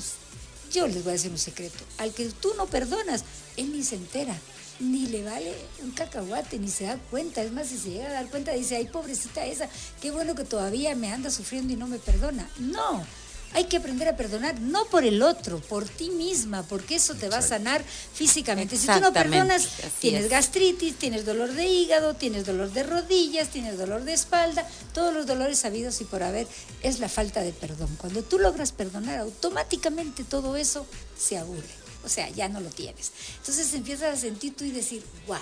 yo 0.75 0.89
les 0.89 1.05
voy 1.05 1.11
a 1.11 1.13
decir 1.13 1.31
un 1.31 1.39
secreto, 1.39 1.85
al 1.99 2.13
que 2.13 2.29
tú 2.29 2.53
no 2.57 2.67
perdonas, 2.67 3.25
él 3.57 3.73
ni 3.73 3.85
se 3.85 3.95
entera, 3.95 4.37
ni 4.81 5.07
le 5.07 5.23
vale 5.23 5.55
un 5.83 5.93
cacahuate, 5.93 6.59
ni 6.59 6.69
se 6.69 6.85
da 6.85 6.99
cuenta. 7.11 7.43
Es 7.43 7.53
más, 7.53 7.69
si 7.69 7.79
se 7.79 7.91
llega 7.91 8.09
a 8.09 8.13
dar 8.13 8.29
cuenta, 8.29 8.53
dice, 8.53 8.77
ay, 8.77 8.87
pobrecita 8.87 9.47
esa, 9.47 9.69
qué 10.03 10.11
bueno 10.11 10.35
que 10.35 10.45
todavía 10.45 10.97
me 10.97 11.13
anda 11.13 11.31
sufriendo 11.31 11.73
y 11.73 11.77
no 11.77 11.87
me 11.87 11.99
perdona. 11.99 12.49
No, 12.59 13.07
hay 13.55 13.65
que 13.65 13.77
aprender 13.77 14.09
a 14.09 14.17
perdonar, 14.17 14.61
no 14.61 14.85
por 14.87 15.05
el 15.05 15.23
otro, 15.23 15.61
por 15.61 15.89
ti 15.89 16.11
misma, 16.11 16.65
porque 16.65 16.97
eso 16.97 17.15
te 17.15 17.29
va 17.29 17.39
a 17.39 17.43
sanar 17.43 17.83
físicamente. 17.85 18.77
Si 18.77 18.87
tú 18.87 19.01
no 19.01 19.13
perdonas, 19.13 19.69
tienes 20.01 20.29
gastritis, 20.29 20.97
tienes 20.97 21.25
dolor 21.25 21.53
de 21.53 21.65
hígado, 21.65 22.15
tienes 22.15 22.45
dolor 22.45 22.73
de 22.73 22.83
rodillas, 22.83 23.49
tienes 23.51 23.79
dolor 23.79 24.03
de 24.03 24.13
espalda, 24.13 24.69
todos 24.93 25.15
los 25.15 25.27
dolores 25.27 25.61
sabidos 25.61 26.01
y 26.01 26.05
por 26.05 26.25
haber 26.25 26.49
es 26.83 26.99
la 26.99 27.09
falta 27.09 27.43
de 27.43 27.53
perdón. 27.53 27.95
Cuando 27.97 28.23
tú 28.23 28.41
logras 28.41 28.73
perdonar, 28.73 29.21
automáticamente 29.21 30.25
todo 30.25 30.57
eso 30.57 30.85
se 31.17 31.39
aburre. 31.39 31.85
O 32.05 32.09
sea, 32.09 32.29
ya 32.31 32.49
no 32.49 32.61
lo 32.61 32.69
tienes. 32.71 33.13
Entonces 33.39 33.73
empiezas 33.73 34.19
a 34.19 34.21
sentir 34.21 34.55
tú 34.57 34.65
y 34.65 34.73
decir, 34.73 35.03
wow, 35.27 35.39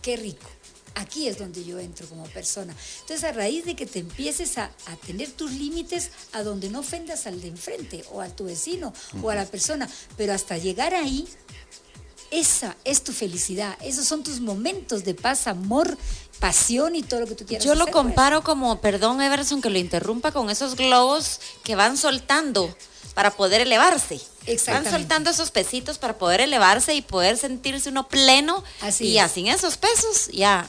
qué 0.00 0.16
rico 0.16 0.48
Aquí 0.94 1.28
es 1.28 1.38
donde 1.38 1.64
yo 1.64 1.78
entro 1.78 2.06
como 2.06 2.24
persona. 2.24 2.74
Entonces, 3.00 3.24
a 3.24 3.32
raíz 3.32 3.64
de 3.64 3.74
que 3.74 3.86
te 3.86 3.98
empieces 3.98 4.58
a, 4.58 4.70
tener 5.06 5.30
tus 5.30 5.52
límites 5.52 6.10
a 6.32 6.42
donde 6.42 6.68
no 6.68 6.80
ofendas 6.80 7.26
al 7.26 7.40
de 7.40 7.48
enfrente 7.48 8.04
o 8.12 8.20
a 8.20 8.28
tu 8.28 8.44
vecino 8.44 8.92
o 9.22 9.30
a 9.30 9.34
la 9.34 9.46
persona, 9.46 9.88
pero 10.16 10.32
hasta 10.32 10.58
llegar 10.58 10.94
ahí, 10.94 11.26
esa 12.30 12.76
es 12.84 13.04
tu 13.04 13.12
felicidad. 13.12 13.76
Esos 13.82 14.06
son 14.06 14.22
tus 14.22 14.40
momentos 14.40 15.04
de 15.04 15.14
paz, 15.14 15.46
amor, 15.46 15.96
pasión 16.40 16.94
y 16.96 17.02
todo 17.02 17.20
lo 17.20 17.26
que 17.26 17.34
tú 17.34 17.46
quieras. 17.46 17.64
Yo 17.64 17.74
lo 17.74 17.86
comparo 17.88 18.42
como, 18.42 18.80
perdón 18.80 19.20
Everson 19.20 19.60
que 19.60 19.70
lo 19.70 19.78
interrumpa, 19.78 20.32
con 20.32 20.50
esos 20.50 20.76
globos 20.76 21.40
que 21.62 21.74
van 21.74 21.96
soltando 21.96 22.74
para 23.14 23.30
poder 23.30 23.60
elevarse. 23.60 24.20
Van 24.66 24.90
soltando 24.90 25.30
esos 25.30 25.50
pesitos 25.50 25.98
para 25.98 26.18
poder 26.18 26.40
elevarse 26.40 26.94
y 26.94 27.02
poder 27.02 27.36
sentirse 27.36 27.90
uno 27.90 28.08
pleno. 28.08 28.64
Así 28.80 29.08
y 29.08 29.18
así 29.18 29.40
en 29.40 29.48
esos 29.48 29.76
pesos 29.76 30.28
ya 30.32 30.68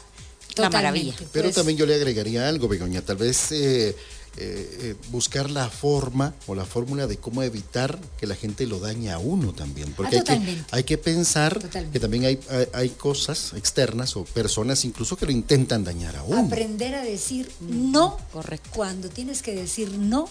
la 0.57 0.69
maravilla. 0.69 1.13
Pero 1.31 1.45
pues 1.45 1.55
también 1.55 1.77
yo 1.77 1.85
le 1.85 1.95
agregaría 1.95 2.47
algo, 2.47 2.67
Begoña, 2.67 3.01
tal 3.01 3.17
vez 3.17 3.51
eh, 3.51 3.89
eh, 3.89 3.95
eh, 4.37 4.95
buscar 5.09 5.49
la 5.49 5.69
forma 5.69 6.33
o 6.47 6.55
la 6.55 6.65
fórmula 6.65 7.07
de 7.07 7.17
cómo 7.17 7.43
evitar 7.43 7.99
que 8.19 8.25
la 8.25 8.35
gente 8.35 8.65
lo 8.65 8.79
dañe 8.79 9.11
a 9.11 9.19
uno 9.19 9.53
también. 9.53 9.93
Porque 9.93 10.17
ah, 10.17 10.23
hay, 10.27 10.39
que, 10.39 10.63
hay, 10.71 10.83
que, 10.83 10.97
pensar 10.97 11.59
que 11.91 11.99
también 11.99 12.25
hay, 12.25 12.39
hay, 12.73 12.89
cosas 12.89 13.53
externas 13.55 14.15
o 14.15 14.25
personas 14.25 14.85
incluso 14.85 15.17
que 15.17 15.25
lo 15.25 15.31
intentan 15.31 15.83
dañar 15.83 16.15
a 16.15 16.23
uno. 16.23 16.47
Aprender 16.47 16.95
a 16.95 17.03
decir 17.03 17.51
no 17.59 18.17
Correcto. 18.31 18.69
cuando 18.73 19.09
tienes 19.09 19.41
que 19.41 19.53
decir 19.53 19.91
no 19.91 20.27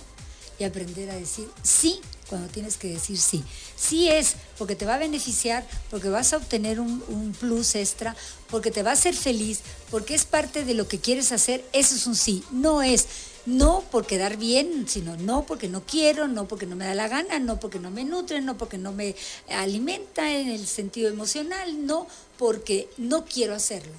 y 0.59 0.65
aprender 0.65 1.11
a 1.11 1.15
decir 1.15 1.49
sí 1.63 2.01
cuando 2.33 2.49
tienes 2.49 2.79
que 2.79 2.89
decir 2.89 3.19
sí. 3.19 3.45
Sí 3.77 4.09
es 4.09 4.37
porque 4.57 4.75
te 4.75 4.87
va 4.87 4.95
a 4.95 4.99
beneficiar, 4.99 5.67
porque 5.91 6.09
vas 6.09 6.33
a 6.33 6.39
obtener 6.39 6.81
un, 6.81 7.37
plus 7.39 7.75
extra, 7.75 8.17
porque 8.49 8.71
te 8.71 8.83
va 8.83 8.89
a 8.89 8.95
hacer 8.95 9.15
feliz, 9.15 9.61
porque 9.91 10.15
es 10.15 10.25
parte 10.25 10.65
de 10.65 10.73
lo 10.73 10.89
que 10.89 10.99
quieres 10.99 11.31
hacer, 11.31 11.63
eso 11.75 11.95
es 11.95 12.07
un 12.07 12.17
sí. 12.17 12.43
No 12.51 12.81
es 12.81 13.07
no 13.45 13.83
por 13.91 14.07
quedar 14.07 14.39
bien, 14.39 14.87
sino 14.89 15.15
no 15.19 15.45
porque 15.45 15.69
no 15.69 15.85
quiero, 15.85 16.27
no 16.27 16.49
porque 16.49 16.65
no 16.65 16.75
me 16.75 16.87
da 16.87 16.95
la 16.95 17.07
gana, 17.07 17.39
no 17.39 17.61
porque 17.61 17.79
no 17.79 17.91
me 17.91 18.03
nutre, 18.03 18.41
no 18.41 18.57
porque 18.57 18.79
no 18.79 18.93
me 18.93 19.15
alimenta 19.51 20.33
en 20.33 20.49
el 20.49 20.67
sentido 20.67 21.11
emocional, 21.11 21.85
no 21.87 22.07
porque 22.39 22.89
no 22.97 23.27
quiero 23.27 23.55
hacerlo. 23.55 23.93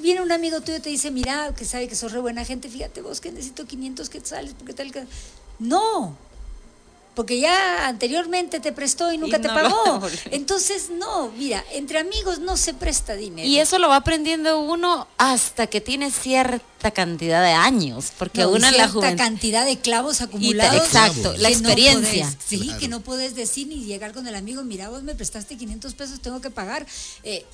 Viene 0.00 0.22
un 0.22 0.32
amigo 0.32 0.60
tuyo 0.60 0.78
y 0.78 0.80
te 0.80 0.90
dice, 0.90 1.12
mira, 1.12 1.54
que 1.54 1.64
sabe 1.64 1.86
que 1.86 1.94
sos 1.94 2.10
re 2.10 2.18
buena 2.18 2.44
gente, 2.44 2.68
fíjate 2.68 3.00
vos 3.00 3.20
que 3.20 3.30
necesito 3.30 3.64
500 3.64 4.08
quetzales, 4.08 4.54
porque 4.54 4.74
tal 4.74 4.90
que... 4.90 5.06
No, 5.60 6.16
porque 7.18 7.40
ya 7.40 7.88
anteriormente 7.88 8.60
te 8.60 8.70
prestó 8.70 9.10
y 9.10 9.18
nunca 9.18 9.40
te 9.40 9.48
pagó. 9.48 10.00
Entonces, 10.30 10.88
no, 10.88 11.32
mira, 11.32 11.64
entre 11.72 11.98
amigos 11.98 12.38
no 12.38 12.56
se 12.56 12.74
presta 12.74 13.16
dinero. 13.16 13.48
Y 13.48 13.58
eso 13.58 13.80
lo 13.80 13.88
va 13.88 13.96
aprendiendo 13.96 14.60
uno 14.60 15.08
hasta 15.16 15.66
que 15.66 15.80
tiene 15.80 16.12
cierta 16.12 16.92
cantidad 16.92 17.42
de 17.42 17.50
años, 17.50 18.12
porque 18.16 18.46
uno 18.46 18.68
en 18.68 18.76
la 18.76 18.86
juventud... 18.86 19.18
cantidad 19.18 19.66
de 19.66 19.80
clavos 19.80 20.20
acumulados. 20.20 20.86
exacto, 20.86 21.36
la 21.38 21.48
experiencia. 21.48 22.32
sí, 22.38 22.70
que 22.78 22.86
no 22.86 23.00
puedes 23.00 23.34
decir 23.34 23.66
ni 23.66 23.84
llegar 23.84 24.12
con 24.12 24.28
el 24.28 24.36
amigo, 24.36 24.62
mira, 24.62 24.88
vos 24.88 25.02
me 25.02 25.16
prestaste 25.16 25.56
500 25.56 25.94
pesos, 25.94 26.20
tengo 26.20 26.40
que 26.40 26.50
pagar. 26.50 26.86
Eh, 27.24 27.44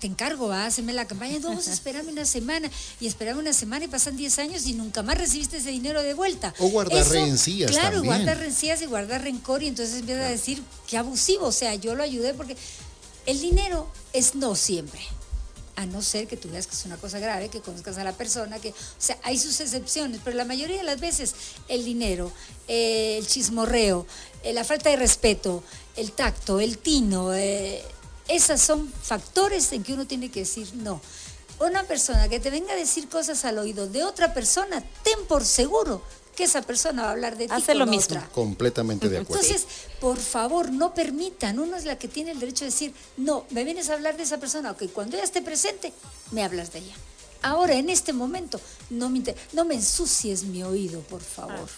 te 0.00 0.06
encargo, 0.06 0.52
hazme 0.52 0.92
la 0.92 1.06
campaña, 1.06 1.38
no, 1.38 1.48
vamos 1.48 1.68
a 1.68 1.72
esperarme 1.72 2.12
una 2.12 2.24
semana 2.24 2.70
y 3.00 3.06
esperarme 3.06 3.40
una 3.40 3.52
semana 3.52 3.84
y 3.86 3.88
pasan 3.88 4.16
10 4.16 4.38
años 4.38 4.66
y 4.66 4.74
nunca 4.74 5.02
más 5.02 5.18
recibiste 5.18 5.58
ese 5.58 5.70
dinero 5.70 6.02
de 6.02 6.14
vuelta. 6.14 6.54
O 6.58 6.68
guardar 6.68 7.08
rencillas. 7.08 7.70
Claro, 7.70 8.02
guardar 8.02 8.38
rencillas 8.38 8.82
y 8.82 8.86
guardar 8.86 9.22
rencor 9.22 9.62
y 9.62 9.68
entonces 9.68 10.00
empieza 10.00 10.26
a 10.26 10.28
decir 10.28 10.62
qué 10.86 10.98
abusivo, 10.98 11.46
o 11.46 11.52
sea, 11.52 11.74
yo 11.74 11.94
lo 11.94 12.02
ayudé 12.02 12.34
porque 12.34 12.56
el 13.26 13.40
dinero 13.40 13.90
es 14.12 14.34
no 14.34 14.54
siempre. 14.54 15.00
A 15.76 15.86
no 15.86 16.02
ser 16.02 16.26
que 16.26 16.36
tú 16.36 16.48
veas 16.48 16.66
que 16.66 16.74
es 16.74 16.84
una 16.86 16.96
cosa 16.96 17.20
grave, 17.20 17.50
que 17.50 17.60
conozcas 17.60 17.98
a 17.98 18.04
la 18.04 18.12
persona, 18.12 18.58
que, 18.58 18.70
o 18.70 18.74
sea, 18.98 19.16
hay 19.22 19.38
sus 19.38 19.60
excepciones, 19.60 20.20
pero 20.24 20.36
la 20.36 20.44
mayoría 20.44 20.78
de 20.78 20.82
las 20.82 20.98
veces 20.98 21.34
el 21.68 21.84
dinero, 21.84 22.32
eh, 22.66 23.16
el 23.16 23.28
chismorreo, 23.28 24.04
eh, 24.42 24.52
la 24.52 24.64
falta 24.64 24.90
de 24.90 24.96
respeto, 24.96 25.62
el 25.94 26.10
tacto, 26.12 26.58
el 26.58 26.78
tino, 26.78 27.32
eh, 27.32 27.84
esos 28.28 28.60
son 28.60 28.92
factores 29.02 29.72
en 29.72 29.82
que 29.82 29.94
uno 29.94 30.06
tiene 30.06 30.30
que 30.30 30.40
decir 30.40 30.70
no. 30.74 31.00
Una 31.60 31.82
persona 31.84 32.28
que 32.28 32.38
te 32.38 32.50
venga 32.50 32.72
a 32.72 32.76
decir 32.76 33.08
cosas 33.08 33.44
al 33.44 33.58
oído 33.58 33.88
de 33.88 34.04
otra 34.04 34.32
persona, 34.32 34.82
ten 35.02 35.26
por 35.26 35.44
seguro 35.44 36.02
que 36.36 36.44
esa 36.44 36.62
persona 36.62 37.02
va 37.02 37.08
a 37.08 37.12
hablar 37.12 37.36
de 37.36 37.48
ti 37.48 37.52
Hace 37.52 37.72
con 37.72 37.78
lo 37.80 37.86
mismo. 37.86 38.16
otra. 38.16 38.28
Completamente 38.30 39.08
de 39.08 39.18
acuerdo. 39.18 39.42
Entonces, 39.42 39.66
por 40.00 40.18
favor, 40.18 40.70
no 40.70 40.94
permitan. 40.94 41.58
Uno 41.58 41.76
es 41.76 41.84
la 41.84 41.98
que 41.98 42.06
tiene 42.06 42.30
el 42.30 42.38
derecho 42.38 42.64
de 42.64 42.70
decir, 42.70 42.94
no, 43.16 43.44
me 43.50 43.64
vienes 43.64 43.90
a 43.90 43.94
hablar 43.94 44.16
de 44.16 44.22
esa 44.22 44.38
persona. 44.38 44.70
Ok, 44.70 44.84
cuando 44.92 45.16
ella 45.16 45.24
esté 45.24 45.42
presente, 45.42 45.92
me 46.30 46.44
hablas 46.44 46.72
de 46.72 46.78
ella. 46.78 46.94
Ahora, 47.42 47.74
en 47.74 47.90
este 47.90 48.12
momento, 48.12 48.60
no 48.90 49.10
me, 49.10 49.18
inter- 49.18 49.36
no 49.52 49.64
me 49.64 49.74
ensucies 49.74 50.44
mi 50.44 50.62
oído, 50.62 51.00
por 51.00 51.22
favor. 51.22 51.68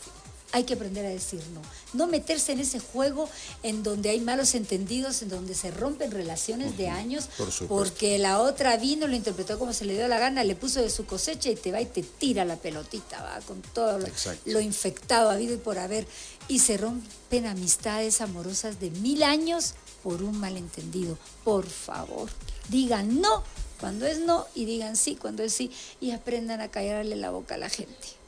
Hay 0.52 0.64
que 0.64 0.74
aprender 0.74 1.04
a 1.06 1.08
decir 1.08 1.40
no. 1.54 1.62
No 1.92 2.06
meterse 2.06 2.52
en 2.52 2.60
ese 2.60 2.80
juego 2.80 3.28
en 3.62 3.82
donde 3.82 4.10
hay 4.10 4.20
malos 4.20 4.54
entendidos, 4.54 5.22
en 5.22 5.28
donde 5.28 5.54
se 5.54 5.70
rompen 5.70 6.10
relaciones 6.10 6.76
de 6.76 6.88
años, 6.88 7.28
Por 7.36 7.68
porque 7.68 8.18
la 8.18 8.40
otra 8.40 8.76
vino, 8.76 9.06
lo 9.06 9.14
interpretó 9.14 9.58
como 9.58 9.72
se 9.72 9.84
le 9.84 9.94
dio 9.94 10.08
la 10.08 10.18
gana, 10.18 10.42
le 10.44 10.56
puso 10.56 10.80
de 10.80 10.90
su 10.90 11.06
cosecha 11.06 11.50
y 11.50 11.56
te 11.56 11.72
va 11.72 11.80
y 11.80 11.86
te 11.86 12.02
tira 12.02 12.44
la 12.44 12.56
pelotita, 12.56 13.22
va, 13.22 13.40
con 13.46 13.62
todo 13.62 13.98
lo, 13.98 14.06
lo 14.46 14.60
infectado 14.60 15.30
habido 15.30 15.54
y 15.54 15.58
por 15.58 15.78
haber. 15.78 16.06
Y 16.48 16.58
se 16.58 16.76
rompen 16.76 17.46
amistades 17.46 18.20
amorosas 18.20 18.80
de 18.80 18.90
mil 18.90 19.22
años 19.22 19.74
por 20.02 20.22
un 20.22 20.38
malentendido. 20.38 21.18
Por 21.44 21.66
favor, 21.66 22.28
digan 22.68 23.20
no 23.20 23.44
cuando 23.80 24.06
es 24.06 24.18
no 24.18 24.46
y 24.54 24.66
digan 24.66 24.96
sí 24.96 25.16
cuando 25.16 25.42
es 25.42 25.54
sí 25.54 25.70
y 26.00 26.10
aprendan 26.10 26.60
a 26.60 26.70
callarle 26.70 27.16
la 27.16 27.30
boca 27.30 27.54
a 27.54 27.58
la 27.58 27.70
gente. 27.70 28.19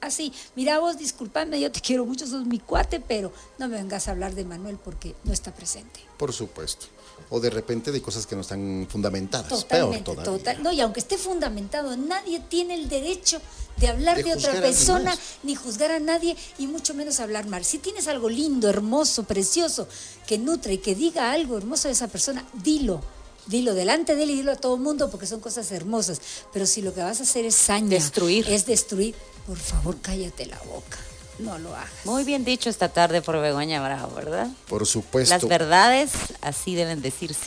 Así, 0.00 0.32
mira 0.54 0.78
vos, 0.78 0.96
disculpame, 0.96 1.60
yo 1.60 1.72
te 1.72 1.80
quiero 1.80 2.06
mucho, 2.06 2.26
sos 2.26 2.46
mi 2.46 2.58
cuate, 2.60 3.00
pero 3.00 3.32
no 3.58 3.68
me 3.68 3.76
vengas 3.76 4.08
a 4.08 4.12
hablar 4.12 4.34
de 4.34 4.44
Manuel 4.44 4.78
porque 4.82 5.14
no 5.24 5.32
está 5.32 5.52
presente. 5.52 6.00
Por 6.16 6.32
supuesto. 6.32 6.86
O 7.30 7.40
de 7.40 7.50
repente 7.50 7.90
de 7.90 8.00
cosas 8.00 8.26
que 8.26 8.36
no 8.36 8.42
están 8.42 8.86
fundamentadas. 8.88 9.48
Totalmente, 9.48 10.04
Peor 10.04 10.16
todavía. 10.16 10.38
total. 10.38 10.62
No, 10.62 10.72
y 10.72 10.80
aunque 10.80 11.00
esté 11.00 11.18
fundamentado, 11.18 11.96
nadie 11.96 12.40
tiene 12.48 12.74
el 12.74 12.88
derecho 12.88 13.40
de 13.76 13.88
hablar 13.88 14.16
De 14.16 14.22
de, 14.22 14.34
otra 14.34 14.52
persona, 14.52 15.16
ni 15.42 15.54
juzgar 15.54 15.90
a 15.90 15.98
nadie, 15.98 16.36
y 16.58 16.68
mucho 16.68 16.94
menos 16.94 17.20
hablar 17.20 17.46
mal. 17.46 17.64
Si 17.64 17.78
tienes 17.78 18.06
algo 18.08 18.28
lindo, 18.28 18.68
hermoso, 18.68 19.24
precioso, 19.24 19.88
que 20.26 20.38
nutre 20.38 20.74
y 20.74 20.78
que 20.78 20.94
diga 20.94 21.32
algo 21.32 21.58
hermoso 21.58 21.88
de 21.88 21.92
esa 21.92 22.08
persona, 22.08 22.46
dilo. 22.54 23.02
Dilo 23.48 23.74
delante 23.74 24.14
de 24.14 24.22
él 24.22 24.30
y 24.30 24.34
dilo 24.36 24.52
a 24.52 24.56
todo 24.56 24.74
el 24.76 24.80
mundo 24.80 25.10
porque 25.10 25.26
son 25.26 25.40
cosas 25.40 25.70
hermosas. 25.72 26.20
Pero 26.52 26.66
si 26.66 26.82
lo 26.82 26.94
que 26.94 27.00
vas 27.02 27.18
a 27.20 27.24
hacer 27.24 27.44
es 27.44 27.54
saña, 27.56 27.88
Destruir. 27.88 28.46
es 28.48 28.66
destruir, 28.66 29.14
por 29.46 29.56
favor 29.58 29.96
cállate 30.00 30.46
la 30.46 30.58
boca. 30.60 30.98
No 31.38 31.58
lo 31.58 31.74
hagas. 31.74 31.90
Muy 32.04 32.24
bien 32.24 32.44
dicho 32.44 32.68
esta 32.68 32.88
tarde 32.88 33.22
por 33.22 33.40
Begoña 33.40 33.80
Bravo, 33.82 34.14
¿verdad? 34.14 34.48
Por 34.68 34.86
supuesto. 34.86 35.32
Las 35.34 35.46
verdades 35.48 36.10
así 36.40 36.74
deben 36.74 37.00
decirse. 37.00 37.46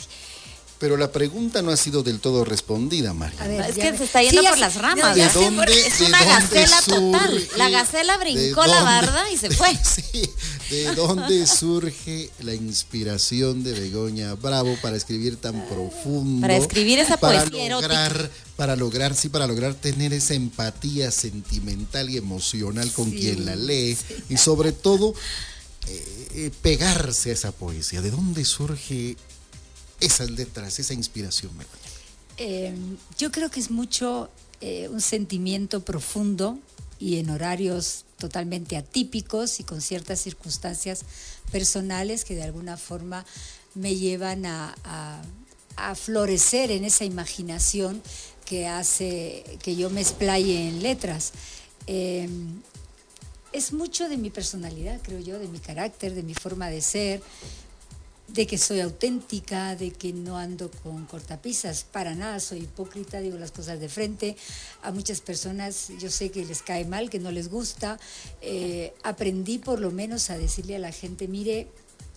Pero 0.82 0.96
la 0.96 1.12
pregunta 1.12 1.62
no 1.62 1.70
ha 1.70 1.76
sido 1.76 2.02
del 2.02 2.18
todo 2.18 2.44
respondida, 2.44 3.14
María. 3.14 3.40
A 3.40 3.46
ver, 3.46 3.60
es 3.70 3.76
que 3.76 3.92
me- 3.92 3.98
se 3.98 4.02
está 4.02 4.20
yendo 4.20 4.42
Sí, 4.42 4.48
por 4.48 4.58
las 4.58 4.74
ramas. 4.74 5.14
¿De 5.14 5.28
dónde- 5.28 5.86
Es 5.86 5.98
de 6.00 6.06
una 6.06 6.18
dónde 6.18 6.34
gacela 6.34 6.82
total. 6.82 7.30
surge- 7.38 7.56
La 7.56 7.70
gacela 7.70 8.18
de 8.18 8.24
brincó 8.24 8.66
la 8.66 8.82
barda 8.82 9.30
y 9.30 9.36
se 9.36 9.50
fue. 9.50 9.68
Sí, 10.12 10.28
¿de 10.70 10.94
dónde 10.96 11.46
surge 11.46 12.30
la 12.40 12.52
inspiración 12.54 13.62
de 13.62 13.74
Begoña 13.74 14.34
Bravo 14.34 14.76
para 14.82 14.96
escribir 14.96 15.36
tan 15.36 15.64
profundo? 15.68 16.40
Para 16.40 16.56
escribir 16.56 16.98
esa 16.98 17.16
para 17.16 17.44
poesía 17.44 17.68
lograr, 17.70 18.30
Para 18.56 18.74
lograr, 18.74 19.14
sí, 19.14 19.28
para 19.28 19.46
lograr 19.46 19.74
tener 19.74 20.12
esa 20.12 20.34
empatía 20.34 21.12
sentimental 21.12 22.10
y 22.10 22.16
emocional 22.16 22.90
con 22.90 23.08
Sí, 23.10 23.18
quien 23.20 23.46
la 23.46 23.54
lee 23.54 23.96
y 24.28 24.36
sobre 24.36 24.72
todo 24.72 25.14
eh, 25.86 26.28
eh, 26.34 26.50
pegarse 26.60 27.30
a 27.30 27.34
esa 27.34 27.52
poesía. 27.52 28.00
¿De 28.02 28.10
dónde 28.10 28.44
surge 28.44 29.16
esas 30.02 30.30
letras, 30.30 30.78
esa 30.78 30.94
inspiración, 30.94 31.50
Begoña? 31.56 31.78
Eh, 32.38 32.74
yo 33.18 33.30
creo 33.30 33.50
que 33.50 33.60
es 33.60 33.70
mucho 33.70 34.30
eh, 34.60 34.88
un 34.90 35.00
sentimiento 35.00 35.84
profundo 35.84 36.58
y 36.98 37.18
en 37.18 37.30
horarios 37.30 38.04
totalmente 38.18 38.76
atípicos 38.76 39.58
y 39.60 39.64
con 39.64 39.80
ciertas 39.80 40.20
circunstancias 40.20 41.00
personales 41.50 42.24
que 42.24 42.34
de 42.34 42.42
alguna 42.44 42.76
forma 42.76 43.24
me 43.74 43.96
llevan 43.96 44.46
a, 44.46 44.74
a- 44.84 45.22
florecer 45.96 46.70
en 46.70 46.84
esa 46.84 47.04
imaginación 47.04 48.00
que 48.44 48.68
hace 48.68 49.42
que 49.62 49.74
yo 49.74 49.90
me 49.90 50.00
explaye 50.00 50.68
en 50.68 50.80
letras. 50.82 51.32
Eh, 51.88 52.28
es 53.52 53.72
mucho 53.72 54.08
de 54.08 54.16
mi 54.16 54.30
personalidad, 54.30 55.00
creo 55.02 55.18
yo, 55.18 55.38
de 55.38 55.48
mi 55.48 55.58
carácter, 55.58 56.14
de 56.14 56.22
mi 56.22 56.34
forma 56.34 56.68
de 56.70 56.80
ser, 56.82 57.20
de 58.32 58.46
que 58.46 58.56
soy 58.56 58.80
auténtica, 58.80 59.76
de 59.76 59.90
que 59.90 60.12
no 60.12 60.38
ando 60.38 60.70
con 60.70 61.04
cortapisas, 61.04 61.84
para 61.84 62.14
nada 62.14 62.40
soy 62.40 62.60
hipócrita, 62.60 63.20
digo 63.20 63.36
las 63.38 63.52
cosas 63.52 63.78
de 63.78 63.88
frente. 63.88 64.36
A 64.82 64.90
muchas 64.90 65.20
personas 65.20 65.92
yo 65.98 66.10
sé 66.10 66.30
que 66.30 66.44
les 66.44 66.62
cae 66.62 66.86
mal, 66.86 67.10
que 67.10 67.18
no 67.18 67.30
les 67.30 67.50
gusta. 67.50 68.00
Eh, 68.40 68.94
aprendí 69.02 69.58
por 69.58 69.80
lo 69.80 69.90
menos 69.90 70.30
a 70.30 70.38
decirle 70.38 70.76
a 70.76 70.78
la 70.78 70.92
gente, 70.92 71.28
mire, 71.28 71.68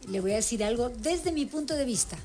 le 0.08 0.21
voy 0.21 0.32
a 0.32 0.36
decir 0.36 0.63
algo 0.63 0.89
desde 0.89 1.34
mi 1.34 1.45
punto 1.45 1.75
de 1.75 1.84
vista. 1.84 2.17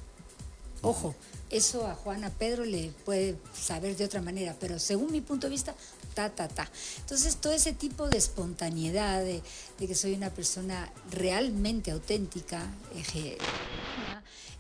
Ojo, 0.83 1.15
eso 1.51 1.87
a 1.89 1.95
Juan, 1.95 2.23
a 2.23 2.31
Pedro 2.31 2.65
le 2.65 2.93
puede 3.05 3.37
saber 3.53 3.97
de 3.97 4.05
otra 4.05 4.23
manera, 4.23 4.57
pero 4.61 4.79
según 4.79 5.11
mi 5.11 5.21
punto 5.21 5.49
de 5.49 5.51
vista, 5.51 5.75
ta, 6.15 6.31
ta, 6.31 6.49
ta. 6.49 6.71
Entonces, 6.99 7.37
todo 7.37 7.53
ese 7.53 7.73
tipo 7.73 8.09
de 8.09 8.19
espontaneidad, 8.19 9.23
de, 9.23 9.43
que 9.79 9.95
soy 9.95 10.15
una 10.15 10.31
persona 10.31 10.93
realmente 11.11 11.91
auténtica, 11.91 12.67
eje- 12.95 13.39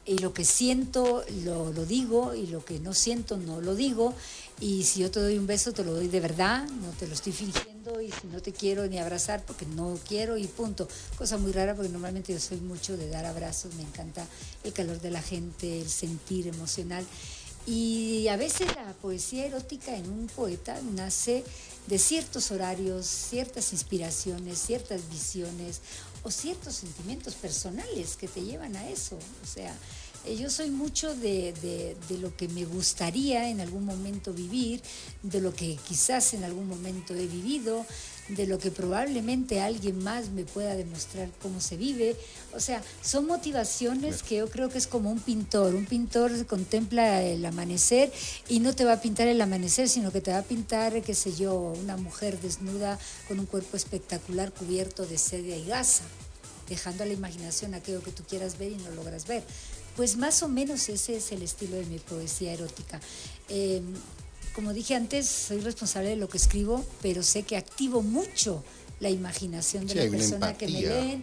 y 0.07 0.19
lo 0.19 0.33
que 0.33 0.45
siento 0.45 1.25
lo, 1.45 1.73
lo 1.73 1.85
digo, 1.85 2.35
y 2.35 2.47
lo 2.47 2.65
que 2.65 2.81
no 2.81 2.95
siento 2.95 3.37
no 3.37 3.61
lo 3.61 3.75
digo, 3.75 4.15
y 4.59 4.83
si 4.85 5.01
yo 5.01 5.11
te 5.11 5.21
doy 5.21 5.39
un 5.39 5.47
beso, 5.47 5.73
te 5.73 5.85
lo 5.85 5.93
doy 5.95 6.09
de 6.09 6.21
verdad, 6.21 6.67
no 6.69 6.91
te 6.99 7.07
lo 7.07 7.15
estoy 7.15 7.33
fingiendo, 7.33 8.01
y 8.01 8.11
si 8.11 8.27
no 8.33 8.41
te 8.41 8.53
quiero 8.53 8.87
ni 8.87 8.99
abrazar, 8.99 9.45
porque 9.45 9.67
no 9.67 9.99
quiero, 10.09 10.37
y 10.37 10.47
punto. 10.47 10.89
Cosa 11.17 11.39
muy 11.39 11.53
rara, 11.53 11.75
porque 11.75 11.91
normalmente 11.91 12.33
yo 12.33 12.41
soy 12.41 12.59
mucho 12.59 12.97
de 12.97 13.09
dar 13.09 13.25
abrazos, 13.25 13.75
me 13.75 13.83
encanta 13.83 14.27
el 14.65 14.73
calor 14.73 15.01
de 15.01 15.11
la 15.11 15.23
gente, 15.23 15.81
el 15.81 15.89
sentir 15.89 16.49
emocional. 16.49 17.07
Y 17.67 18.27
a 18.29 18.37
veces 18.37 18.69
la 18.75 18.93
poesía 18.95 19.47
erótica 19.47 19.97
en 19.97 20.09
un 20.11 20.27
poeta 20.29 20.81
nace 20.95 21.45
de 21.87 21.99
ciertos 21.99 22.51
horarios, 22.51 23.07
ciertas 23.07 23.73
inspiraciones, 23.73 24.59
ciertas 24.59 25.09
visiones 25.11 25.81
o 26.23 26.31
ciertos 26.31 26.75
sentimientos 26.77 27.35
personales 27.35 28.17
que 28.17 28.29
te 28.29 28.43
llevan 28.43 28.77
a 28.77 28.89
eso. 28.89 29.17
O 29.43 29.47
sea, 29.47 29.75
eh, 30.27 30.37
yo 30.37 30.51
soy 30.51 30.71
mucho 30.71 31.15
de, 31.15 31.53
de- 31.63 31.97
de 32.09 32.19
lo 32.19 32.37
que 32.37 32.49
me 32.49 32.65
gustaría 32.65 33.49
en 33.49 33.61
algún 33.61 33.85
momento 33.85 34.33
vivir, 34.33 34.83
de 35.23 35.41
lo 35.41 35.55
que 35.55 35.77
quizás 35.89 36.35
en 36.35 36.45
algún 36.45 36.69
momento 36.69 37.15
he 37.15 37.27
vivido, 37.27 37.87
de 38.37 38.47
lo 38.47 38.59
que 38.59 38.71
probablemente 38.71 39.61
alguien 39.61 40.03
más 40.03 40.31
me 40.31 40.45
pueda 40.45 40.77
demostrar 40.77 41.29
cómo 41.43 41.61
se 41.61 41.77
vive. 41.77 42.17
O 42.55 42.61
sea, 42.61 42.83
son 43.03 43.27
motivaciones 43.27 44.23
que 44.23 44.37
yo 44.37 44.49
creo 44.49 44.69
que 44.69 44.79
es 44.79 44.87
como 44.87 45.11
un 45.11 45.21
pintor. 45.21 45.75
Un 45.75 45.87
pintor 45.87 46.47
contempla 46.47 47.23
el 47.23 47.45
amanecer 47.45 48.13
y 48.49 48.61
no 48.61 48.75
te 48.75 48.85
va 48.85 48.95
a 48.95 49.01
pintar 49.01 49.29
el 49.29 49.41
amanecer, 49.41 49.89
sino 49.89 50.13
que 50.13 50.21
te 50.21 50.31
va 50.31 50.39
a 50.39 50.43
pintar, 50.43 51.03
qué 51.03 51.15
sé 51.15 51.35
yo, 51.35 51.55
una 51.81 51.97
mujer 51.97 52.41
desnuda 52.41 52.99
con 53.29 53.39
un 53.41 53.47
cuerpo 53.47 53.77
espectacular 53.77 54.53
cubierto 54.53 55.07
de 55.07 55.19
sedia 55.19 55.57
y 55.57 55.67
gasa 55.67 56.05
dejando 56.69 57.03
a 57.03 57.07
la 57.07 57.13
imaginación 57.13 57.75
aquello 57.75 58.01
que 58.01 58.13
tú 58.13 58.23
quieras 58.23 58.57
ver 58.57 58.73
y 58.73 58.77
no 58.77 58.91
logras 58.93 59.27
ver. 59.27 59.43
Pues 59.97 60.17
más 60.17 60.43
o 60.43 60.49
menos 60.49 60.89
ese 60.89 61.17
es 61.17 61.33
el 61.33 61.43
estilo 61.43 61.77
de 61.77 61.85
mi 61.85 61.99
poesía 61.99 62.53
erótica. 62.53 63.01
Eh, 63.49 63.83
como 64.61 64.75
dije 64.75 64.95
antes, 64.95 65.27
soy 65.27 65.61
responsable 65.61 66.11
de 66.11 66.17
lo 66.17 66.29
que 66.29 66.37
escribo, 66.37 66.85
pero 67.01 67.23
sé 67.23 67.45
que 67.45 67.57
activo 67.57 68.03
mucho 68.03 68.63
la 69.01 69.09
imaginación 69.09 69.87
de 69.87 69.95
Sí, 69.95 69.99
la 70.01 70.11
persona 70.11 70.59
que 70.59 70.69
me 70.69 70.83
leen 70.83 71.23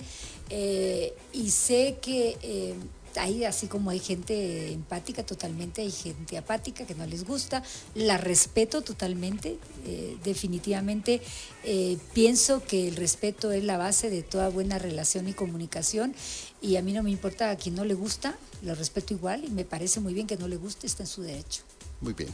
eh, 0.49 1.13
y 1.33 1.51
sé 1.51 1.99
que 2.01 2.35
eh, 2.41 2.73
hay, 3.15 3.43
así 3.43 3.67
como 3.67 3.91
hay 3.91 3.99
gente 3.99 4.73
empática 4.73 5.23
totalmente, 5.23 5.83
hay 5.83 5.91
gente 5.91 6.35
apática 6.35 6.87
que 6.87 6.95
no 6.95 7.05
les 7.05 7.25
gusta, 7.25 7.61
la 7.93 8.17
respeto 8.17 8.81
totalmente, 8.81 9.59
eh, 9.85 10.17
definitivamente 10.23 11.21
eh, 11.63 11.99
pienso 12.15 12.63
que 12.63 12.87
el 12.87 12.95
respeto 12.95 13.51
es 13.51 13.63
la 13.63 13.77
base 13.77 14.09
de 14.09 14.23
toda 14.23 14.49
buena 14.49 14.79
relación 14.79 15.27
y 15.27 15.33
comunicación 15.33 16.15
y 16.59 16.77
a 16.77 16.81
mí 16.81 16.91
no 16.91 17.03
me 17.03 17.11
importa 17.11 17.51
a 17.51 17.55
quien 17.55 17.75
no 17.75 17.85
le 17.85 17.93
gusta, 17.93 18.35
lo 18.63 18.73
respeto 18.73 19.13
igual 19.13 19.45
y 19.45 19.51
me 19.51 19.63
parece 19.63 19.99
muy 19.99 20.15
bien 20.15 20.25
que 20.25 20.37
no 20.37 20.47
le 20.47 20.55
guste, 20.55 20.87
está 20.87 21.03
en 21.03 21.07
su 21.07 21.21
derecho. 21.21 21.61
Muy 22.01 22.13
bien. 22.13 22.29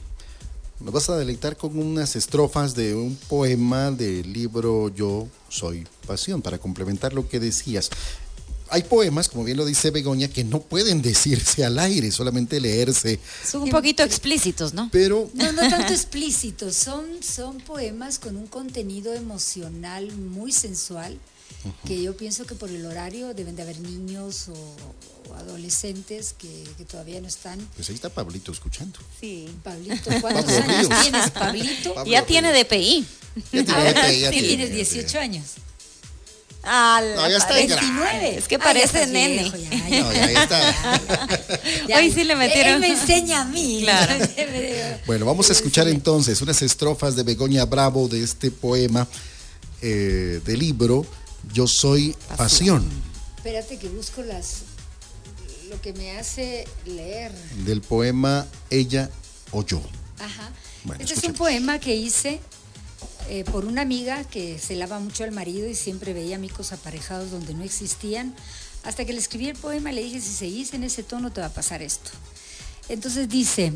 Nos 0.80 0.94
vas 0.94 1.10
a 1.10 1.18
deleitar 1.18 1.56
con 1.56 1.78
unas 1.78 2.16
estrofas 2.16 2.76
de 2.76 2.94
un 2.96 3.16
poema 3.16 3.92
del 3.92 4.34
libro 4.34 4.90
Yo 4.90 5.28
Soy 5.48 5.88
Pasión, 6.06 6.42
para 6.42 6.58
complementar 6.58 7.14
lo 7.14 7.28
que 7.30 7.40
decías. 7.40 7.90
Hay 8.70 8.84
poemas, 8.84 9.30
como 9.30 9.44
bien 9.44 9.58
lo 9.58 9.66
dice 9.66 9.92
Begoña, 9.92 10.28
que 10.28 10.44
no 10.44 10.60
pueden 10.60 11.02
decirse 11.02 11.64
al 11.64 11.78
aire, 11.78 12.12
solamente 12.12 12.60
leerse. 12.60 13.20
Son 13.46 13.62
un 13.62 13.70
poquito 13.70 14.02
explícitos, 14.04 14.74
¿no? 14.74 14.90
Pero 14.92 15.30
No, 15.34 15.52
no 15.52 15.62
tanto 15.70 15.94
explícitos, 15.94 16.76
son, 16.76 17.06
son 17.22 17.60
poemas 17.60 18.18
con 18.18 18.36
un 18.36 18.48
contenido 18.48 19.14
emocional 19.14 20.12
muy 20.16 20.52
sensual, 20.52 21.20
que 21.86 22.02
yo 22.02 22.18
pienso 22.18 22.46
que 22.46 22.56
por 22.56 22.70
el 22.70 22.86
horario 22.86 23.34
deben 23.34 23.56
de 23.56 23.62
haber 23.62 23.80
niños 23.80 24.50
o, 24.50 24.54
o 24.54 25.23
adolescentes 25.36 26.34
que, 26.38 26.64
que 26.78 26.86
todavía 26.86 27.20
no 27.22 27.28
están. 27.28 27.60
pues 27.76 27.90
ahí 27.90 27.96
está 27.96 28.10
Pablito 28.10 28.52
escuchando. 28.52 29.00
Sí. 29.20 29.50
Pablito, 29.64 30.10
¿cuántos 30.22 30.46
Pablo 30.46 30.74
años 30.74 30.88
Ríos. 30.90 31.02
tienes, 31.02 31.32
Pablito? 31.32 31.94
Pablo 31.94 32.12
ya 32.12 32.26
tiene. 32.26 32.52
DPI. 32.64 33.06
Ya 33.36 33.64
tiene 33.66 33.74
Ahora 33.74 34.08
DPI, 34.08 34.20
ya 34.20 34.32
sí 34.32 34.42
tienes 34.42 34.70
ya 34.70 34.76
18 34.76 35.08
tiene. 35.08 35.20
años. 35.24 35.46
no, 36.64 37.30
ya 37.30 37.38
está 37.38 37.54
29. 37.54 38.38
Es 38.38 38.48
que 38.48 38.60
parece 38.60 39.08
nene. 39.08 39.50
no, 39.50 40.14
ya, 40.14 40.26
está. 40.44 41.00
Hoy 41.98 42.12
sí 42.12 42.24
le 42.24 42.36
metieron. 42.36 42.74
Él 42.76 42.80
me 42.80 42.88
enseña 42.90 43.42
a 43.42 43.46
mí. 43.46 43.80
Claro. 43.84 44.26
bueno, 45.08 45.26
vamos 45.26 45.50
a 45.50 45.54
escuchar 45.54 45.88
entonces 45.88 46.42
unas 46.42 46.62
estrofas 46.62 47.16
de 47.16 47.24
Begoña 47.24 47.66
Bravo 47.66 48.08
de 48.08 48.24
este 48.24 48.52
poema 48.52 49.08
eh, 49.82 50.40
del 50.46 50.60
libro 50.60 51.06
Yo 51.54 51.68
soy 51.68 52.16
pasión. 52.38 52.88
Espérate 53.38 53.78
que 53.78 53.90
busco 53.90 54.22
las 54.22 54.60
lo 55.74 55.82
que 55.82 55.94
me 55.94 56.18
hace 56.18 56.66
leer. 56.86 57.32
Del 57.66 57.82
poema 57.82 58.46
Ella 58.70 59.10
o 59.52 59.66
yo. 59.66 59.82
Ajá. 60.20 60.52
este 61.00 61.16
es 61.16 61.24
un 61.24 61.34
poema 61.34 61.80
que 61.80 61.96
hice 61.96 62.40
eh, 63.28 63.44
por 63.46 63.66
una 63.66 63.82
amiga 63.82 64.24
que 64.24 64.60
se 64.60 64.76
lava 64.76 65.00
mucho 65.00 65.24
al 65.24 65.32
marido 65.32 65.68
y 65.68 65.74
siempre 65.74 66.14
veía 66.14 66.36
amigos 66.36 66.74
aparejados 66.74 67.32
donde 67.32 67.56
no 67.56 67.64
existían. 67.64 68.36
Hasta 68.84 69.04
que 69.06 69.14
le 69.14 69.20
escribí 69.20 69.48
el 69.48 69.58
poema 69.58 69.92
le 69.92 70.04
dije, 70.04 70.22
si 70.22 70.32
seguís 70.32 70.74
en 70.76 70.84
ese 70.84 71.02
tono 71.02 71.32
te 71.32 71.42
va 71.42 71.48
a 71.48 71.54
pasar 71.54 71.82
esto. 71.82 72.12
Entonces 72.88 73.28
dice, 73.28 73.74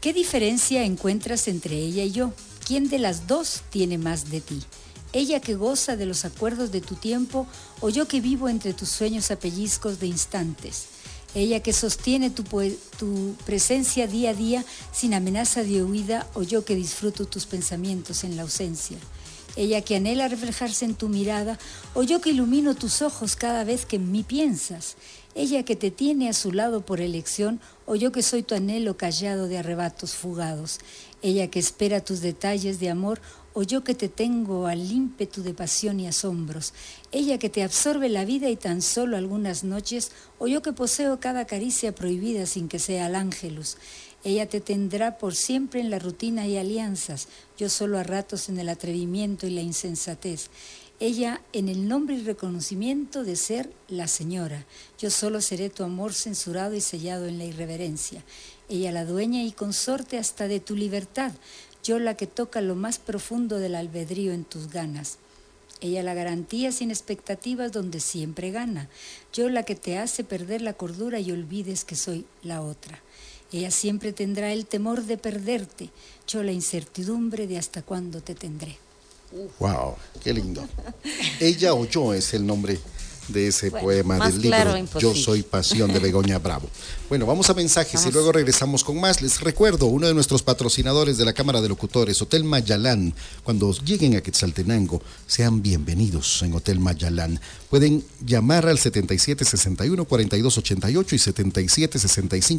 ¿qué 0.00 0.12
diferencia 0.12 0.82
encuentras 0.82 1.46
entre 1.46 1.76
ella 1.76 2.02
y 2.02 2.10
yo? 2.10 2.32
¿Quién 2.66 2.88
de 2.88 2.98
las 2.98 3.28
dos 3.28 3.62
tiene 3.70 3.96
más 3.96 4.30
de 4.30 4.40
ti? 4.40 4.60
ella 5.12 5.40
que 5.40 5.54
goza 5.54 5.96
de 5.96 6.04
los 6.04 6.26
acuerdos 6.26 6.72
de 6.72 6.82
tu 6.82 6.94
tiempo 6.94 7.46
o 7.80 7.88
yo 7.88 8.06
que 8.06 8.20
vivo 8.20 8.50
entre 8.50 8.74
tus 8.74 8.90
sueños 8.90 9.30
a 9.30 9.38
pellizcos 9.38 9.98
de 9.98 10.08
instantes 10.08 10.88
ella 11.36 11.60
que 11.60 11.74
sostiene 11.74 12.30
tu, 12.30 12.44
tu, 12.98 13.34
presencia 13.44 14.06
día 14.06 14.30
a 14.30 14.34
día 14.34 14.64
sin 14.90 15.12
amenaza 15.12 15.62
de 15.64 15.82
huida 15.82 16.26
o 16.32 16.42
yo 16.42 16.64
que 16.64 16.74
disfruto 16.74 17.26
tus 17.26 17.44
pensamientos 17.44 18.24
en 18.24 18.36
la 18.36 18.42
ausencia. 18.42 18.96
Ella 19.54 19.82
que 19.82 19.96
anhela 19.96 20.28
reflejarse 20.28 20.86
en 20.86 20.94
tu 20.94 21.10
mirada 21.10 21.58
o 21.92 22.02
yo 22.02 22.22
que 22.22 22.30
ilumino 22.30 22.74
tus 22.74 23.02
ojos 23.02 23.36
cada 23.36 23.64
vez 23.64 23.84
que 23.84 23.96
en 23.96 24.10
mí 24.12 24.22
piensas. 24.22 24.96
Ella 25.34 25.62
que 25.62 25.76
te 25.76 25.90
tiene 25.90 26.30
a 26.30 26.32
su 26.32 26.52
lado 26.52 26.86
por 26.86 27.02
elección 27.02 27.60
o 27.84 27.96
yo 27.96 28.12
que 28.12 28.22
soy 28.22 28.42
tu 28.42 28.54
anhelo 28.54 28.96
callado 28.96 29.46
de 29.46 29.58
arrebatos 29.58 30.14
fugados. 30.14 30.80
Ella 31.20 31.50
que 31.50 31.58
espera 31.58 32.02
tus 32.02 32.22
detalles 32.22 32.80
de 32.80 32.88
amor 32.88 33.20
o 33.58 33.62
yo 33.62 33.82
que 33.82 33.94
te 33.94 34.10
tengo 34.10 34.66
al 34.66 34.92
ímpetu 34.92 35.42
de 35.42 35.54
pasión 35.54 35.98
y 35.98 36.06
asombros, 36.06 36.74
ella 37.10 37.38
que 37.38 37.48
te 37.48 37.62
absorbe 37.62 38.10
la 38.10 38.26
vida 38.26 38.50
y 38.50 38.56
tan 38.56 38.82
solo 38.82 39.16
algunas 39.16 39.64
noches, 39.64 40.12
o 40.38 40.46
yo 40.46 40.60
que 40.60 40.74
poseo 40.74 41.20
cada 41.20 41.46
caricia 41.46 41.94
prohibida 41.94 42.44
sin 42.44 42.68
que 42.68 42.78
sea 42.78 43.06
el 43.06 43.14
ángelus. 43.14 43.78
Ella 44.24 44.46
te 44.46 44.60
tendrá 44.60 45.16
por 45.16 45.34
siempre 45.34 45.80
en 45.80 45.88
la 45.88 45.98
rutina 45.98 46.46
y 46.46 46.58
alianzas, 46.58 47.28
yo 47.56 47.70
solo 47.70 47.96
a 47.98 48.02
ratos 48.02 48.50
en 48.50 48.58
el 48.58 48.68
atrevimiento 48.68 49.46
y 49.46 49.50
la 49.50 49.62
insensatez. 49.62 50.50
Ella 51.00 51.40
en 51.54 51.68
el 51.70 51.88
nombre 51.88 52.16
y 52.16 52.24
reconocimiento 52.24 53.24
de 53.24 53.36
ser 53.36 53.70
la 53.88 54.08
señora. 54.08 54.66
Yo 54.98 55.10
solo 55.10 55.40
seré 55.40 55.70
tu 55.70 55.82
amor 55.82 56.12
censurado 56.12 56.74
y 56.74 56.82
sellado 56.82 57.26
en 57.26 57.38
la 57.38 57.44
irreverencia. 57.44 58.22
Ella 58.68 58.92
la 58.92 59.04
dueña 59.04 59.42
y 59.44 59.52
consorte 59.52 60.18
hasta 60.18 60.48
de 60.48 60.58
tu 60.58 60.74
libertad 60.74 61.32
yo 61.86 62.00
la 62.00 62.16
que 62.16 62.26
toca 62.26 62.60
lo 62.60 62.74
más 62.74 62.98
profundo 62.98 63.58
del 63.58 63.76
albedrío 63.76 64.32
en 64.32 64.44
tus 64.44 64.70
ganas. 64.70 65.18
Ella 65.80 66.02
la 66.02 66.14
garantía 66.14 66.72
sin 66.72 66.90
expectativas 66.90 67.70
donde 67.70 68.00
siempre 68.00 68.50
gana. 68.50 68.88
Yo 69.32 69.48
la 69.48 69.62
que 69.62 69.76
te 69.76 69.96
hace 69.96 70.24
perder 70.24 70.62
la 70.62 70.72
cordura 70.72 71.20
y 71.20 71.30
olvides 71.30 71.84
que 71.84 71.94
soy 71.94 72.26
la 72.42 72.60
otra. 72.60 73.00
Ella 73.52 73.70
siempre 73.70 74.12
tendrá 74.12 74.52
el 74.52 74.66
temor 74.66 75.04
de 75.04 75.16
perderte. 75.16 75.90
Yo 76.26 76.42
la 76.42 76.50
incertidumbre 76.50 77.46
de 77.46 77.56
hasta 77.56 77.82
cuándo 77.82 78.20
te 78.20 78.34
tendré. 78.34 78.78
Wow, 79.60 79.94
qué 80.24 80.32
lindo. 80.32 80.66
Ella 81.38 81.72
o 81.74 81.84
yo 81.84 82.14
es 82.14 82.34
el 82.34 82.44
nombre 82.44 82.80
de 83.28 83.48
ese 83.48 83.70
poema 83.70 84.18
del 84.28 84.40
libro 84.40 84.74
Yo 84.98 85.14
soy 85.14 85.42
pasión 85.42 85.92
de 85.92 85.98
Begoña 85.98 86.38
Bravo. 86.38 86.70
Bueno, 87.08 87.26
vamos 87.26 87.50
a 87.50 87.54
mensajes 87.54 88.06
y 88.06 88.12
luego 88.12 88.32
regresamos 88.32 88.84
con 88.84 89.00
más. 89.00 89.22
Les 89.22 89.40
recuerdo, 89.40 89.86
uno 89.86 90.06
de 90.06 90.14
nuestros 90.14 90.42
patrocinadores 90.42 91.18
de 91.18 91.24
la 91.24 91.32
Cámara 91.32 91.60
de 91.60 91.68
Locutores, 91.68 92.22
Hotel 92.22 92.44
Mayalán. 92.44 93.12
Cuando 93.44 93.72
lleguen 93.72 94.16
a 94.16 94.20
Quetzaltenango, 94.20 95.02
sean 95.26 95.62
bienvenidos 95.62 96.42
en 96.42 96.54
Hotel 96.54 96.78
Mayalán. 96.80 97.40
Pueden 97.70 98.04
llamar 98.24 98.66
al 98.66 98.78
7761-4288 98.78 101.12
y 101.12 101.18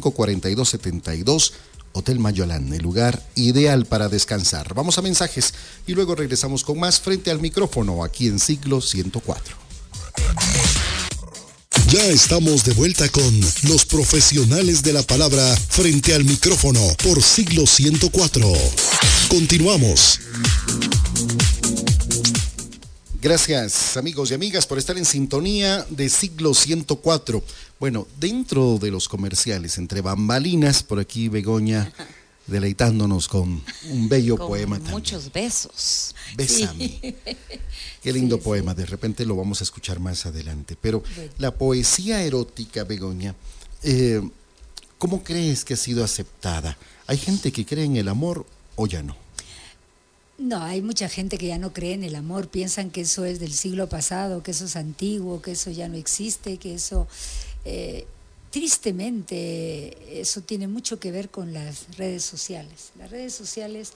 7765-4272. 0.00 1.52
Hotel 1.92 2.18
Mayolán, 2.18 2.72
el 2.72 2.82
lugar 2.82 3.22
ideal 3.34 3.86
para 3.86 4.08
descansar. 4.08 4.74
Vamos 4.74 4.98
a 4.98 5.02
mensajes 5.02 5.54
y 5.86 5.94
luego 5.94 6.14
regresamos 6.14 6.62
con 6.62 6.78
más 6.78 7.00
frente 7.00 7.30
al 7.30 7.40
micrófono 7.40 8.04
aquí 8.04 8.28
en 8.28 8.38
Siglo 8.38 8.80
104. 8.80 9.67
Ya 11.90 12.04
estamos 12.06 12.64
de 12.64 12.74
vuelta 12.74 13.08
con 13.08 13.40
los 13.62 13.86
profesionales 13.86 14.82
de 14.82 14.92
la 14.92 15.02
palabra 15.02 15.56
frente 15.56 16.14
al 16.14 16.24
micrófono 16.24 16.80
por 17.02 17.22
siglo 17.22 17.66
104. 17.66 18.52
Continuamos. 19.30 20.20
Gracias 23.20 23.96
amigos 23.96 24.30
y 24.30 24.34
amigas 24.34 24.66
por 24.66 24.78
estar 24.78 24.96
en 24.98 25.04
sintonía 25.04 25.84
de 25.90 26.08
siglo 26.08 26.54
104. 26.54 27.42
Bueno, 27.80 28.06
dentro 28.20 28.78
de 28.78 28.90
los 28.90 29.08
comerciales, 29.08 29.78
entre 29.78 30.02
bambalinas, 30.02 30.82
por 30.82 31.00
aquí 31.00 31.28
Begoña 31.28 31.90
deleitándonos 32.48 33.28
con 33.28 33.62
un 33.90 34.08
bello 34.08 34.36
poema. 34.36 34.78
Muchos 34.90 35.30
besos. 35.32 36.14
Bésame. 36.36 36.98
Qué 38.02 38.12
lindo 38.12 38.40
poema, 38.40 38.74
de 38.74 38.86
repente 38.86 39.24
lo 39.24 39.36
vamos 39.36 39.60
a 39.60 39.64
escuchar 39.64 40.00
más 40.00 40.26
adelante. 40.26 40.76
Pero 40.80 41.02
la 41.38 41.52
poesía 41.52 42.22
erótica, 42.22 42.84
Begoña, 42.84 43.34
eh, 43.82 44.20
¿cómo 44.98 45.22
crees 45.22 45.64
que 45.64 45.74
ha 45.74 45.76
sido 45.76 46.02
aceptada? 46.02 46.76
¿Hay 47.06 47.18
gente 47.18 47.52
que 47.52 47.66
cree 47.66 47.84
en 47.84 47.96
el 47.96 48.08
amor 48.08 48.46
o 48.76 48.86
ya 48.86 49.02
no? 49.02 49.16
No, 50.38 50.62
hay 50.62 50.82
mucha 50.82 51.08
gente 51.08 51.36
que 51.36 51.48
ya 51.48 51.58
no 51.58 51.72
cree 51.72 51.94
en 51.94 52.04
el 52.04 52.14
amor, 52.14 52.48
piensan 52.48 52.90
que 52.90 53.00
eso 53.00 53.24
es 53.24 53.40
del 53.40 53.52
siglo 53.52 53.88
pasado, 53.88 54.44
que 54.44 54.52
eso 54.52 54.66
es 54.66 54.76
antiguo, 54.76 55.42
que 55.42 55.52
eso 55.52 55.70
ya 55.70 55.88
no 55.88 55.96
existe, 55.96 56.56
que 56.58 56.74
eso... 56.74 57.08
Eh, 57.64 58.06
tristemente, 58.58 60.20
eso 60.20 60.40
tiene 60.40 60.66
mucho 60.66 60.98
que 60.98 61.12
ver 61.12 61.30
con 61.30 61.52
las 61.52 61.96
redes 61.96 62.24
sociales. 62.24 62.90
Las 62.98 63.08
redes 63.08 63.32
sociales 63.32 63.92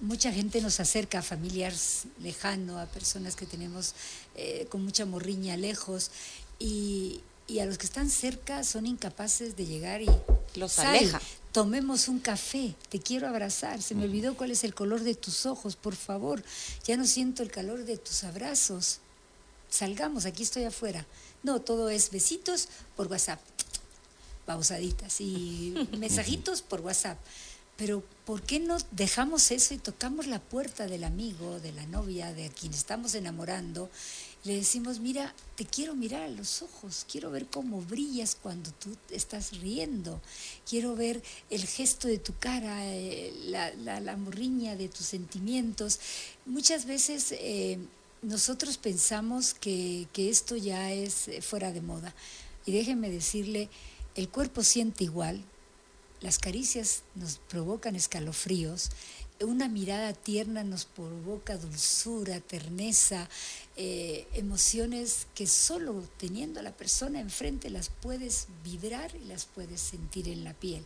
mucha 0.00 0.32
gente 0.32 0.60
nos 0.60 0.78
acerca 0.78 1.18
a 1.18 1.22
familiares 1.22 2.04
lejanos, 2.22 2.78
a 2.78 2.86
personas 2.86 3.34
que 3.34 3.46
tenemos 3.46 3.94
eh, 4.36 4.66
con 4.70 4.84
mucha 4.84 5.04
morriña 5.06 5.56
lejos 5.56 6.12
y, 6.60 7.20
a 7.60 7.66
los 7.66 7.78
que 7.78 7.86
están 7.86 8.10
cerca 8.10 8.62
son 8.62 8.86
incapaces 8.86 9.56
de 9.56 9.66
llegar 9.66 10.02
y 10.02 10.08
los 10.54 10.78
aleja. 10.78 11.20
Tomemos 11.50 12.06
un 12.06 12.20
café, 12.20 12.76
te 12.90 13.00
quiero 13.00 13.26
abrazar, 13.26 13.82
se 13.82 13.96
me 13.96 14.04
olvidó 14.04 14.36
cuál 14.36 14.52
es 14.52 14.62
el 14.62 14.72
color 14.72 15.00
de 15.00 15.16
tus 15.16 15.46
ojos, 15.46 15.74
por 15.74 15.96
favor, 15.96 16.44
ya 16.86 16.96
no 16.96 17.04
siento 17.06 17.42
el 17.42 17.50
calor 17.50 17.84
de 17.84 17.96
tus 17.96 18.22
abrazos. 18.22 19.00
Salgamos, 19.68 20.26
aquí 20.26 20.44
estoy 20.44 20.62
afuera. 20.62 21.04
No, 21.42 21.60
todo 21.60 21.88
es 21.88 22.10
besitos 22.10 22.68
por 22.96 23.06
WhatsApp, 23.08 23.40
pausaditas 24.46 25.20
y 25.20 25.74
mensajitos 25.98 26.62
por 26.62 26.80
WhatsApp. 26.80 27.18
Pero 27.80 28.04
¿por 28.26 28.42
qué 28.42 28.60
no 28.60 28.76
dejamos 28.90 29.50
eso 29.50 29.72
y 29.72 29.78
tocamos 29.78 30.26
la 30.26 30.38
puerta 30.38 30.86
del 30.86 31.02
amigo, 31.02 31.60
de 31.60 31.72
la 31.72 31.86
novia, 31.86 32.34
de 32.34 32.50
quien 32.50 32.74
estamos 32.74 33.14
enamorando? 33.14 33.88
Y 34.44 34.48
le 34.48 34.56
decimos, 34.56 35.00
mira, 35.00 35.34
te 35.56 35.64
quiero 35.64 35.94
mirar 35.94 36.24
a 36.24 36.28
los 36.28 36.60
ojos, 36.60 37.06
quiero 37.10 37.30
ver 37.30 37.46
cómo 37.46 37.80
brillas 37.80 38.36
cuando 38.36 38.70
tú 38.72 38.94
estás 39.08 39.58
riendo, 39.60 40.20
quiero 40.68 40.94
ver 40.94 41.22
el 41.48 41.64
gesto 41.64 42.06
de 42.06 42.18
tu 42.18 42.34
cara, 42.38 42.84
eh, 42.84 43.32
la, 43.46 43.72
la, 43.74 44.16
morriña 44.18 44.76
de 44.76 44.90
tus 44.90 45.06
sentimientos. 45.06 46.00
Muchas 46.44 46.84
veces 46.84 47.32
eh, 47.32 47.78
nosotros 48.22 48.76
pensamos 48.76 49.54
que, 49.54 50.08
que 50.12 50.30
esto 50.30 50.56
ya 50.56 50.92
es 50.92 51.28
eh, 51.28 51.42
fuera 51.42 51.72
de 51.72 51.80
moda. 51.80 52.14
Y 52.66 52.72
déjenme 52.72 53.10
decirle, 53.10 53.68
el 54.14 54.28
cuerpo 54.28 54.62
siente 54.62 55.04
igual, 55.04 55.42
las 56.20 56.38
caricias 56.38 57.02
nos 57.14 57.38
provocan 57.38 57.96
escalofríos, 57.96 58.90
una 59.40 59.68
mirada 59.68 60.12
tierna 60.12 60.64
nos 60.64 60.84
provoca 60.84 61.56
dulzura, 61.56 62.40
terneza, 62.40 63.28
eh, 63.76 64.26
emociones 64.34 65.26
que 65.34 65.46
solo 65.46 66.04
teniendo 66.18 66.60
a 66.60 66.62
la 66.62 66.72
persona 66.72 67.20
enfrente 67.20 67.70
las 67.70 67.88
puedes 67.88 68.48
vibrar 68.62 69.10
y 69.16 69.24
las 69.26 69.46
puedes 69.46 69.80
sentir 69.80 70.28
en 70.28 70.44
la 70.44 70.52
piel. 70.52 70.84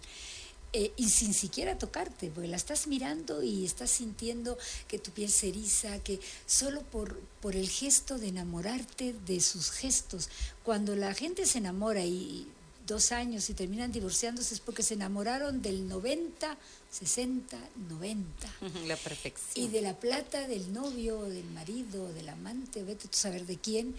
Eh, 0.76 0.92
y 0.96 1.08
sin 1.08 1.34
siquiera 1.34 1.78
tocarte, 1.78 2.32
porque 2.34 2.48
la 2.48 2.56
estás 2.56 2.88
mirando 2.88 3.44
y 3.44 3.64
estás 3.64 3.90
sintiendo 3.90 4.58
que 4.88 4.98
tu 4.98 5.12
piel 5.12 5.30
se 5.30 5.50
eriza, 5.50 6.00
que 6.00 6.18
solo 6.46 6.82
por, 6.82 7.20
por 7.40 7.54
el 7.54 7.68
gesto 7.68 8.18
de 8.18 8.26
enamorarte 8.26 9.14
de 9.24 9.40
sus 9.40 9.70
gestos, 9.70 10.28
cuando 10.64 10.96
la 10.96 11.14
gente 11.14 11.46
se 11.46 11.58
enamora 11.58 12.04
y 12.04 12.48
dos 12.88 13.12
años 13.12 13.48
y 13.50 13.54
terminan 13.54 13.92
divorciándose 13.92 14.54
es 14.54 14.60
porque 14.60 14.82
se 14.82 14.94
enamoraron 14.94 15.62
del 15.62 15.88
90, 15.88 16.56
60, 16.90 17.56
90. 17.88 18.48
La 18.86 18.96
perfección. 18.96 19.64
Y 19.64 19.68
de 19.68 19.80
la 19.80 19.94
plata 19.94 20.48
del 20.48 20.72
novio, 20.72 21.22
del 21.22 21.48
marido, 21.50 22.12
del 22.12 22.28
amante, 22.28 22.82
vete 22.82 23.06
tú 23.06 23.14
a 23.14 23.20
saber 23.20 23.46
de 23.46 23.58
quién, 23.58 23.94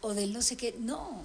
o 0.00 0.14
del 0.14 0.32
no 0.32 0.42
sé 0.42 0.56
qué. 0.56 0.76
No, 0.78 1.24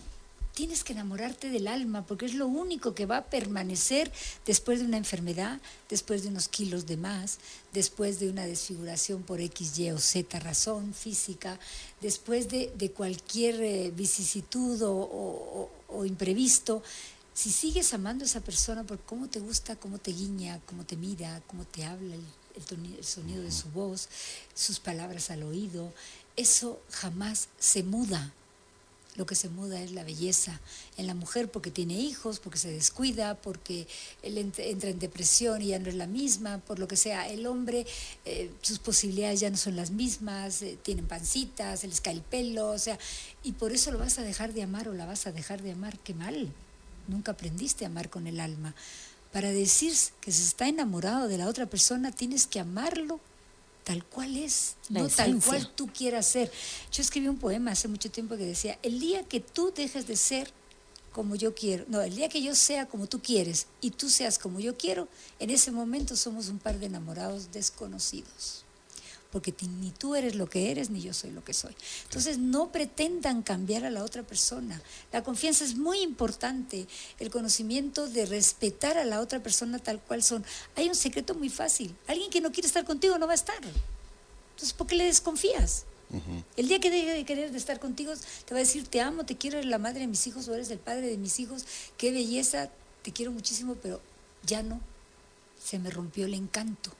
tienes 0.55 0.85
que 0.85 0.93
enamorarte 0.93 1.49
del 1.49 1.67
alma, 1.67 2.05
porque 2.05 2.25
es 2.25 2.33
lo 2.33 2.47
único 2.47 2.95
que 2.95 3.05
va 3.05 3.17
a 3.17 3.25
permanecer 3.25 4.11
después 4.45 4.79
de 4.79 4.85
una 4.85 4.97
enfermedad, 4.97 5.59
después 5.89 6.23
de 6.23 6.29
unos 6.29 6.47
kilos 6.47 6.87
de 6.87 6.95
más, 6.95 7.37
después 7.73 8.19
de 8.19 8.29
una 8.29 8.45
desfiguración 8.45 9.21
por 9.23 9.41
X, 9.41 9.77
Y 9.77 9.91
o 9.91 9.99
Z 9.99 10.39
razón 10.39 10.93
física, 10.93 11.59
después 12.01 12.47
de, 12.49 12.91
cualquier 12.95 13.61
eh, 13.61 13.91
vicisitud 13.93 14.81
o, 14.81 15.69
imprevisto. 16.05 16.81
Si 17.33 17.51
sigues 17.51 17.93
amando 17.93 18.23
a 18.23 18.27
esa 18.27 18.39
persona 18.39 18.85
por 18.85 19.01
cómo 19.01 19.27
te 19.27 19.41
gusta, 19.41 19.75
cómo 19.75 19.97
te 19.97 20.13
guiña, 20.13 20.61
cómo 20.65 20.85
te 20.85 20.95
mira, 20.95 21.41
cómo 21.47 21.65
te 21.65 21.83
habla, 21.83 22.15
el 22.15 23.03
sonido 23.03 23.43
de 23.43 23.51
su 23.51 23.69
voz, 23.71 24.07
sus 24.53 24.79
palabras 24.79 25.29
al 25.31 25.43
oído, 25.43 25.93
eso 26.37 26.79
jamás 26.91 27.49
se 27.59 27.83
muda 27.83 28.33
lo 29.15 29.25
que 29.25 29.35
se 29.35 29.49
muda 29.49 29.81
es 29.81 29.91
la 29.91 30.03
belleza 30.03 30.59
en 30.97 31.07
la 31.07 31.13
mujer 31.13 31.49
porque 31.49 31.71
tiene 31.71 31.93
hijos, 31.93 32.39
porque 32.39 32.59
se 32.59 32.71
descuida, 32.71 33.35
porque 33.35 33.87
él 34.23 34.37
entra 34.37 34.89
en 34.89 34.99
depresión 34.99 35.61
y 35.61 35.67
ya 35.67 35.79
no 35.79 35.89
es 35.89 35.95
la 35.95 36.07
misma, 36.07 36.59
por 36.59 36.79
lo 36.79 36.87
que 36.87 36.97
sea. 36.97 37.27
El 37.27 37.47
hombre, 37.47 37.85
eh, 38.25 38.51
sus 38.61 38.79
posibilidades 38.79 39.39
ya 39.39 39.49
no 39.49 39.57
son 39.57 39.75
las 39.75 39.91
mismas, 39.91 40.61
eh, 40.61 40.77
tienen 40.81 41.07
pancitas, 41.07 41.79
se 41.79 41.87
les 41.87 42.01
cae 42.01 42.13
el 42.13 42.21
pelo, 42.21 42.69
o 42.69 42.79
sea, 42.79 42.99
y 43.43 43.53
por 43.53 43.71
eso 43.71 43.91
lo 43.91 43.99
vas 43.99 44.19
a 44.19 44.23
dejar 44.23 44.53
de 44.53 44.63
amar 44.63 44.87
o 44.87 44.93
la 44.93 45.05
vas 45.05 45.27
a 45.27 45.31
dejar 45.31 45.61
de 45.61 45.71
amar. 45.71 45.97
Qué 45.99 46.13
mal. 46.13 46.51
Nunca 47.07 47.33
aprendiste 47.33 47.85
a 47.85 47.87
amar 47.87 48.09
con 48.09 48.27
el 48.27 48.39
alma. 48.39 48.75
Para 49.31 49.51
decir 49.51 49.93
que 50.21 50.31
se 50.31 50.43
está 50.43 50.67
enamorado 50.67 51.27
de 51.27 51.37
la 51.37 51.47
otra 51.47 51.65
persona, 51.65 52.11
tienes 52.11 52.47
que 52.47 52.59
amarlo 52.59 53.19
tal 53.85 54.03
cual 54.03 54.35
es, 54.35 54.75
no 54.89 55.07
tal 55.07 55.39
cual 55.41 55.71
tú 55.73 55.87
quieras 55.87 56.25
ser. 56.25 56.51
Yo 56.91 57.01
escribí 57.01 57.27
un 57.29 57.37
poema 57.37 57.71
hace 57.71 57.87
mucho 57.87 58.11
tiempo 58.11 58.35
que 58.35 58.45
decía, 58.45 58.77
el 58.83 58.99
día 58.99 59.23
que 59.23 59.39
tú 59.39 59.71
dejes 59.73 60.07
de 60.07 60.17
ser 60.17 60.51
como 61.13 61.35
yo 61.35 61.55
quiero, 61.55 61.85
no, 61.87 62.01
el 62.01 62.13
día 62.13 62.27
que 62.27 62.41
yo 62.41 62.55
sea 62.55 62.87
como 62.87 63.07
tú 63.07 63.21
quieres 63.21 63.67
y 63.79 63.91
tú 63.91 64.09
seas 64.09 64.37
como 64.37 64.59
yo 64.59 64.75
quiero, 64.75 65.07
en 65.39 65.49
ese 65.49 65.71
momento 65.71 66.17
somos 66.17 66.49
un 66.49 66.59
par 66.59 66.77
de 66.77 66.87
enamorados 66.87 67.53
desconocidos 67.53 68.64
porque 69.35 69.53
ni 69.81 69.91
tú 69.91 70.15
eres 70.15 70.35
lo 70.35 70.47
que 70.47 70.71
eres, 70.71 70.89
ni 70.89 71.01
yo 71.01 71.13
soy 71.13 71.29
lo 71.31 71.43
que 71.43 71.53
soy. 71.53 71.75
Entonces, 72.05 72.37
no 72.37 72.71
pretendan 72.71 73.41
cambiar 73.41 73.83
a 73.83 73.89
la 73.89 74.01
otra 74.01 74.23
persona. 74.23 74.81
La 75.11 75.25
confianza 75.25 75.65
es 75.65 75.75
muy 75.75 75.99
importante, 75.99 76.87
el 77.19 77.29
conocimiento 77.29 78.07
de 78.07 78.27
respetar 78.27 78.97
a 78.97 79.03
la 79.03 79.19
otra 79.19 79.43
persona 79.43 79.77
tal 79.77 79.99
cual 79.99 80.23
son. 80.23 80.45
Hay 80.77 80.87
un 80.87 80.95
secreto 80.95 81.35
muy 81.35 81.49
fácil. 81.49 81.93
Alguien 82.07 82.31
que 82.31 82.39
no 82.39 82.53
quiere 82.53 82.67
estar 82.67 82.85
contigo 82.85 83.17
no 83.17 83.27
va 83.27 83.33
a 83.33 83.35
estar. 83.35 83.57
Entonces, 83.57 84.71
¿por 84.71 84.87
qué 84.87 84.95
le 84.95 85.03
desconfías? 85.03 85.83
El 86.55 86.69
día 86.69 86.79
que 86.79 86.89
deje 86.89 87.11
de 87.11 87.25
querer 87.25 87.51
de 87.51 87.57
estar 87.57 87.81
contigo, 87.81 88.13
te 88.45 88.53
va 88.53 88.61
a 88.61 88.63
decir, 88.63 88.87
te 88.87 89.01
amo, 89.01 89.25
te 89.25 89.35
quiero, 89.35 89.57
eres 89.57 89.69
la 89.69 89.79
madre 89.79 89.99
de 89.99 90.07
mis 90.07 90.25
hijos 90.27 90.47
o 90.47 90.53
eres 90.53 90.71
el 90.71 90.79
padre 90.79 91.07
de 91.07 91.17
mis 91.17 91.41
hijos, 91.41 91.65
qué 91.97 92.13
belleza, 92.13 92.69
te 93.01 93.11
quiero 93.11 93.33
muchísimo, 93.33 93.75
pero 93.83 93.99
ya 94.45 94.63
no, 94.63 94.79
se 95.61 95.77
me 95.77 95.89
rompió 95.89 96.25
el 96.25 96.35
encanto. 96.35 96.93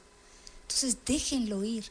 Entonces 0.64 0.98
déjenlo 1.06 1.64
ir, 1.64 1.86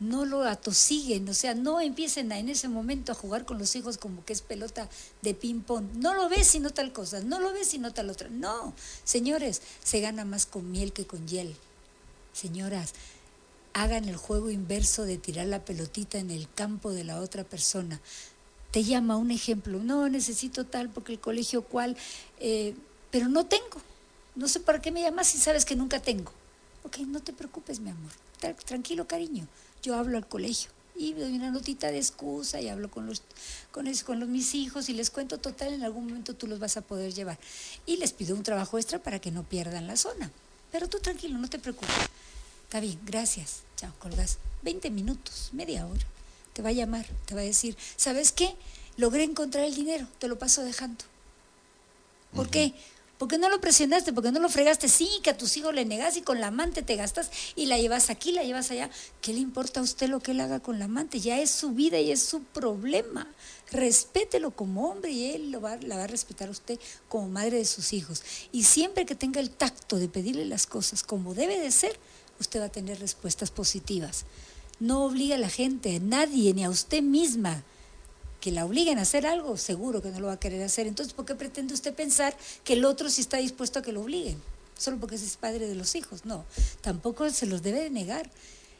no 0.00 0.24
lo 0.24 0.42
atosiguen, 0.42 1.28
o 1.28 1.34
sea, 1.34 1.54
no 1.54 1.80
empiecen 1.80 2.32
a, 2.32 2.38
en 2.38 2.48
ese 2.48 2.68
momento 2.68 3.12
a 3.12 3.14
jugar 3.14 3.44
con 3.44 3.58
los 3.58 3.76
hijos 3.76 3.96
como 3.96 4.24
que 4.24 4.32
es 4.32 4.42
pelota 4.42 4.88
de 5.22 5.34
ping-pong. 5.34 5.86
No 5.96 6.14
lo 6.14 6.28
ves 6.28 6.48
sino 6.48 6.70
tal 6.70 6.92
cosa, 6.92 7.20
no 7.20 7.38
lo 7.38 7.52
ves 7.52 7.68
sino 7.68 7.92
tal 7.92 8.10
otra. 8.10 8.28
No, 8.28 8.74
señores, 9.04 9.62
se 9.82 10.00
gana 10.00 10.24
más 10.24 10.46
con 10.46 10.70
miel 10.70 10.92
que 10.92 11.06
con 11.06 11.26
hiel. 11.28 11.54
Señoras, 12.32 12.92
hagan 13.72 14.08
el 14.08 14.16
juego 14.16 14.50
inverso 14.50 15.04
de 15.04 15.18
tirar 15.18 15.46
la 15.46 15.64
pelotita 15.64 16.18
en 16.18 16.30
el 16.30 16.48
campo 16.52 16.90
de 16.90 17.04
la 17.04 17.20
otra 17.20 17.44
persona. 17.44 18.00
Te 18.72 18.82
llama 18.82 19.16
un 19.16 19.30
ejemplo, 19.30 19.78
no 19.78 20.08
necesito 20.08 20.66
tal 20.66 20.90
porque 20.90 21.12
el 21.12 21.20
colegio 21.20 21.62
cual, 21.62 21.96
eh, 22.40 22.74
pero 23.12 23.28
no 23.28 23.46
tengo. 23.46 23.80
No 24.34 24.48
sé 24.48 24.58
para 24.58 24.82
qué 24.82 24.90
me 24.90 25.02
llamas 25.02 25.28
si 25.28 25.38
sabes 25.38 25.64
que 25.64 25.76
nunca 25.76 26.02
tengo. 26.02 26.32
Ok, 26.82 26.98
no 27.06 27.20
te 27.20 27.32
preocupes, 27.32 27.78
mi 27.78 27.90
amor. 27.90 28.10
Tranquilo, 28.66 29.06
cariño 29.06 29.46
yo 29.84 29.96
hablo 29.96 30.16
al 30.16 30.26
colegio 30.26 30.70
y 30.96 31.12
doy 31.12 31.34
una 31.34 31.50
notita 31.50 31.90
de 31.90 31.98
excusa 31.98 32.60
y 32.60 32.68
hablo 32.68 32.90
con 32.90 33.06
los, 33.06 33.22
con, 33.70 33.86
con 34.06 34.20
los, 34.20 34.28
mis 34.28 34.54
hijos 34.54 34.88
y 34.88 34.94
les 34.94 35.10
cuento 35.10 35.38
total, 35.38 35.74
en 35.74 35.82
algún 35.82 36.06
momento 36.06 36.34
tú 36.34 36.46
los 36.46 36.58
vas 36.58 36.76
a 36.76 36.80
poder 36.80 37.12
llevar. 37.12 37.38
Y 37.84 37.98
les 37.98 38.12
pido 38.12 38.34
un 38.34 38.42
trabajo 38.42 38.78
extra 38.78 38.98
para 38.98 39.18
que 39.18 39.30
no 39.30 39.42
pierdan 39.42 39.86
la 39.86 39.96
zona. 39.96 40.30
Pero 40.72 40.88
tú 40.88 40.98
tranquilo, 40.98 41.38
no 41.38 41.48
te 41.48 41.58
preocupes. 41.58 41.94
Está 42.64 42.80
bien, 42.80 42.98
gracias. 43.04 43.62
Chao, 43.76 43.92
colgas. 43.98 44.38
20 44.62 44.90
minutos, 44.90 45.50
media 45.52 45.86
hora. 45.86 46.06
Te 46.52 46.62
va 46.62 46.70
a 46.70 46.72
llamar, 46.72 47.06
te 47.26 47.34
va 47.34 47.40
a 47.42 47.44
decir, 47.44 47.76
¿sabes 47.96 48.32
qué? 48.32 48.54
Logré 48.96 49.24
encontrar 49.24 49.64
el 49.64 49.74
dinero, 49.74 50.06
te 50.18 50.28
lo 50.28 50.38
paso 50.38 50.62
dejando. 50.62 51.04
¿Por 52.32 52.48
qué? 52.48 52.72
¿Por 53.24 53.30
qué 53.30 53.38
no 53.38 53.48
lo 53.48 53.58
presionaste? 53.58 54.12
¿Por 54.12 54.22
qué 54.22 54.32
no 54.32 54.38
lo 54.38 54.50
fregaste? 54.50 54.86
Sí, 54.86 55.08
que 55.22 55.30
a 55.30 55.38
tus 55.38 55.56
hijos 55.56 55.74
le 55.74 55.86
negas 55.86 56.18
y 56.18 56.20
con 56.20 56.42
la 56.42 56.48
amante 56.48 56.82
te 56.82 56.94
gastas 56.94 57.30
y 57.56 57.64
la 57.64 57.78
llevas 57.78 58.10
aquí, 58.10 58.32
la 58.32 58.44
llevas 58.44 58.70
allá. 58.70 58.90
¿Qué 59.22 59.32
le 59.32 59.38
importa 59.38 59.80
a 59.80 59.82
usted 59.82 60.10
lo 60.10 60.20
que 60.20 60.32
él 60.32 60.40
haga 60.40 60.60
con 60.60 60.78
la 60.78 60.84
amante? 60.84 61.20
Ya 61.20 61.40
es 61.40 61.50
su 61.50 61.70
vida 61.70 61.98
y 61.98 62.10
es 62.10 62.22
su 62.22 62.42
problema. 62.42 63.26
Respételo 63.70 64.50
como 64.50 64.90
hombre 64.90 65.12
y 65.12 65.30
él 65.30 65.52
lo 65.52 65.62
va, 65.62 65.76
la 65.76 65.96
va 65.96 66.04
a 66.04 66.06
respetar 66.06 66.48
a 66.48 66.50
usted 66.50 66.78
como 67.08 67.30
madre 67.30 67.56
de 67.56 67.64
sus 67.64 67.94
hijos. 67.94 68.22
Y 68.52 68.64
siempre 68.64 69.06
que 69.06 69.14
tenga 69.14 69.40
el 69.40 69.48
tacto 69.48 69.96
de 69.96 70.10
pedirle 70.10 70.44
las 70.44 70.66
cosas 70.66 71.02
como 71.02 71.32
debe 71.32 71.58
de 71.58 71.70
ser, 71.70 71.98
usted 72.40 72.60
va 72.60 72.66
a 72.66 72.72
tener 72.72 73.00
respuestas 73.00 73.50
positivas. 73.50 74.26
No 74.80 75.02
obliga 75.02 75.36
a 75.36 75.38
la 75.38 75.48
gente, 75.48 75.96
a 75.96 75.98
nadie, 75.98 76.52
ni 76.52 76.62
a 76.62 76.68
usted 76.68 77.00
misma 77.00 77.64
que 78.44 78.52
la 78.52 78.66
obliguen 78.66 78.98
a 78.98 79.02
hacer 79.02 79.26
algo, 79.26 79.56
seguro 79.56 80.02
que 80.02 80.10
no 80.10 80.20
lo 80.20 80.26
va 80.26 80.34
a 80.34 80.38
querer 80.38 80.62
hacer. 80.62 80.86
Entonces, 80.86 81.14
¿por 81.14 81.24
qué 81.24 81.34
pretende 81.34 81.72
usted 81.72 81.94
pensar 81.94 82.36
que 82.62 82.74
el 82.74 82.84
otro 82.84 83.08
sí 83.08 83.22
está 83.22 83.38
dispuesto 83.38 83.78
a 83.78 83.82
que 83.82 83.90
lo 83.90 84.02
obliguen? 84.02 84.36
Solo 84.76 84.98
porque 84.98 85.14
es 85.14 85.38
padre 85.38 85.66
de 85.66 85.74
los 85.74 85.94
hijos. 85.94 86.26
No, 86.26 86.44
tampoco 86.82 87.30
se 87.30 87.46
los 87.46 87.62
debe 87.62 87.80
de 87.80 87.88
negar. 87.88 88.28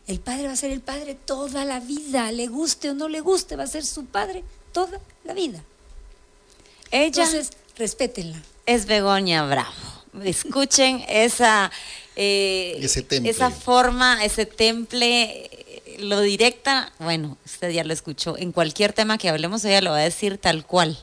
El 0.06 0.20
padre 0.20 0.48
va 0.48 0.52
a 0.52 0.56
ser 0.56 0.70
el 0.70 0.82
padre 0.82 1.14
toda 1.14 1.64
la 1.64 1.80
vida, 1.80 2.30
le 2.30 2.46
guste 2.46 2.90
o 2.90 2.94
no 2.94 3.08
le 3.08 3.22
guste, 3.22 3.56
va 3.56 3.62
a 3.62 3.66
ser 3.66 3.86
su 3.86 4.04
padre 4.04 4.44
toda 4.72 5.00
la 5.24 5.32
vida. 5.32 5.64
Ella 6.90 7.24
Entonces, 7.24 7.56
respétenla. 7.78 8.42
Es 8.66 8.84
Begoña 8.84 9.46
Bravo. 9.46 9.72
Escuchen 10.24 11.02
esa, 11.08 11.72
eh, 12.16 12.86
esa 13.24 13.50
forma, 13.50 14.22
ese 14.22 14.44
temple 14.44 15.53
lo 15.98 16.20
directa, 16.20 16.92
bueno, 16.98 17.36
usted 17.44 17.70
ya 17.70 17.84
lo 17.84 17.92
escuchó, 17.92 18.36
en 18.36 18.52
cualquier 18.52 18.92
tema 18.92 19.18
que 19.18 19.28
hablemos 19.28 19.64
ella 19.64 19.80
lo 19.80 19.90
va 19.90 19.98
a 19.98 20.02
decir 20.02 20.38
tal 20.38 20.66
cual, 20.66 20.98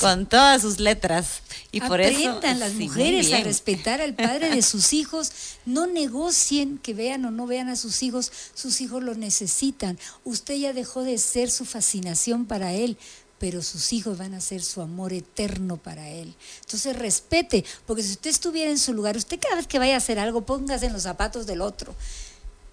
con 0.00 0.26
todas 0.26 0.62
sus 0.62 0.80
letras. 0.80 1.42
Y 1.72 1.80
por 1.80 2.00
eso 2.00 2.40
las 2.42 2.74
mujeres 2.74 3.32
a 3.32 3.40
respetar 3.40 4.00
al 4.00 4.14
padre 4.14 4.50
de 4.50 4.62
sus 4.62 4.92
hijos, 4.92 5.32
no 5.66 5.86
negocien 5.86 6.78
que 6.78 6.94
vean 6.94 7.24
o 7.24 7.30
no 7.30 7.46
vean 7.46 7.68
a 7.68 7.76
sus 7.76 8.02
hijos, 8.02 8.32
sus 8.54 8.80
hijos 8.80 9.02
lo 9.02 9.14
necesitan. 9.14 9.98
Usted 10.24 10.54
ya 10.56 10.72
dejó 10.72 11.02
de 11.02 11.18
ser 11.18 11.50
su 11.50 11.64
fascinación 11.64 12.46
para 12.46 12.72
él, 12.72 12.96
pero 13.38 13.62
sus 13.62 13.92
hijos 13.92 14.18
van 14.18 14.34
a 14.34 14.40
ser 14.40 14.62
su 14.62 14.80
amor 14.80 15.12
eterno 15.12 15.76
para 15.76 16.08
él. 16.08 16.34
Entonces 16.60 16.96
respete, 16.96 17.64
porque 17.86 18.02
si 18.02 18.12
usted 18.12 18.30
estuviera 18.30 18.70
en 18.70 18.78
su 18.78 18.92
lugar, 18.92 19.16
usted 19.16 19.38
cada 19.40 19.56
vez 19.56 19.66
que 19.66 19.78
vaya 19.78 19.94
a 19.94 19.98
hacer 19.98 20.18
algo, 20.18 20.42
póngase 20.42 20.86
en 20.86 20.92
los 20.92 21.02
zapatos 21.02 21.46
del 21.46 21.60
otro 21.60 21.94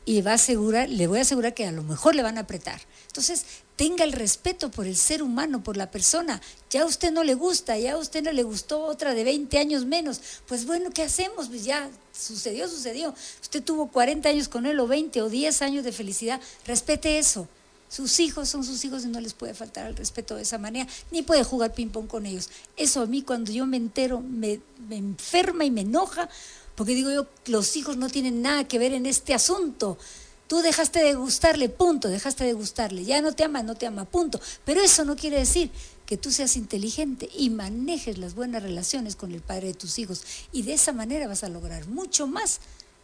y 0.05 0.21
va 0.21 0.31
a 0.31 0.35
asegurar, 0.35 0.87
le 0.87 1.07
voy 1.07 1.19
a 1.19 1.23
asegurar 1.23 1.55
que 1.55 1.65
a 1.65 1.71
lo 1.71 1.81
mejor 1.81 2.15
le 2.15 2.21
van 2.21 2.37
a 2.37 2.41
apretar. 2.41 2.79
Entonces, 3.07 3.45
tenga 3.75 4.03
el 4.03 4.13
respeto 4.13 4.69
por 4.69 4.85
el 4.85 4.95
ser 4.95 5.23
humano, 5.23 5.63
por 5.63 5.77
la 5.77 5.89
persona. 5.89 6.41
Ya 6.69 6.83
a 6.83 6.85
usted 6.85 7.11
no 7.11 7.23
le 7.23 7.33
gusta, 7.33 7.77
ya 7.77 7.93
a 7.93 7.97
usted 7.97 8.23
no 8.23 8.31
le 8.31 8.43
gustó 8.43 8.83
otra 8.83 9.15
de 9.15 9.23
20 9.23 9.57
años 9.57 9.85
menos. 9.85 10.21
Pues 10.47 10.65
bueno, 10.65 10.91
¿qué 10.91 11.01
hacemos? 11.01 11.47
Pues 11.47 11.65
ya 11.65 11.89
sucedió, 12.13 12.67
sucedió. 12.67 13.15
Usted 13.41 13.63
tuvo 13.63 13.87
40 13.91 14.29
años 14.29 14.47
con 14.47 14.67
él 14.67 14.79
o 14.79 14.87
20 14.87 15.23
o 15.23 15.29
10 15.29 15.61
años 15.63 15.83
de 15.83 15.91
felicidad. 15.91 16.39
Respete 16.65 17.17
eso. 17.17 17.47
Sus 17.89 18.19
hijos 18.19 18.49
son 18.49 18.63
sus 18.63 18.83
hijos 18.83 19.05
y 19.05 19.07
no 19.07 19.19
les 19.19 19.33
puede 19.33 19.53
faltar 19.53 19.87
el 19.87 19.95
respeto 19.95 20.35
de 20.35 20.41
esa 20.41 20.57
manera, 20.57 20.87
ni 21.11 21.21
puede 21.21 21.43
jugar 21.43 21.73
ping-pong 21.73 22.07
con 22.07 22.25
ellos. 22.25 22.49
Eso 22.75 23.01
a 23.01 23.05
mí 23.05 23.21
cuando 23.21 23.51
yo 23.51 23.65
me 23.65 23.77
entero 23.77 24.21
me, 24.21 24.59
me 24.89 24.97
enferma 24.97 25.65
y 25.65 25.71
me 25.71 25.81
enoja 25.81 26.27
porque 26.75 26.93
digo 26.93 27.11
yo, 27.11 27.27
los 27.47 27.75
hijos 27.77 27.97
no 27.97 28.09
tienen 28.09 28.41
nada 28.41 28.67
que 28.67 28.79
ver 28.79 28.93
en 28.93 29.05
este 29.05 29.33
asunto. 29.33 29.97
Tú 30.47 30.61
dejaste 30.61 31.03
de 31.03 31.15
gustarle, 31.15 31.69
punto, 31.69 32.07
dejaste 32.07 32.43
de 32.43 32.53
gustarle. 32.53 33.03
Ya 33.03 33.21
no 33.21 33.33
te 33.33 33.43
ama, 33.43 33.63
no 33.63 33.75
te 33.75 33.87
ama, 33.87 34.05
punto. 34.05 34.39
Pero 34.63 34.81
eso 34.81 35.03
no 35.03 35.15
quiere 35.15 35.39
decir 35.39 35.71
que 36.05 36.17
tú 36.17 36.31
seas 36.31 36.55
inteligente 36.55 37.29
y 37.35 37.49
manejes 37.49 38.19
las 38.19 38.35
buenas 38.35 38.61
relaciones 38.61 39.15
con 39.15 39.31
el 39.31 39.41
padre 39.41 39.67
de 39.67 39.73
tus 39.73 39.97
hijos. 39.97 40.23
Y 40.51 40.61
de 40.61 40.73
esa 40.73 40.93
manera 40.93 41.27
vas 41.27 41.43
a 41.43 41.49
lograr 41.49 41.87
mucho 41.87 42.27
más 42.27 42.59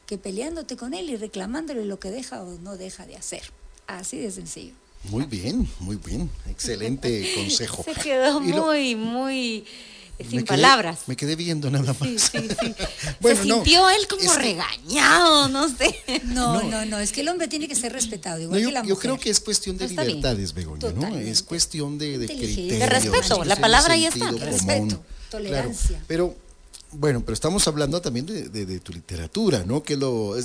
que 0.05 0.17
peleándote 0.19 0.75
con 0.75 0.93
él 0.93 1.09
y 1.09 1.15
reclamándole 1.15 1.85
lo 1.85 1.99
que 1.99 2.11
deja 2.11 2.43
o 2.43 2.59
no 2.59 2.77
deja 2.77 3.05
de 3.05 3.15
hacer. 3.15 3.41
Así 3.87 4.19
de 4.19 4.29
sencillo. 4.29 4.73
Muy 5.05 5.25
bien, 5.25 5.67
muy 5.79 5.95
bien. 5.95 6.29
Excelente 6.47 7.33
consejo. 7.35 7.83
Se 7.83 7.93
quedó 7.93 8.39
muy, 8.39 8.95
muy 8.95 9.65
sin 10.29 10.45
palabras. 10.45 10.99
Me 11.07 11.15
quedé 11.15 11.35
viendo 11.35 11.69
nada 11.69 11.95
más. 11.99 12.09
Sí, 12.09 12.17
sí, 12.17 12.49
sí. 12.59 12.75
Se 13.21 13.35
sintió 13.35 13.89
él 13.89 14.07
como 14.07 14.33
regañado, 14.33 15.49
no 15.49 15.67
sé. 15.69 15.95
No, 16.25 16.63
no, 16.63 16.85
no, 16.85 16.99
es 16.99 17.11
que 17.11 17.21
el 17.21 17.29
hombre 17.29 17.47
tiene 17.47 17.67
que 17.67 17.75
ser 17.75 17.93
respetado, 17.93 18.41
igual 18.41 18.59
yo, 18.61 18.67
que 18.67 18.73
la 18.73 18.83
mujer. 18.83 18.95
Yo 18.95 18.99
creo 18.99 19.19
que 19.19 19.29
es 19.29 19.39
cuestión 19.39 19.77
de 19.77 19.87
libertades, 19.87 20.53
Begoña, 20.53 20.91
¿no? 20.91 21.17
Es 21.17 21.43
cuestión 21.43 21.97
de, 21.97 22.17
de 22.17 22.27
criterio. 22.27 22.79
De 22.79 22.85
respeto, 22.85 23.43
la 23.43 23.55
palabra 23.55 23.93
ahí 23.93 24.05
está. 24.05 24.31
Respeto, 24.31 25.03
tolerancia. 25.29 26.01
pero 26.07 26.35
bueno, 26.93 27.21
pero 27.21 27.33
estamos 27.33 27.67
hablando 27.67 28.01
también 28.01 28.25
de, 28.25 28.79
tu 28.79 28.91
literatura, 28.91 29.63
¿no? 29.65 29.81
Que 29.81 29.95
lo 29.95 30.35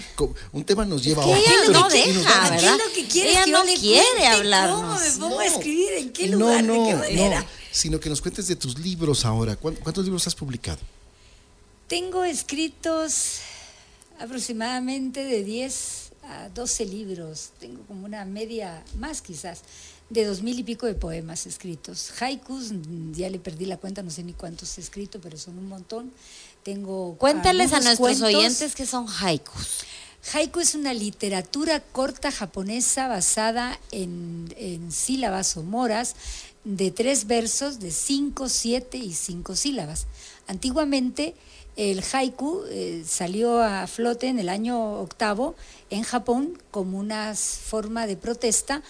un 0.53 0.64
tema 0.64 0.84
nos 0.84 1.03
lleva 1.03 1.22
a 1.22 1.26
otro. 1.26 1.38
Ella 1.38 1.72
no 1.72 1.88
deja, 1.88 2.51
¿verdad? 2.51 2.78
Lo 2.86 2.92
que 2.94 3.07
quiere 3.09 3.30
ella 3.30 3.47
no 3.47 3.62
quiere 3.64 4.26
hablar. 4.26 4.70
¿Cómo 4.70 4.99
me 4.99 5.11
pongo 5.18 5.40
a 5.40 5.47
escribir? 5.47 5.92
¿En 5.94 6.12
qué 6.12 6.28
lugar? 6.28 6.62
No, 6.62 6.76
no, 6.76 6.84
¿De 6.84 6.90
qué 6.90 6.97
manera? 6.97 7.40
No, 7.40 7.47
sino 7.72 7.99
que 7.99 8.09
nos 8.09 8.20
cuentes 8.20 8.47
de 8.47 8.57
tus 8.57 8.78
libros 8.78 9.24
ahora. 9.24 9.57
¿Cuántos 9.57 10.05
libros 10.05 10.26
has 10.26 10.34
publicado? 10.34 10.78
Tengo 11.88 12.24
escritos 12.24 13.40
aproximadamente 14.20 15.24
de 15.24 15.42
10 15.42 16.12
a 16.28 16.49
12 16.51 16.84
libros. 16.86 17.51
Tengo 17.59 17.82
como 17.86 18.05
una 18.05 18.24
media 18.24 18.84
más 18.99 19.20
quizás 19.20 19.62
de 20.09 20.24
dos 20.24 20.42
mil 20.42 20.59
y 20.59 20.62
pico 20.62 20.86
de 20.86 20.94
poemas 20.94 21.46
escritos. 21.46 22.12
Haikus, 22.20 22.72
ya 23.12 23.28
le 23.28 23.38
perdí 23.38 23.66
la 23.66 23.76
cuenta, 23.76 24.02
no 24.02 24.11
sé 24.11 24.22
ni 24.22 24.32
cuántos 24.32 24.78
he 24.78 24.80
escrito, 24.80 25.20
pero 25.20 25.36
son 25.36 25.59
un 25.59 25.68
montón. 25.68 26.12
Tengo 26.62 27.16
Cuéntales 27.16 27.72
a 27.72 27.80
nuestros 27.80 28.20
oyentes 28.22 28.74
que 28.74 28.86
son 28.86 29.07
haikus. 29.09 29.84
Haiku 30.32 30.59
es 30.59 30.74
una 30.74 30.92
literatura 30.92 31.80
corta 31.80 32.32
japonesa 32.32 33.07
basada 33.07 33.78
en, 33.92 34.52
en 34.57 34.90
sílabas 34.90 35.57
o 35.57 35.62
moras 35.62 36.16
de 36.64 36.90
tres 36.90 37.28
versos 37.28 37.78
de 37.78 37.92
cinco, 37.92 38.48
siete 38.48 38.98
y 38.98 39.14
cinco 39.14 39.54
sílabas. 39.54 40.07
Antiguamente 40.48 41.36
el 41.76 42.02
haiku 42.12 42.62
eh, 42.68 43.04
salió 43.07 43.62
a 43.62 43.86
flote 43.86 44.26
en 44.26 44.38
el 44.38 44.48
año 44.48 44.98
octavo 45.00 45.54
en 45.90 46.02
Japón 46.02 46.59
como 46.72 46.98
una 46.98 47.34
forma 47.36 48.09
de 48.09 48.16
protesta 48.16 48.82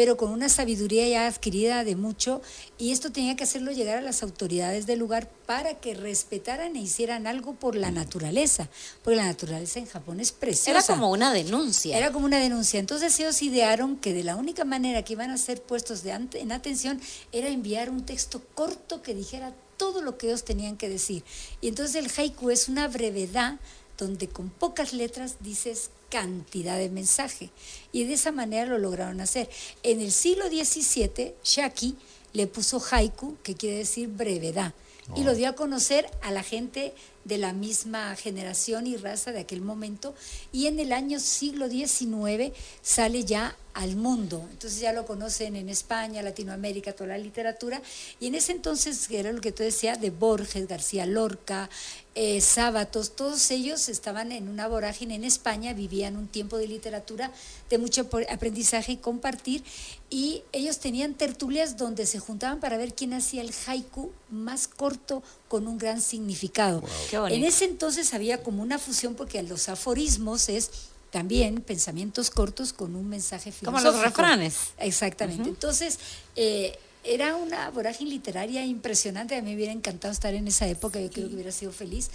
pero 0.00 0.16
con 0.16 0.30
una 0.30 0.48
sabiduría 0.48 1.06
ya 1.06 1.26
adquirida 1.26 1.84
de 1.84 1.94
mucho, 1.94 2.40
y 2.78 2.90
esto 2.90 3.12
tenía 3.12 3.36
que 3.36 3.44
hacerlo 3.44 3.70
llegar 3.70 3.98
a 3.98 4.00
las 4.00 4.22
autoridades 4.22 4.86
del 4.86 4.98
lugar 4.98 5.28
para 5.44 5.74
que 5.74 5.92
respetaran 5.92 6.74
e 6.74 6.80
hicieran 6.80 7.26
algo 7.26 7.52
por 7.52 7.76
la 7.76 7.90
naturaleza, 7.90 8.70
porque 9.04 9.18
la 9.18 9.26
naturaleza 9.26 9.78
en 9.78 9.84
Japón 9.84 10.18
es 10.18 10.32
preciosa. 10.32 10.70
Era 10.70 10.82
como 10.82 11.10
una 11.10 11.34
denuncia. 11.34 11.98
Era 11.98 12.12
como 12.12 12.24
una 12.24 12.38
denuncia. 12.38 12.80
Entonces 12.80 13.20
ellos 13.20 13.42
idearon 13.42 13.98
que 13.98 14.14
de 14.14 14.24
la 14.24 14.36
única 14.36 14.64
manera 14.64 15.04
que 15.04 15.12
iban 15.12 15.28
a 15.32 15.36
ser 15.36 15.60
puestos 15.60 16.02
de 16.02 16.12
en 16.12 16.50
atención 16.50 16.98
era 17.30 17.48
enviar 17.48 17.90
un 17.90 18.06
texto 18.06 18.40
corto 18.54 19.02
que 19.02 19.12
dijera 19.12 19.52
todo 19.76 20.00
lo 20.00 20.16
que 20.16 20.28
ellos 20.28 20.44
tenían 20.44 20.78
que 20.78 20.88
decir. 20.88 21.24
Y 21.60 21.68
entonces 21.68 21.94
el 21.96 22.10
haiku 22.10 22.48
es 22.48 22.70
una 22.70 22.88
brevedad 22.88 23.58
donde 23.98 24.28
con 24.28 24.48
pocas 24.48 24.94
letras 24.94 25.36
dices 25.40 25.90
cantidad 26.10 26.76
de 26.76 26.90
mensaje. 26.90 27.50
Y 27.92 28.04
de 28.04 28.14
esa 28.14 28.32
manera 28.32 28.66
lo 28.66 28.78
lograron 28.78 29.20
hacer. 29.20 29.48
En 29.82 30.00
el 30.00 30.12
siglo 30.12 30.48
XVII, 30.48 31.34
Shaki 31.42 31.96
le 32.32 32.46
puso 32.46 32.82
haiku, 32.90 33.36
que 33.42 33.54
quiere 33.54 33.78
decir 33.78 34.08
brevedad, 34.08 34.74
y 35.16 35.24
lo 35.24 35.32
oh. 35.32 35.34
dio 35.34 35.48
a 35.48 35.54
conocer 35.54 36.08
a 36.22 36.30
la 36.30 36.42
gente 36.42 36.94
de 37.24 37.38
la 37.38 37.52
misma 37.52 38.14
generación 38.16 38.86
y 38.86 38.96
raza 38.96 39.32
de 39.32 39.40
aquel 39.40 39.60
momento, 39.60 40.14
y 40.52 40.66
en 40.66 40.78
el 40.78 40.92
año 40.92 41.18
siglo 41.18 41.68
XIX 41.68 42.52
sale 42.82 43.24
ya 43.24 43.56
al 43.74 43.96
mundo. 43.96 44.46
Entonces 44.50 44.80
ya 44.80 44.92
lo 44.92 45.06
conocen 45.06 45.56
en 45.56 45.68
España, 45.68 46.22
Latinoamérica, 46.22 46.92
toda 46.92 47.10
la 47.10 47.18
literatura. 47.18 47.80
Y 48.18 48.26
en 48.26 48.34
ese 48.34 48.52
entonces, 48.52 49.10
era 49.10 49.32
lo 49.32 49.40
que 49.40 49.52
tú 49.52 49.62
decías, 49.62 50.00
de 50.00 50.10
Borges, 50.10 50.66
García 50.66 51.06
Lorca, 51.06 51.70
eh, 52.16 52.40
Sábatos, 52.40 53.14
todos 53.14 53.50
ellos 53.52 53.88
estaban 53.88 54.32
en 54.32 54.48
una 54.48 54.66
vorágine 54.66 55.14
en 55.14 55.22
España, 55.22 55.72
vivían 55.74 56.16
un 56.16 56.26
tiempo 56.26 56.58
de 56.58 56.66
literatura, 56.66 57.30
de 57.70 57.78
mucho 57.78 58.08
aprendizaje 58.28 58.92
y 58.92 58.96
compartir. 58.96 59.62
Y 60.10 60.42
ellos 60.52 60.78
tenían 60.78 61.14
tertulias 61.14 61.76
donde 61.76 62.06
se 62.06 62.18
juntaban 62.18 62.58
para 62.58 62.76
ver 62.76 62.94
quién 62.94 63.14
hacía 63.14 63.42
el 63.42 63.52
haiku 63.66 64.10
más 64.28 64.66
corto 64.66 65.22
con 65.48 65.68
un 65.68 65.78
gran 65.78 66.00
significado. 66.00 66.82
En 67.12 67.44
ese 67.44 67.64
entonces 67.64 68.12
había 68.12 68.42
como 68.42 68.62
una 68.62 68.78
fusión 68.78 69.14
porque 69.14 69.40
los 69.44 69.68
aforismos 69.68 70.48
es 70.48 70.70
también 71.10 71.60
pensamientos 71.60 72.30
cortos 72.30 72.72
con 72.72 72.94
un 72.94 73.08
mensaje 73.08 73.52
filosófico. 73.52 73.72
Como 73.72 73.80
los 73.80 74.02
refranes. 74.02 74.56
Exactamente. 74.78 75.48
Entonces, 75.48 75.98
eh, 76.36 76.78
era 77.02 77.36
una 77.36 77.70
vorágine 77.70 78.10
literaria 78.10 78.64
impresionante. 78.64 79.36
A 79.36 79.42
mí 79.42 79.50
me 79.50 79.56
hubiera 79.56 79.72
encantado 79.72 80.12
estar 80.12 80.34
en 80.34 80.46
esa 80.48 80.66
época, 80.68 81.00
yo 81.00 81.10
creo 81.10 81.28
que 81.28 81.34
hubiera 81.34 81.52
sido 81.52 81.72
feliz. 81.72 82.10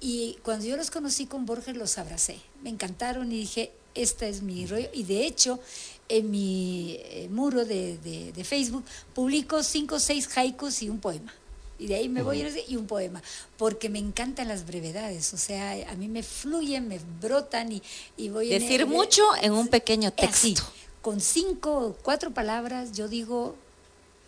Y 0.00 0.38
cuando 0.42 0.64
yo 0.64 0.76
los 0.76 0.90
conocí 0.90 1.26
con 1.26 1.44
Borges, 1.44 1.76
los 1.76 1.98
abracé. 1.98 2.38
Me 2.62 2.70
encantaron 2.70 3.30
y 3.32 3.40
dije, 3.40 3.72
esta 3.94 4.26
es 4.26 4.42
mi 4.42 4.66
rollo. 4.66 4.88
Y 4.92 5.02
de 5.02 5.26
hecho, 5.26 5.60
en 6.08 6.30
mi 6.30 6.98
eh, 7.00 7.28
muro 7.30 7.64
de, 7.64 7.98
de 7.98 8.44
Facebook 8.44 8.84
publico 9.14 9.62
cinco 9.62 9.96
o 9.96 10.00
seis 10.00 10.28
haikus 10.36 10.82
y 10.82 10.88
un 10.88 11.00
poema 11.00 11.34
y 11.78 11.86
de 11.86 11.94
ahí 11.94 12.08
me 12.08 12.22
voy 12.22 12.44
y 12.66 12.76
un 12.76 12.86
poema, 12.86 13.22
porque 13.56 13.88
me 13.88 13.98
encantan 13.98 14.48
las 14.48 14.66
brevedades, 14.66 15.32
o 15.32 15.38
sea, 15.38 15.72
a 15.88 15.94
mí 15.94 16.08
me 16.08 16.22
fluyen, 16.22 16.88
me 16.88 17.00
brotan 17.20 17.72
y, 17.72 17.82
y 18.16 18.28
voy... 18.30 18.48
Decir 18.48 18.86
mucho 18.86 19.24
en 19.40 19.52
un 19.52 19.68
pequeño 19.68 20.12
texto. 20.12 20.62
con 21.02 21.20
cinco 21.20 21.78
o 21.78 21.92
cuatro 21.94 22.32
palabras 22.32 22.92
yo 22.92 23.08
digo 23.08 23.56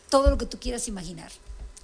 todo 0.08 0.30
lo 0.30 0.38
que 0.38 0.46
tú 0.46 0.58
quieras 0.58 0.88
imaginar. 0.88 1.30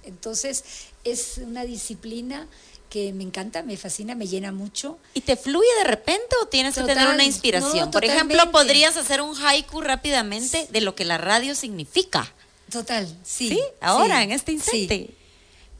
Entonces 0.03 0.63
es 1.03 1.39
una 1.39 1.65
disciplina 1.65 2.47
que 2.89 3.11
me 3.11 3.23
encanta, 3.23 3.63
me 3.63 3.75
fascina, 3.75 4.15
me 4.15 4.27
llena 4.27 4.53
mucho. 4.53 4.97
¿Y 5.13 5.21
te 5.21 5.35
fluye 5.35 5.67
de 5.79 5.83
repente 5.83 6.35
o 6.41 6.47
tienes 6.47 6.75
que 6.75 6.83
tener 6.83 7.07
una 7.09 7.25
inspiración? 7.25 7.91
Por 7.91 8.05
ejemplo, 8.05 8.51
podrías 8.51 8.95
hacer 8.95 9.21
un 9.21 9.35
haiku 9.35 9.81
rápidamente 9.81 10.67
de 10.71 10.81
lo 10.81 10.95
que 10.95 11.03
la 11.03 11.17
radio 11.17 11.53
significa. 11.55 12.31
Total, 12.71 13.07
sí. 13.23 13.49
Sí, 13.49 13.61
ahora, 13.81 14.23
en 14.23 14.31
este 14.31 14.53
instante. 14.53 15.16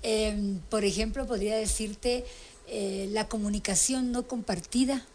Em, 0.04 0.60
por 0.70 0.86
ejemplo, 0.86 1.26
podría 1.26 1.56
decirte, 1.58 2.26
eh, 2.68 3.10
la 3.12 3.28
comunicación 3.28 4.12
no 4.12 4.28
compartida 4.28 5.06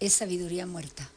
es 0.00 0.14
sabiduría 0.14 0.66
muerta. 0.66 1.10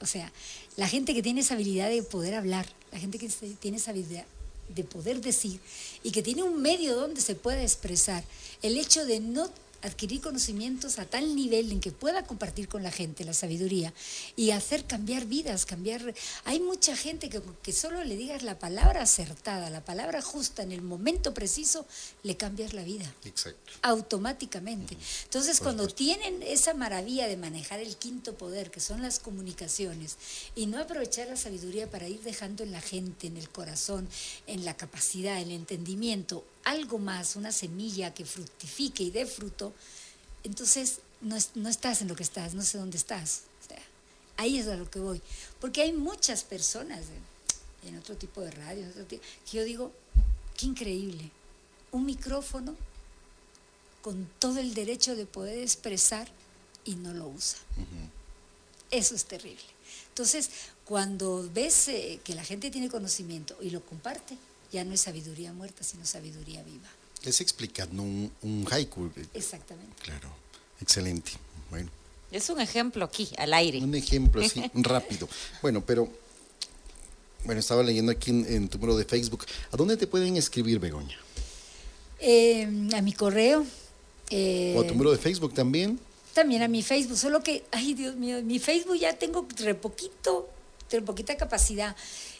O 0.00 0.06
sea, 0.06 0.30
la 0.76 0.88
gente 0.88 1.14
que 1.14 1.22
tiene 1.22 1.40
esa 1.40 1.54
habilidad 1.54 1.88
de 1.88 2.02
poder 2.02 2.34
hablar, 2.34 2.66
la 2.90 2.98
gente 2.98 3.18
que 3.18 3.28
tiene 3.60 3.78
esa 3.78 3.92
habilidad 3.92 4.26
de 4.68 4.84
poder 4.84 5.20
decir 5.20 5.60
y 6.02 6.10
que 6.10 6.22
tiene 6.22 6.42
un 6.42 6.60
medio 6.60 6.94
donde 6.96 7.20
se 7.20 7.34
pueda 7.34 7.62
expresar, 7.62 8.24
el 8.62 8.78
hecho 8.78 9.04
de 9.06 9.20
no 9.20 9.48
adquirir 9.82 10.20
conocimientos 10.20 10.98
a 10.98 11.04
tal 11.04 11.34
nivel 11.34 11.70
en 11.72 11.80
que 11.80 11.92
pueda 11.92 12.24
compartir 12.24 12.68
con 12.68 12.82
la 12.82 12.90
gente 12.90 13.24
la 13.24 13.34
sabiduría 13.34 13.92
y 14.36 14.50
hacer 14.50 14.84
cambiar 14.86 15.26
vidas, 15.26 15.66
cambiar... 15.66 16.14
Hay 16.44 16.60
mucha 16.60 16.96
gente 16.96 17.28
que, 17.28 17.42
que 17.62 17.72
solo 17.72 18.04
le 18.04 18.16
digas 18.16 18.42
la 18.42 18.58
palabra 18.58 19.02
acertada, 19.02 19.70
la 19.70 19.84
palabra 19.84 20.22
justa 20.22 20.62
en 20.62 20.72
el 20.72 20.82
momento 20.82 21.34
preciso, 21.34 21.86
le 22.22 22.36
cambias 22.36 22.72
la 22.72 22.82
vida. 22.82 23.12
Exacto. 23.24 23.72
Automáticamente. 23.82 24.96
Entonces, 25.24 25.60
cuando 25.60 25.88
tienen 25.88 26.42
esa 26.42 26.74
maravilla 26.74 27.26
de 27.26 27.36
manejar 27.36 27.80
el 27.80 27.96
quinto 27.96 28.34
poder, 28.34 28.70
que 28.70 28.80
son 28.80 29.02
las 29.02 29.18
comunicaciones, 29.18 30.16
y 30.54 30.66
no 30.66 30.78
aprovechar 30.78 31.28
la 31.28 31.36
sabiduría 31.36 31.90
para 31.90 32.08
ir 32.08 32.20
dejando 32.22 32.62
en 32.62 32.72
la 32.72 32.80
gente, 32.80 33.26
en 33.26 33.36
el 33.36 33.48
corazón, 33.48 34.08
en 34.46 34.64
la 34.64 34.76
capacidad, 34.76 35.40
en 35.40 35.48
el 35.48 35.56
entendimiento, 35.56 36.44
algo 36.64 36.98
más, 36.98 37.36
una 37.36 37.52
semilla 37.52 38.14
que 38.14 38.24
fructifique 38.24 39.02
y 39.02 39.10
dé 39.10 39.26
fruto, 39.26 39.72
entonces 40.44 40.98
no, 41.20 41.36
estás 41.68 42.02
en 42.02 42.08
lo 42.08 42.16
que 42.16 42.22
estás, 42.22 42.54
no 42.54 42.62
sé 42.62 42.78
dónde 42.78 42.96
estás. 42.96 43.42
ahí 44.36 44.58
es 44.58 44.66
a 44.66 44.76
lo 44.76 44.90
que 44.90 44.98
voy. 44.98 45.20
Porque 45.60 45.82
hay 45.82 45.92
muchas 45.92 46.42
personas 46.42 47.00
en, 47.86 47.96
otro 47.98 48.16
tipo 48.16 48.40
de 48.40 48.50
radio, 48.50 48.86
que 49.08 49.20
yo 49.52 49.64
digo, 49.64 49.92
qué 50.56 50.66
increíble, 50.66 51.30
un 51.90 52.06
micrófono 52.06 52.74
con 54.02 54.28
todo 54.38 54.58
el 54.58 54.74
derecho 54.74 55.14
de 55.14 55.26
poder 55.26 55.58
expresar 55.58 56.28
y 56.84 56.96
no 56.96 57.12
lo 57.12 57.28
usa. 57.28 57.58
Eso 58.90 59.14
es 59.14 59.24
terrible. 59.24 59.62
Entonces, 60.08 60.50
cuando 60.84 61.48
ves 61.52 61.88
eh, 61.88 62.20
que 62.24 62.34
la 62.34 62.44
gente 62.44 62.70
tiene 62.70 62.88
conocimiento 62.88 63.56
y 63.60 63.70
lo 63.70 63.84
comparte, 63.84 64.36
ya 64.72 64.84
no 64.84 64.94
es 64.94 65.02
sabiduría 65.02 65.52
muerta, 65.52 65.84
sino 65.84 66.04
sabiduría 66.06 66.62
viva. 66.62 66.88
Es 67.24 67.40
explicando 67.40 68.02
un, 68.02 68.32
un 68.42 68.66
haiku. 68.70 69.10
Exactamente. 69.34 69.94
Claro, 70.02 70.28
excelente. 70.80 71.32
Bueno. 71.70 71.90
Es 72.30 72.48
un 72.48 72.60
ejemplo 72.60 73.04
aquí, 73.04 73.28
al 73.36 73.52
aire. 73.54 73.78
Un 73.78 73.94
ejemplo, 73.94 74.42
sí, 74.48 74.62
rápido. 74.74 75.28
Bueno, 75.60 75.84
pero, 75.84 76.08
bueno, 77.44 77.60
estaba 77.60 77.82
leyendo 77.82 78.10
aquí 78.10 78.30
en, 78.30 78.68
tu 78.68 78.78
muro 78.78 78.96
de 78.96 79.04
Facebook. 79.04 79.44
¿A 79.70 79.76
dónde 79.76 79.96
te 79.96 80.06
pueden 80.06 80.36
escribir, 80.36 80.78
Begoña? 80.78 81.18
Eh, 82.18 82.88
a 82.94 83.02
mi 83.02 83.12
correo. 83.12 83.66
¿O 84.30 84.80
a 84.80 84.86
tu 84.86 84.94
muro 84.94 85.12
de 85.12 85.18
Facebook 85.18 85.52
también? 85.52 86.00
También 86.32 86.62
a 86.62 86.68
mi 86.68 86.82
Facebook, 86.82 87.18
solo 87.18 87.42
que, 87.42 87.64
ay 87.72 87.92
Dios 87.92 88.16
mío, 88.16 88.42
mi 88.42 88.58
Facebook 88.58 88.96
ya 88.96 89.12
tengo 89.12 89.46
re 89.58 89.74
poquito 89.74 90.48
tengo 90.88 91.06
poquita 91.06 91.36
capacidad 91.36 91.96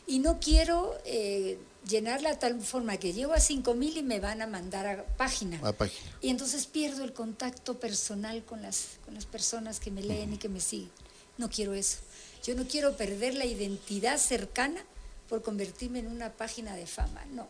y 0.06 0.18
no 0.18 0.38
quiero 0.38 0.94
eh, 1.04 1.58
llenarla 1.88 2.30
de 2.30 2.36
tal 2.36 2.60
forma 2.60 2.96
que 2.96 3.12
llego 3.12 3.32
a 3.32 3.40
5 3.40 3.74
mil 3.74 3.96
y 3.96 4.02
me 4.02 4.20
van 4.20 4.42
a 4.42 4.46
mandar 4.46 4.86
a 4.86 5.04
página. 5.16 5.58
A 5.62 5.72
página. 5.72 6.10
Y 6.20 6.30
entonces 6.30 6.66
pierdo 6.66 7.04
el 7.04 7.12
contacto 7.12 7.78
personal 7.78 8.44
con 8.44 8.62
las, 8.62 8.98
con 9.04 9.14
las 9.14 9.26
personas 9.26 9.80
que 9.80 9.90
me 9.90 10.02
leen 10.02 10.34
y 10.34 10.38
que 10.38 10.48
me 10.48 10.60
siguen. 10.60 10.90
No 11.38 11.48
quiero 11.48 11.74
eso. 11.74 11.98
Yo 12.44 12.54
no 12.54 12.66
quiero 12.66 12.96
perder 12.96 13.34
la 13.34 13.44
identidad 13.44 14.18
cercana 14.18 14.84
por 15.28 15.42
convertirme 15.42 16.00
en 16.00 16.08
una 16.08 16.32
página 16.32 16.76
de 16.76 16.86
fama. 16.86 17.24
No. 17.32 17.48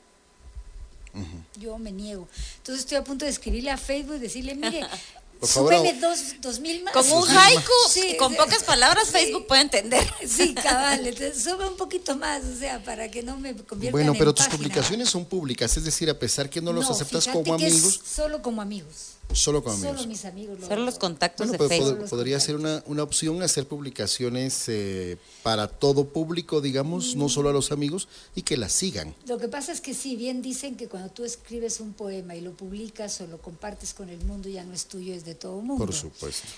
Yo 1.58 1.78
me 1.78 1.92
niego. 1.92 2.26
Entonces 2.58 2.84
estoy 2.84 2.96
a 2.96 3.04
punto 3.04 3.24
de 3.24 3.30
escribirle 3.30 3.70
a 3.70 3.76
Facebook 3.76 4.16
y 4.16 4.20
decirle, 4.20 4.54
mire, 4.54 4.80
Por 5.42 5.48
favor, 5.48 5.74
dos, 6.00 6.18
dos 6.40 6.60
mil 6.60 6.84
más. 6.84 6.92
Con 6.94 7.10
un 7.10 7.28
haiku, 7.28 7.72
sí, 7.90 8.16
con 8.16 8.30
sí. 8.30 8.38
pocas 8.38 8.62
palabras, 8.62 9.10
Facebook 9.10 9.48
puede 9.48 9.62
entender. 9.62 10.08
Sí, 10.24 10.54
cabal, 10.62 11.04
entonces 11.04 11.42
sube 11.42 11.66
un 11.66 11.76
poquito 11.76 12.16
más, 12.16 12.44
o 12.44 12.56
sea, 12.56 12.80
para 12.84 13.10
que 13.10 13.24
no 13.24 13.36
me 13.38 13.52
convierta 13.56 13.90
Bueno, 13.90 14.12
en 14.12 14.18
pero 14.18 14.32
tus 14.32 14.46
página. 14.46 14.58
publicaciones 14.58 15.10
son 15.10 15.24
públicas, 15.24 15.76
es 15.76 15.82
decir, 15.82 16.08
a 16.08 16.16
pesar 16.16 16.48
que 16.48 16.60
no 16.60 16.72
los 16.72 16.88
aceptas 16.88 17.26
como 17.26 17.56
que 17.56 17.66
es 17.66 17.72
amigos, 17.72 18.00
solo 18.04 18.40
como 18.40 18.62
amigos. 18.62 19.14
Solo 19.32 19.60
Solo 19.62 19.72
amigos. 19.72 20.06
mis 20.06 20.24
amigos. 20.24 20.60
lo- 20.60 20.66
Solo 20.68 20.84
los 20.84 20.98
contactos 20.98 21.48
Bueno, 21.48 21.62
de 21.64 21.68
Facebook. 21.68 21.98
pod- 22.04 22.08
podría 22.10 22.38
ser 22.40 22.56
una, 22.56 22.82
una 22.86 23.02
opción 23.02 23.42
hacer 23.42 23.66
publicaciones 23.66 24.64
eh, 24.68 25.16
para 25.42 25.68
todo 25.68 26.04
público, 26.08 26.60
digamos, 26.60 27.16
no 27.16 27.28
solo 27.28 27.48
a 27.48 27.52
los 27.52 27.72
amigos, 27.72 28.08
y 28.34 28.42
que 28.42 28.56
las 28.56 28.72
sigan. 28.72 29.14
Lo 29.26 29.38
que 29.38 29.48
pasa 29.48 29.72
es 29.72 29.80
que 29.80 29.94
sí, 29.94 30.16
bien 30.16 30.42
dicen 30.42 30.76
que 30.76 30.88
cuando 30.88 31.08
tú 31.10 31.24
escribes 31.24 31.80
un 31.80 31.92
poema 31.94 32.34
y 32.36 32.40
lo 32.42 32.52
publicas 32.52 33.20
o 33.22 33.26
lo 33.26 33.38
compartes 33.40 33.94
con 33.94 34.08
el 34.10 34.22
mundo, 34.24 34.48
ya 34.48 34.64
no 34.64 34.74
es 34.74 34.86
tuyo, 34.86 35.14
es 35.14 35.24
de 35.24 35.34
todo 35.34 35.60
el 35.60 35.66
mundo. 35.66 35.86
Por 35.86 35.94
supuesto. 35.94 36.48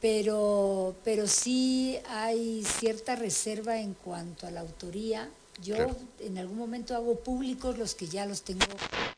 Pero, 0.00 0.96
pero 1.04 1.28
sí 1.28 1.96
hay 2.08 2.64
cierta 2.64 3.14
reserva 3.14 3.78
en 3.80 3.94
cuanto 3.94 4.46
a 4.46 4.50
la 4.50 4.60
autoría. 4.60 5.30
Yo 5.62 5.76
Claro. 5.76 5.96
en 6.20 6.38
algún 6.38 6.58
momento 6.58 6.94
hago 6.96 7.20
públicos 7.20 7.78
los 7.78 7.94
que 7.94 8.08
ya 8.08 8.26
los 8.26 8.42
tengo 8.42 8.64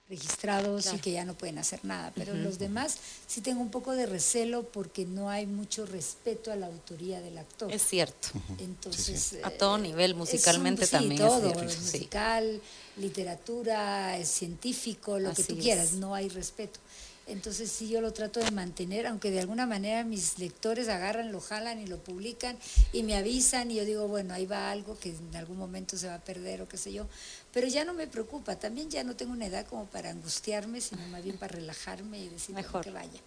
registrados 0.08 0.92
y 0.92 0.98
que 0.98 1.12
ya 1.12 1.24
no 1.24 1.34
pueden 1.34 1.58
hacer 1.58 1.80
nada, 1.84 2.12
pero 2.14 2.34
los 2.34 2.58
demás 2.58 2.98
sí 3.26 3.40
tengo 3.40 3.60
un 3.62 3.70
poco 3.70 3.92
de 3.92 4.04
recelo 4.06 4.62
porque 4.64 5.06
no 5.06 5.30
hay 5.30 5.46
mucho 5.46 5.86
respeto 5.86 6.52
a 6.52 6.56
la 6.56 6.66
autoría 6.66 7.20
del 7.22 7.38
actor. 7.38 7.72
Es 7.72 7.82
cierto. 7.86 8.28
Entonces, 8.58 9.36
A 9.42 9.50
todo 9.50 9.76
eh, 9.78 9.80
nivel, 9.80 10.10
es 10.10 10.12
un- 10.14 10.18
musicalmente 10.18 10.84
sí, 10.86 10.92
también 10.92 11.22
es 11.22 11.28
todo, 11.28 11.40
cierto, 11.54 11.68
sí. 11.72 11.80
musical, 11.80 12.60
literatura, 12.96 14.18
científico, 14.24 15.18
lo 15.18 15.32
que 15.32 15.42
Así 15.42 15.52
tú 15.52 15.54
es. 15.58 15.62
quieras, 15.62 15.92
no 15.92 16.14
hay 16.14 16.28
respeto. 16.28 16.80
Entonces 17.26 17.70
sí 17.70 17.88
yo 17.88 18.00
lo 18.02 18.12
trato 18.12 18.40
de 18.40 18.50
mantener, 18.50 19.06
aunque 19.06 19.30
de 19.30 19.40
alguna 19.40 19.66
manera 19.66 20.04
mis 20.04 20.38
lectores 20.38 20.88
agarran, 20.88 21.32
lo 21.32 21.40
jalan 21.40 21.80
y 21.80 21.86
lo 21.86 21.98
publican 21.98 22.58
y 22.92 23.02
me 23.02 23.16
avisan 23.16 23.70
y 23.70 23.76
yo 23.76 23.84
digo, 23.86 24.06
bueno, 24.08 24.34
ahí 24.34 24.44
va 24.44 24.70
algo 24.70 24.98
que 24.98 25.08
en 25.10 25.34
algún 25.34 25.56
momento 25.56 25.96
se 25.96 26.06
va 26.06 26.16
a 26.16 26.20
perder 26.20 26.60
o 26.60 26.68
qué 26.68 26.76
sé 26.76 26.92
yo, 26.92 27.06
pero 27.52 27.66
ya 27.66 27.84
no 27.86 27.94
me 27.94 28.06
preocupa, 28.06 28.56
también 28.58 28.90
ya 28.90 29.04
no 29.04 29.16
tengo 29.16 29.32
una 29.32 29.46
edad 29.46 29.66
como 29.66 29.86
para 29.86 30.10
angustiarme, 30.10 30.82
sino 30.82 31.00
más 31.08 31.24
bien 31.24 31.38
para 31.38 31.54
relajarme 31.56 32.18
y 32.22 32.28
decir, 32.28 32.54
Mejor. 32.54 32.84
que 32.84 32.90
vaya, 32.90 33.20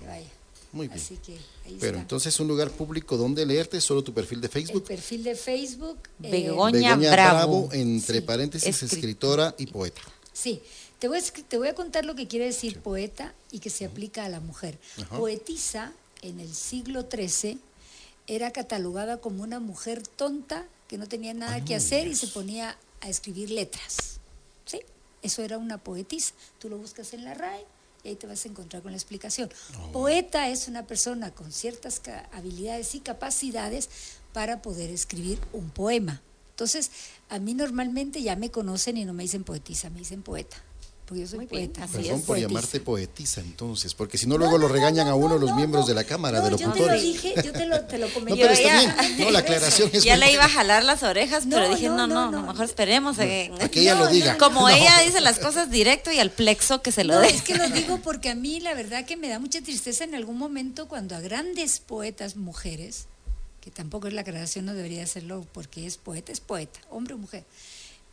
que 0.00 0.06
vaya. 0.06 0.28
Muy 0.72 0.88
bien. 0.88 0.98
Así 0.98 1.18
que 1.18 1.34
ahí 1.66 1.76
Pero 1.78 1.92
está. 1.92 2.00
entonces 2.00 2.40
un 2.40 2.48
lugar 2.48 2.70
público 2.70 3.16
donde 3.16 3.44
leerte, 3.46 3.80
solo 3.80 4.02
tu 4.02 4.12
perfil 4.14 4.40
de 4.40 4.46
El 4.46 4.52
Facebook. 4.52 4.84
perfil 4.84 5.22
de 5.22 5.34
Facebook. 5.36 5.98
eh, 6.22 6.30
Begoña 6.30 6.96
Bravo. 6.96 7.68
entre 7.72 8.16
Sí. 8.20 8.20
paréntesis, 8.22 8.82
Escri- 8.82 8.94
escritora 8.94 9.54
y 9.58 9.66
poeta. 9.66 10.00
Sí, 10.32 10.60
te 11.04 11.08
voy, 11.08 11.18
a, 11.18 11.20
escri- 11.20 11.44
te 11.46 11.58
voy 11.58 11.68
a 11.68 11.74
contar 11.74 12.06
lo 12.06 12.14
que 12.14 12.26
quiere 12.26 12.46
decir 12.46 12.80
poeta 12.80 13.34
y 13.50 13.58
que 13.58 13.68
se 13.68 13.84
aplica 13.84 14.24
a 14.24 14.30
la 14.30 14.40
mujer. 14.40 14.78
Ajá. 15.02 15.18
Poetisa 15.18 15.92
en 16.22 16.40
el 16.40 16.54
siglo 16.54 17.06
XIII 17.10 17.58
era 18.26 18.52
catalogada 18.52 19.18
como 19.18 19.42
una 19.42 19.60
mujer 19.60 20.02
tonta 20.06 20.64
que 20.88 20.96
no 20.96 21.06
tenía 21.06 21.34
nada 21.34 21.56
Ay, 21.56 21.62
que 21.64 21.74
hacer 21.74 22.06
y 22.06 22.16
se 22.16 22.28
ponía 22.28 22.78
a 23.02 23.10
escribir 23.10 23.50
letras. 23.50 24.18
¿Sí? 24.64 24.80
Eso 25.20 25.42
era 25.42 25.58
una 25.58 25.76
poetisa. 25.76 26.32
Tú 26.58 26.70
lo 26.70 26.78
buscas 26.78 27.12
en 27.12 27.24
la 27.24 27.34
RAE 27.34 27.66
y 28.02 28.08
ahí 28.08 28.16
te 28.16 28.26
vas 28.26 28.42
a 28.46 28.48
encontrar 28.48 28.80
con 28.82 28.92
la 28.92 28.96
explicación. 28.96 29.50
Oh. 29.82 29.92
Poeta 29.92 30.48
es 30.48 30.68
una 30.68 30.86
persona 30.86 31.32
con 31.32 31.52
ciertas 31.52 32.00
habilidades 32.32 32.94
y 32.94 33.00
capacidades 33.00 33.90
para 34.32 34.62
poder 34.62 34.88
escribir 34.88 35.38
un 35.52 35.68
poema. 35.68 36.22
Entonces, 36.52 36.90
a 37.28 37.38
mí 37.40 37.52
normalmente 37.52 38.22
ya 38.22 38.36
me 38.36 38.50
conocen 38.50 38.96
y 38.96 39.04
no 39.04 39.12
me 39.12 39.24
dicen 39.24 39.44
poetisa, 39.44 39.90
me 39.90 39.98
dicen 39.98 40.22
poeta. 40.22 40.56
Porque 41.06 41.20
yo 41.20 41.26
soy 41.28 41.36
Muy 41.40 41.46
bien, 41.46 41.66
poeta. 41.70 41.84
así 41.84 41.92
Perdón 41.98 42.12
es. 42.12 42.20
por 42.20 42.26
Poetisa. 42.28 42.48
llamarte 42.48 42.80
poetisa 42.80 43.40
entonces, 43.42 43.92
porque 43.92 44.16
si 44.16 44.26
no 44.26 44.38
luego 44.38 44.56
lo 44.56 44.68
regañan 44.68 45.06
a 45.06 45.14
uno 45.14 45.36
los 45.36 45.50
no, 45.50 45.56
miembros 45.56 45.82
no. 45.82 45.88
de 45.88 45.94
la 45.94 46.04
Cámara 46.04 46.38
No, 46.38 46.44
de 46.44 46.50
yo 46.52 46.56
te 46.56 46.62
lo 46.64 46.70
Locutores. 46.70 47.02
dije, 47.02 47.34
yo 47.44 47.52
te 47.52 47.66
lo, 47.66 47.80
te 47.84 47.98
lo 47.98 48.08
No, 48.08 48.14
comenté. 48.14 48.40
pero 48.40 48.54
está 48.54 48.64
ya- 48.68 48.78
bien. 49.04 49.18
No, 49.18 49.30
la 49.30 49.40
aclaración 49.40 49.90
es 49.92 50.02
Ya 50.02 50.16
le 50.16 50.32
iba 50.32 50.46
a 50.46 50.48
jalar 50.48 50.82
las 50.82 51.02
orejas, 51.02 51.44
pero 51.50 51.68
No, 51.68 51.74
dije, 51.74 51.88
no, 51.88 51.96
no, 51.98 52.06
no, 52.06 52.14
no, 52.14 52.30
no, 52.30 52.40
no. 52.40 52.46
mejor 52.52 52.64
esperemos. 52.64 53.18
a 53.18 53.24
que- 53.24 53.52
A 53.60 53.68
que 53.68 53.80
ella 53.82 53.96
lo 53.96 54.06
No, 54.06 54.10
diga. 54.10 54.32
no, 54.32 54.38
Como 54.38 54.60
No. 54.62 54.68
ella 54.70 54.98
dice 55.04 55.20
las 55.20 55.38
cosas 55.38 55.70
directo 55.70 56.10
y 56.10 56.18
al 56.20 56.30
plexo 56.30 56.80
que 56.80 56.90
se 56.90 57.04
lo 57.04 57.14
No, 57.16 57.20
dé. 57.20 57.28
es 57.28 57.42
que 57.42 57.54
lo 57.54 57.68
digo 57.68 57.98
porque 58.02 58.30
a 58.30 58.34
mí 58.34 58.60
la 58.60 58.72
verdad 58.72 59.04
que 59.04 59.18
me 59.18 59.28
da 59.28 59.38
mucha 59.38 59.60
tristeza 59.60 60.04
en 60.04 60.14
algún 60.14 60.38
momento 60.38 60.88
cuando 60.88 61.14
a 61.16 61.20
grandes 61.20 61.80
poetas 61.80 62.36
mujeres, 62.36 63.08
que 63.60 63.70
tampoco 63.70 64.08
es 64.08 64.14
la 64.14 64.22
aclaración, 64.22 64.64
no 64.64 64.72
debería 64.72 65.06
serlo 65.06 65.46
porque 65.52 65.86
es 65.86 65.98
poeta, 65.98 66.32
es 66.32 66.40
poeta, 66.40 66.80
hombre 66.90 67.12
o 67.12 67.18
mujer, 67.18 67.44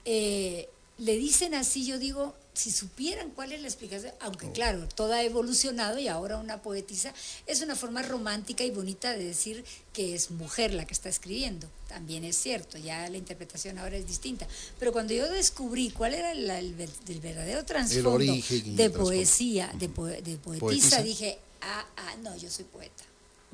eh, 0.03 0.67
le 0.97 1.15
dicen 1.17 1.53
así, 1.55 1.85
yo 1.85 1.97
digo, 1.97 2.35
si 2.53 2.69
supieran 2.69 3.29
cuál 3.31 3.53
es 3.53 3.61
la 3.61 3.67
explicación, 3.67 4.11
aunque 4.19 4.51
claro, 4.51 4.85
todo 4.95 5.13
ha 5.13 5.23
evolucionado 5.23 5.97
y 5.99 6.07
ahora 6.09 6.37
una 6.37 6.61
poetisa 6.61 7.13
es 7.47 7.61
una 7.61 7.75
forma 7.77 8.01
romántica 8.01 8.63
y 8.65 8.71
bonita 8.71 9.11
de 9.13 9.23
decir 9.23 9.63
que 9.93 10.13
es 10.15 10.31
mujer 10.31 10.73
la 10.73 10.85
que 10.85 10.93
está 10.93 11.07
escribiendo. 11.07 11.67
También 11.87 12.23
es 12.25 12.35
cierto, 12.37 12.77
ya 12.77 13.07
la 13.09 13.17
interpretación 13.17 13.77
ahora 13.77 13.95
es 13.97 14.05
distinta. 14.05 14.47
Pero 14.79 14.91
cuando 14.91 15.13
yo 15.13 15.29
descubrí 15.29 15.91
cuál 15.91 16.13
era 16.13 16.31
el, 16.33 16.73
ver- 16.75 16.89
el 17.07 17.19
verdadero 17.21 17.63
trasfondo 17.65 18.33
de 18.65 18.89
poesía, 18.89 19.71
de, 19.77 19.87
poe- 19.89 20.21
de 20.21 20.37
poetisa, 20.37 20.59
Poetisa. 20.59 21.01
dije, 21.03 21.39
ah, 21.61 21.85
ah, 21.97 22.15
no, 22.21 22.35
yo 22.35 22.49
soy 22.49 22.65
poeta. 22.65 23.03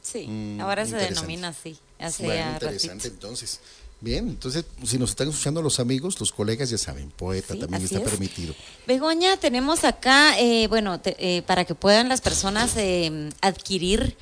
Sí, 0.02 0.26
Mm, 0.28 0.62
ahora 0.62 0.86
se 0.86 0.96
denomina 0.96 1.50
así. 1.50 1.78
Hace 2.00 2.24
Bueno, 2.24 2.52
interesante 2.54 3.10
ratito. 3.10 3.14
entonces. 3.28 3.60
Bien, 4.00 4.28
entonces 4.28 4.64
si 4.84 5.00
nos 5.00 5.10
están 5.10 5.30
escuchando 5.30 5.62
los 5.62 5.80
amigos, 5.80 6.20
los 6.20 6.32
colegas 6.32 6.70
ya 6.70 6.78
saben, 6.78 7.10
poeta 7.10 7.56
Sí, 7.56 7.60
también 7.60 7.82
está 7.84 7.98
es. 7.98 8.04
permitido. 8.04 8.54
Begoña, 8.86 9.38
tenemos 9.38 9.84
acá, 9.84 10.38
eh, 10.40 10.68
bueno, 10.68 11.00
te- 11.00 11.16
eh, 11.20 11.42
para 11.42 11.66
que 11.66 11.74
puedan 11.74 12.08
las 12.08 12.22
personas 12.22 12.74
eh, 12.78 13.30
adquirir 13.42 14.16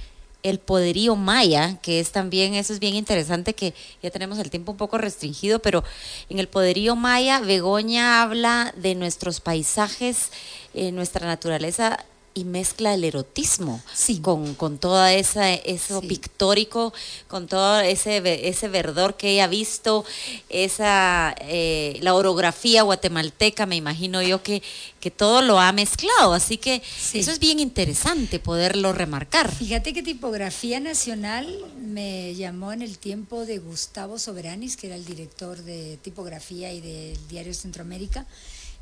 el 0.43 0.59
poderío 0.59 1.15
maya, 1.15 1.78
que 1.82 1.99
es 1.99 2.11
también, 2.11 2.53
eso 2.53 2.71
es 2.71 2.80
bien 2.80 2.95
interesante, 2.95 3.53
que 3.53 3.73
ya 4.01 4.11
tenemos 4.11 4.38
el 4.39 4.49
tiempo 4.51 4.71
un 4.71 4.78
poco 4.78 4.97
restringido, 4.97 5.59
pero 5.59 5.84
en 6.30 6.39
el 6.39 6.47
poderío 6.47 6.95
maya, 6.95 7.39
Begoña 7.41 8.21
habla 8.21 8.73
de 8.78 8.95
nuestros 8.95 9.41
paisajes, 9.41 10.30
eh, 10.73 10.91
nuestra 10.91 11.26
naturaleza 11.28 12.05
y 12.38 12.43
mezcla 12.43 12.93
el 12.93 13.05
erotismo 13.05 13.81
Sí. 13.93 14.19
con, 14.19 14.53
con 14.55 14.77
toda 14.77 15.13
esa 15.13 15.51
eso 15.53 16.01
Sí. 16.01 16.07
pictórico, 16.07 16.93
con 17.29 17.47
todo 17.47 17.79
ese 17.79 18.21
ese 18.47 18.67
verdor 18.67 19.15
que 19.15 19.31
ella 19.31 19.45
ha 19.45 19.47
visto, 19.47 20.03
esa 20.49 21.33
eh, 21.39 21.97
la 22.01 22.13
orografía 22.13 22.83
guatemalteca, 22.83 23.65
me 23.65 23.77
imagino 23.77 24.21
yo 24.21 24.43
que, 24.43 24.61
que 24.99 25.11
todo 25.11 25.41
lo 25.41 25.59
ha 25.59 25.71
mezclado, 25.71 26.33
así 26.33 26.57
que 26.57 26.81
Sí. 26.99 27.19
eso 27.19 27.31
es 27.31 27.39
bien 27.39 27.59
interesante 27.59 28.39
poderlo 28.39 28.91
remarcar. 28.91 29.49
Fíjate 29.53 29.93
que 29.93 30.03
Tipografía 30.03 30.79
Nacional 30.81 31.47
me 31.79 32.36
llamó 32.36 32.73
en 32.73 32.81
el 32.81 32.97
tiempo 32.97 33.45
de 33.45 33.59
Gustavo 33.59 34.19
Soberanis, 34.19 34.75
que 34.75 34.88
era 34.88 34.95
el 34.97 35.05
director 35.05 35.57
de 35.61 35.97
tipografía 36.03 36.73
y 36.73 36.81
del 36.81 37.17
diario 37.29 37.53
Centroamérica, 37.53 38.25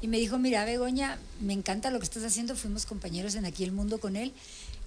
y 0.04 0.08
me 0.10 0.20
dijo, 0.20 0.38
mira 0.38 0.66
Begoña, 0.66 1.18
me 1.39 1.54
encanta 1.54 1.89
lo 1.89 1.97
que 1.97 2.04
estás 2.04 2.26
haciendo, 2.26 2.58
fuimos 2.58 2.86
compañeros 2.86 3.36
en 3.36 3.45
Aquí 3.45 3.64
el 3.64 3.72
Mundo 3.72 4.01
con 4.01 4.18
él, 4.18 4.34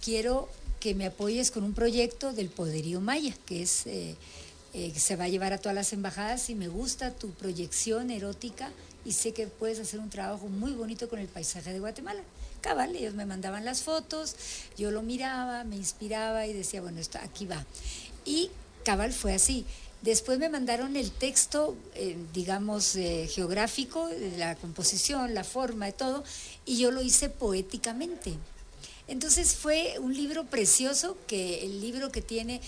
quiero 0.05 0.47
que 0.79 0.95
me 0.95 1.07
apoyes 1.07 1.51
con 1.51 1.65
un 1.65 1.73
proyecto 1.73 2.35
del 2.35 2.51
Poderío 2.51 3.01
Maya, 3.01 3.35
que 3.47 3.63
es... 3.63 3.87
eh, 3.87 4.15
eh, 4.75 4.93
se 4.95 5.17
va 5.17 5.25
a 5.25 5.29
llevar 5.29 5.55
a 5.55 5.59
todas 5.59 5.75
las 5.75 5.95
embajadas 5.95 6.51
y 6.51 6.55
me 6.55 6.69
gusta 6.69 7.11
tu 7.11 7.31
proyección 7.31 8.11
erótica 8.11 8.71
y 9.07 9.13
sé 9.13 9.33
que 9.33 9.47
puedes 9.47 9.79
hacer 9.79 10.01
un 10.01 10.11
trabajo 10.11 10.49
muy 10.49 10.73
bonito 10.73 11.09
con 11.09 11.19
el 11.19 11.29
paisaje 11.29 11.73
de 11.73 11.81
Guatemala. 11.81 12.21
Cabal, 12.61 12.95
ellos 12.95 13.15
me 13.15 13.25
mandaban 13.25 13.65
las 13.65 13.81
fotos, 13.81 14.37
yo 14.77 14.91
lo 14.91 15.01
miraba, 15.01 15.65
me 15.65 15.77
inspiraba 15.77 16.47
y 16.47 16.53
decía, 16.53 16.83
bueno, 16.83 17.01
esto 17.01 17.19
aquí 17.23 17.47
va. 17.47 17.65
Y 18.27 18.51
cabal 18.85 19.15
fue 19.15 19.33
así. 19.33 19.65
Después 20.03 20.39
me 20.39 20.49
mandaron 20.49 20.97
el 20.97 21.11
texto, 21.11 21.77
eh, 21.95 22.17
digamos, 22.33 22.97
eh, 22.97 23.29
geográfico, 23.29 24.09
la 24.37 24.55
composición, 24.55 25.35
la 25.35 25.43
forma, 25.43 25.91
todo, 25.93 26.23
y 26.65 26.79
yo 26.79 26.91
lo 26.91 27.03
hice 27.03 27.29
poéticamente. 27.29 28.35
Entonces 29.09 29.55
fue 29.55 29.95
un 30.01 30.15
libro 30.15 30.45
precioso, 30.45 31.17
que 31.27 31.65
el 31.65 31.81
libro 31.81 32.11
que 32.11 32.23
tiene 32.23 32.61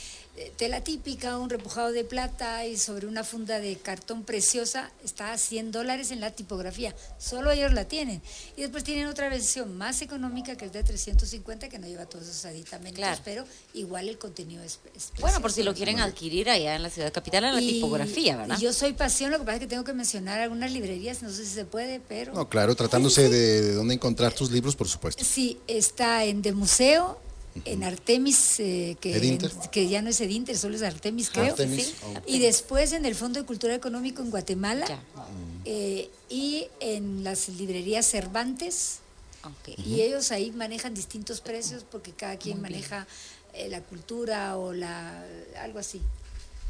tela 0.56 0.82
típica, 0.82 1.38
un 1.38 1.50
repujado 1.50 1.92
de 1.92 2.04
plata 2.04 2.66
y 2.66 2.76
sobre 2.76 3.06
una 3.06 3.24
funda 3.24 3.58
de 3.60 3.76
cartón 3.76 4.22
preciosa, 4.22 4.90
está 5.04 5.32
a 5.32 5.38
100 5.38 5.72
dólares 5.72 6.10
en 6.10 6.20
la 6.20 6.30
tipografía. 6.30 6.94
Solo 7.18 7.50
ellos 7.50 7.72
la 7.72 7.84
tienen. 7.84 8.22
Y 8.56 8.62
después 8.62 8.84
tienen 8.84 9.06
otra 9.06 9.28
versión 9.28 9.76
más 9.76 10.02
económica 10.02 10.56
que 10.56 10.66
es 10.66 10.72
de 10.72 10.82
350 10.82 11.68
que 11.68 11.78
no 11.78 11.86
lleva 11.86 12.06
todos 12.06 12.28
esos 12.28 12.44
aditamentos, 12.44 13.04
pero 13.24 13.44
igual 13.74 14.08
el 14.08 14.18
contenido 14.18 14.62
es, 14.62 14.78
Bueno, 15.20 15.40
por 15.40 15.52
si 15.52 15.62
lo 15.62 15.74
quieren 15.74 16.00
adquirir 16.00 16.50
allá 16.50 16.76
en 16.76 16.82
la 16.82 16.90
ciudad 16.90 17.12
capital 17.12 17.44
en 17.44 17.54
la 17.54 17.60
tipografía, 17.60 18.36
¿verdad? 18.36 18.58
yo 18.58 18.72
soy 18.72 18.92
pasión, 18.92 19.30
lo 19.30 19.38
que 19.38 19.44
pasa 19.44 19.56
es 19.56 19.60
que 19.60 19.66
tengo 19.66 19.84
que 19.84 19.92
mencionar 19.92 20.40
algunas 20.40 20.72
librerías, 20.72 21.22
no 21.22 21.30
sé 21.30 21.44
si 21.44 21.52
se 21.52 21.64
puede, 21.64 22.00
pero... 22.00 22.32
No, 22.32 22.48
claro, 22.48 22.74
tratándose 22.74 23.28
de, 23.28 23.62
de 23.62 23.72
dónde 23.74 23.94
encontrar 23.94 24.32
tus 24.32 24.50
libros, 24.50 24.76
por 24.76 24.88
supuesto. 24.88 25.24
Sí, 25.24 25.58
está 25.66 26.24
en 26.24 26.42
The 26.42 26.52
Museo, 26.52 27.20
en 27.64 27.84
Artemis, 27.84 28.60
eh, 28.60 28.96
que, 29.00 29.38
que, 29.70 29.88
ya 29.88 30.02
no 30.02 30.10
es 30.10 30.20
Edinter, 30.20 30.56
solo 30.56 30.76
es 30.76 30.82
Artemis, 30.82 31.30
creo. 31.30 31.54
Y 32.26 32.38
después 32.38 32.92
en 32.92 33.06
el 33.06 33.14
Fondo 33.14 33.40
de 33.40 33.46
Cultura 33.46 33.74
Económico 33.74 34.22
en 34.22 34.30
Guatemala. 34.30 34.86
Eh, 35.64 36.10
y 36.30 36.66
en 36.80 37.24
las 37.24 37.48
librerías 37.48 38.06
Cervantes. 38.06 39.00
Y 39.76 40.00
ellos 40.00 40.30
ahí 40.32 40.50
manejan 40.50 40.94
distintos 40.94 41.40
precios 41.40 41.84
porque 41.90 42.12
cada 42.12 42.36
quien 42.36 42.60
maneja 42.60 43.06
eh, 43.54 43.68
la 43.68 43.80
cultura 43.80 44.56
o 44.56 44.72
la 44.72 45.24
algo 45.62 45.78
así. 45.78 46.00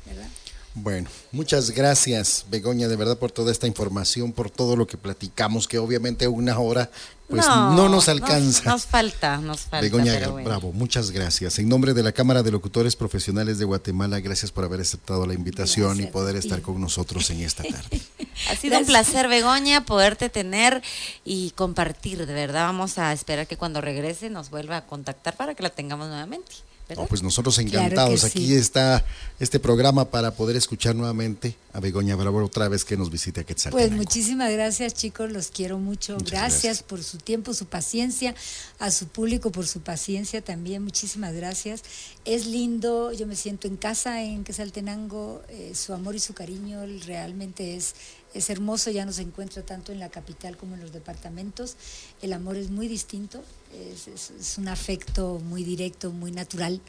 ¿Verdad? 0.07 0.29
Bueno, 0.75 1.11
muchas 1.33 1.71
gracias, 1.71 2.47
Begoña, 2.51 2.89
de 2.89 2.95
verdad, 2.95 3.19
por 3.19 3.33
toda 3.33 3.51
esta 3.51 3.67
información, 3.67 4.33
por 4.33 4.51
todo 4.51 4.77
lo 4.77 4.87
que 4.87 4.97
platicamos, 4.97 5.67
que 5.67 5.79
obviamente 5.79 6.29
una 6.29 6.59
hora 6.59 6.91
pues 7.29 7.47
no, 7.47 7.89
nos 7.89 8.09
alcanza. 8.09 8.71
Nos, 8.71 8.87
falta, 8.87 9.37
nos 9.37 9.61
falta. 9.61 9.81
Begoña, 9.81 10.19
bravo, 10.29 10.73
muchas 10.73 11.11
gracias. 11.11 11.59
En 11.59 11.69
nombre 11.69 11.93
de 11.93 12.03
la 12.03 12.13
Cámara 12.13 12.43
de 12.43 12.51
Locutores 12.51 12.97
Profesionales 12.97 13.59
de 13.59 13.67
Guatemala, 13.67 14.21
gracias 14.21 14.51
por 14.51 14.65
haber 14.65 14.81
aceptado 14.81 15.27
la 15.27 15.35
invitación 15.35 16.01
y 16.01 16.07
poder 16.07 16.37
estar 16.37 16.63
con 16.63 16.81
nosotros 16.81 17.29
en 17.31 17.43
esta 17.43 17.65
tarde. 17.65 18.01
ha 18.51 18.57
sido 18.57 18.79
un 18.79 18.87
placer, 18.87 19.29
Begoña, 19.29 19.85
poderte 19.85 20.31
tener 20.31 20.83
y 21.25 21.51
compartir, 21.51 22.27
de 22.27 22.33
verdad. 22.33 22.65
Vamos 22.65 22.99
a 22.99 23.13
esperar 23.13 23.47
que 23.47 23.59
cuando 23.59 23.81
regrese 23.81 24.31
nos 24.31 24.49
vuelva 24.49 24.79
a 24.79 24.87
contactar 24.87 25.37
para 25.37 25.55
que 25.55 25.63
la 25.63 25.71
tengamos 25.71 26.09
nuevamente 26.09 26.69
pues 27.09 27.23
nosotros 27.23 27.59
encantados. 27.59 28.25
Aquí 28.25 28.55
está 28.55 29.05
este 29.41 29.61
programa 29.61 30.07
para 30.07 30.35
poder 30.35 30.57
escuchar 30.57 30.95
nuevamente 30.95 31.55
a 31.73 31.81
Begoña 31.81 32.17
Bravo 32.17 32.43
otra 32.45 32.69
vez 32.69 32.85
que 32.85 32.97
nos 32.97 33.11
visite 33.11 33.41
a 33.41 33.45
Quetzaltenango. 33.45 33.89
Pues 33.89 33.97
muchísimas 33.97 34.51
gracias, 34.51 34.95
chicos. 34.95 35.31
Los 35.31 35.49
quiero 35.49 35.79
mucho. 35.79 36.17
Gracias, 36.25 36.83
por 36.83 37.03
su 37.03 37.19
tiempo, 37.19 37.53
su 37.55 37.67
paciencia. 37.67 38.35
A 38.79 38.91
su 38.91 39.09
público 39.09 39.53
por 39.53 39.67
su 39.67 39.81
paciencia 39.81 40.43
también. 40.43 40.83
Muchísimas 40.83 41.35
gracias. 41.35 41.83
Es 42.25 42.47
lindo. 42.47 43.13
Yo 43.13 43.27
me 43.27 43.37
siento 43.37 43.69
en 43.69 43.77
casa 43.77 44.23
en 44.23 44.45
Quetzaltenango. 44.45 45.43
Eh, 45.49 45.73
su 45.75 45.93
amor 45.93 46.15
y 46.15 46.21
su 46.21 46.35
cariño 46.35 46.81
realmente 47.07 47.77
es 47.77 47.95
es 48.35 48.51
hermoso, 48.51 48.91
ya 48.91 49.05
no 49.05 49.13
se 49.13 49.23
encuentra 49.23 49.63
tanto 49.63 49.93
en 49.93 49.99
la 49.99 50.11
capital 50.11 50.57
como 50.57 50.75
en 50.75 50.81
los 50.81 50.93
departamentos. 50.93 51.77
El 52.23 52.33
amor 52.33 52.57
es 52.57 52.71
muy 52.71 52.89
distinto, 52.89 53.43
es, 53.73 54.59
un 54.59 54.69
afecto 54.69 55.41
muy 55.45 55.65
directo, 55.65 56.11
muy 56.11 56.33
natural 56.33 56.81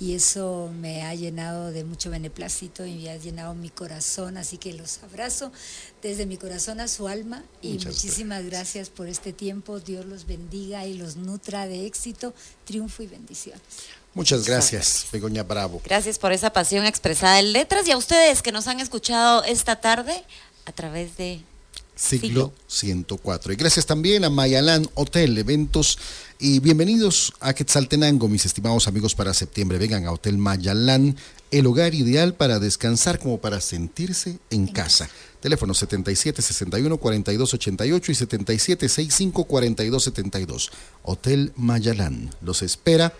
y 0.00 0.14
eso 0.14 0.70
me 0.80 1.02
ha 1.02 1.14
llenado 1.14 1.72
de 1.72 1.82
mucho 1.82 2.10
beneplácito 2.10 2.86
y 2.86 2.94
me 2.94 3.10
ha 3.10 3.16
llenado 3.16 3.54
mi 3.54 3.68
corazón, 3.68 4.36
así 4.36 4.56
que 4.56 4.72
los 4.72 5.02
abrazo 5.02 5.50
desde 6.02 6.24
mi 6.24 6.36
corazón 6.36 6.78
a 6.78 6.86
su 6.86 7.08
alma 7.08 7.42
y 7.62 7.78
muchísimas 7.84 8.44
gracias. 8.44 8.90
por 8.90 9.08
este 9.08 9.32
tiempo, 9.32 9.80
Dios 9.80 10.06
los 10.06 10.26
bendiga 10.26 10.86
y 10.86 10.94
los 10.94 11.16
nutra 11.16 11.66
de 11.66 11.86
éxito, 11.86 12.32
triunfo 12.64 13.02
y 13.02 13.08
bendiciones. 13.08 13.60
Muchas 14.14 14.46
gracias, 14.46 15.06
Begoña 15.12 15.42
Bravo. 15.42 15.80
Gracias 15.84 16.18
por 16.18 16.32
esa 16.32 16.52
pasión 16.52 16.84
expresada 16.86 17.38
en 17.38 17.52
letras 17.52 17.86
y 17.86 17.92
a 17.92 17.96
ustedes 17.96 18.42
que 18.42 18.52
nos 18.52 18.66
han 18.66 18.80
escuchado 18.80 19.44
esta 19.44 19.76
tarde, 19.76 20.24
a 20.68 20.72
través 20.72 21.16
de 21.16 21.40
Siglo, 21.96 22.52
104. 22.66 23.54
Y 23.54 23.56
gracias 23.56 23.86
también 23.86 24.24
a 24.24 24.30
Mayalán 24.30 24.86
Hotel, 24.94 25.36
eventos 25.38 25.98
y 26.38 26.60
bienvenidos 26.60 27.32
a 27.40 27.54
Quetzaltenango, 27.54 28.28
mis 28.28 28.44
estimados 28.44 28.86
amigos, 28.86 29.14
para 29.14 29.32
septiembre. 29.32 29.78
Vengan 29.78 30.06
a 30.06 30.12
Hotel 30.12 30.36
Mayalán, 30.36 31.16
el 31.50 31.66
hogar 31.66 31.94
ideal 31.94 32.34
para 32.34 32.58
descansar 32.58 33.18
como 33.18 33.40
para 33.40 33.62
sentirse 33.62 34.38
en 34.50 34.66
casa. 34.66 35.08
Teléfono 35.40 35.72
77 35.72 36.42
61 36.42 36.98
42 36.98 37.54
88 37.54 38.12
y 38.12 38.14
77 38.14 38.88
65 38.90 39.44
42 39.44 40.04
72. 40.04 40.70
Hotel 41.02 41.52
Mayalán. 41.56 42.30
Los 42.42 42.60
espera 42.60 43.14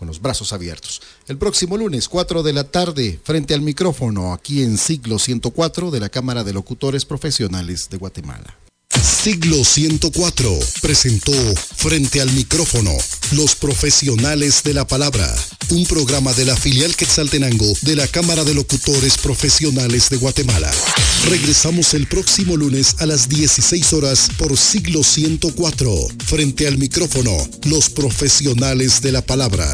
con 0.00 0.08
los 0.08 0.22
brazos 0.22 0.54
abiertos. 0.54 1.02
El 1.28 1.36
próximo 1.36 1.76
lunes, 1.76 2.08
4 2.08 2.42
de 2.42 2.54
la 2.54 2.64
tarde, 2.64 3.20
frente 3.22 3.52
al 3.52 3.60
micrófono, 3.60 4.32
aquí 4.32 4.62
en 4.62 4.78
Siglo 4.78 5.18
104 5.18 5.90
de 5.90 6.00
la 6.00 6.08
Cámara 6.08 6.42
de 6.42 6.54
Locutores 6.54 7.04
Profesionales 7.04 7.90
de 7.90 7.98
Guatemala. 7.98 8.56
Siglo 9.02 9.64
104 9.64 10.58
presentó 10.82 11.32
Frente 11.76 12.20
al 12.20 12.30
micrófono, 12.32 12.96
los 13.32 13.54
profesionales 13.54 14.62
de 14.62 14.74
la 14.74 14.86
palabra, 14.86 15.34
un 15.70 15.86
programa 15.86 16.32
de 16.34 16.44
la 16.44 16.56
filial 16.56 16.94
Quetzaltenango 16.94 17.72
de 17.82 17.96
la 17.96 18.06
Cámara 18.06 18.44
de 18.44 18.54
Locutores 18.54 19.16
Profesionales 19.18 20.10
de 20.10 20.18
Guatemala. 20.18 20.70
Regresamos 21.28 21.94
el 21.94 22.06
próximo 22.06 22.56
lunes 22.56 22.96
a 22.98 23.06
las 23.06 23.28
16 23.28 23.92
horas 23.94 24.28
por 24.36 24.56
Siglo 24.56 25.02
104, 25.02 25.92
frente 26.26 26.66
al 26.66 26.76
micrófono, 26.76 27.36
los 27.64 27.88
profesionales 27.90 29.00
de 29.00 29.12
la 29.12 29.22
palabra. 29.22 29.66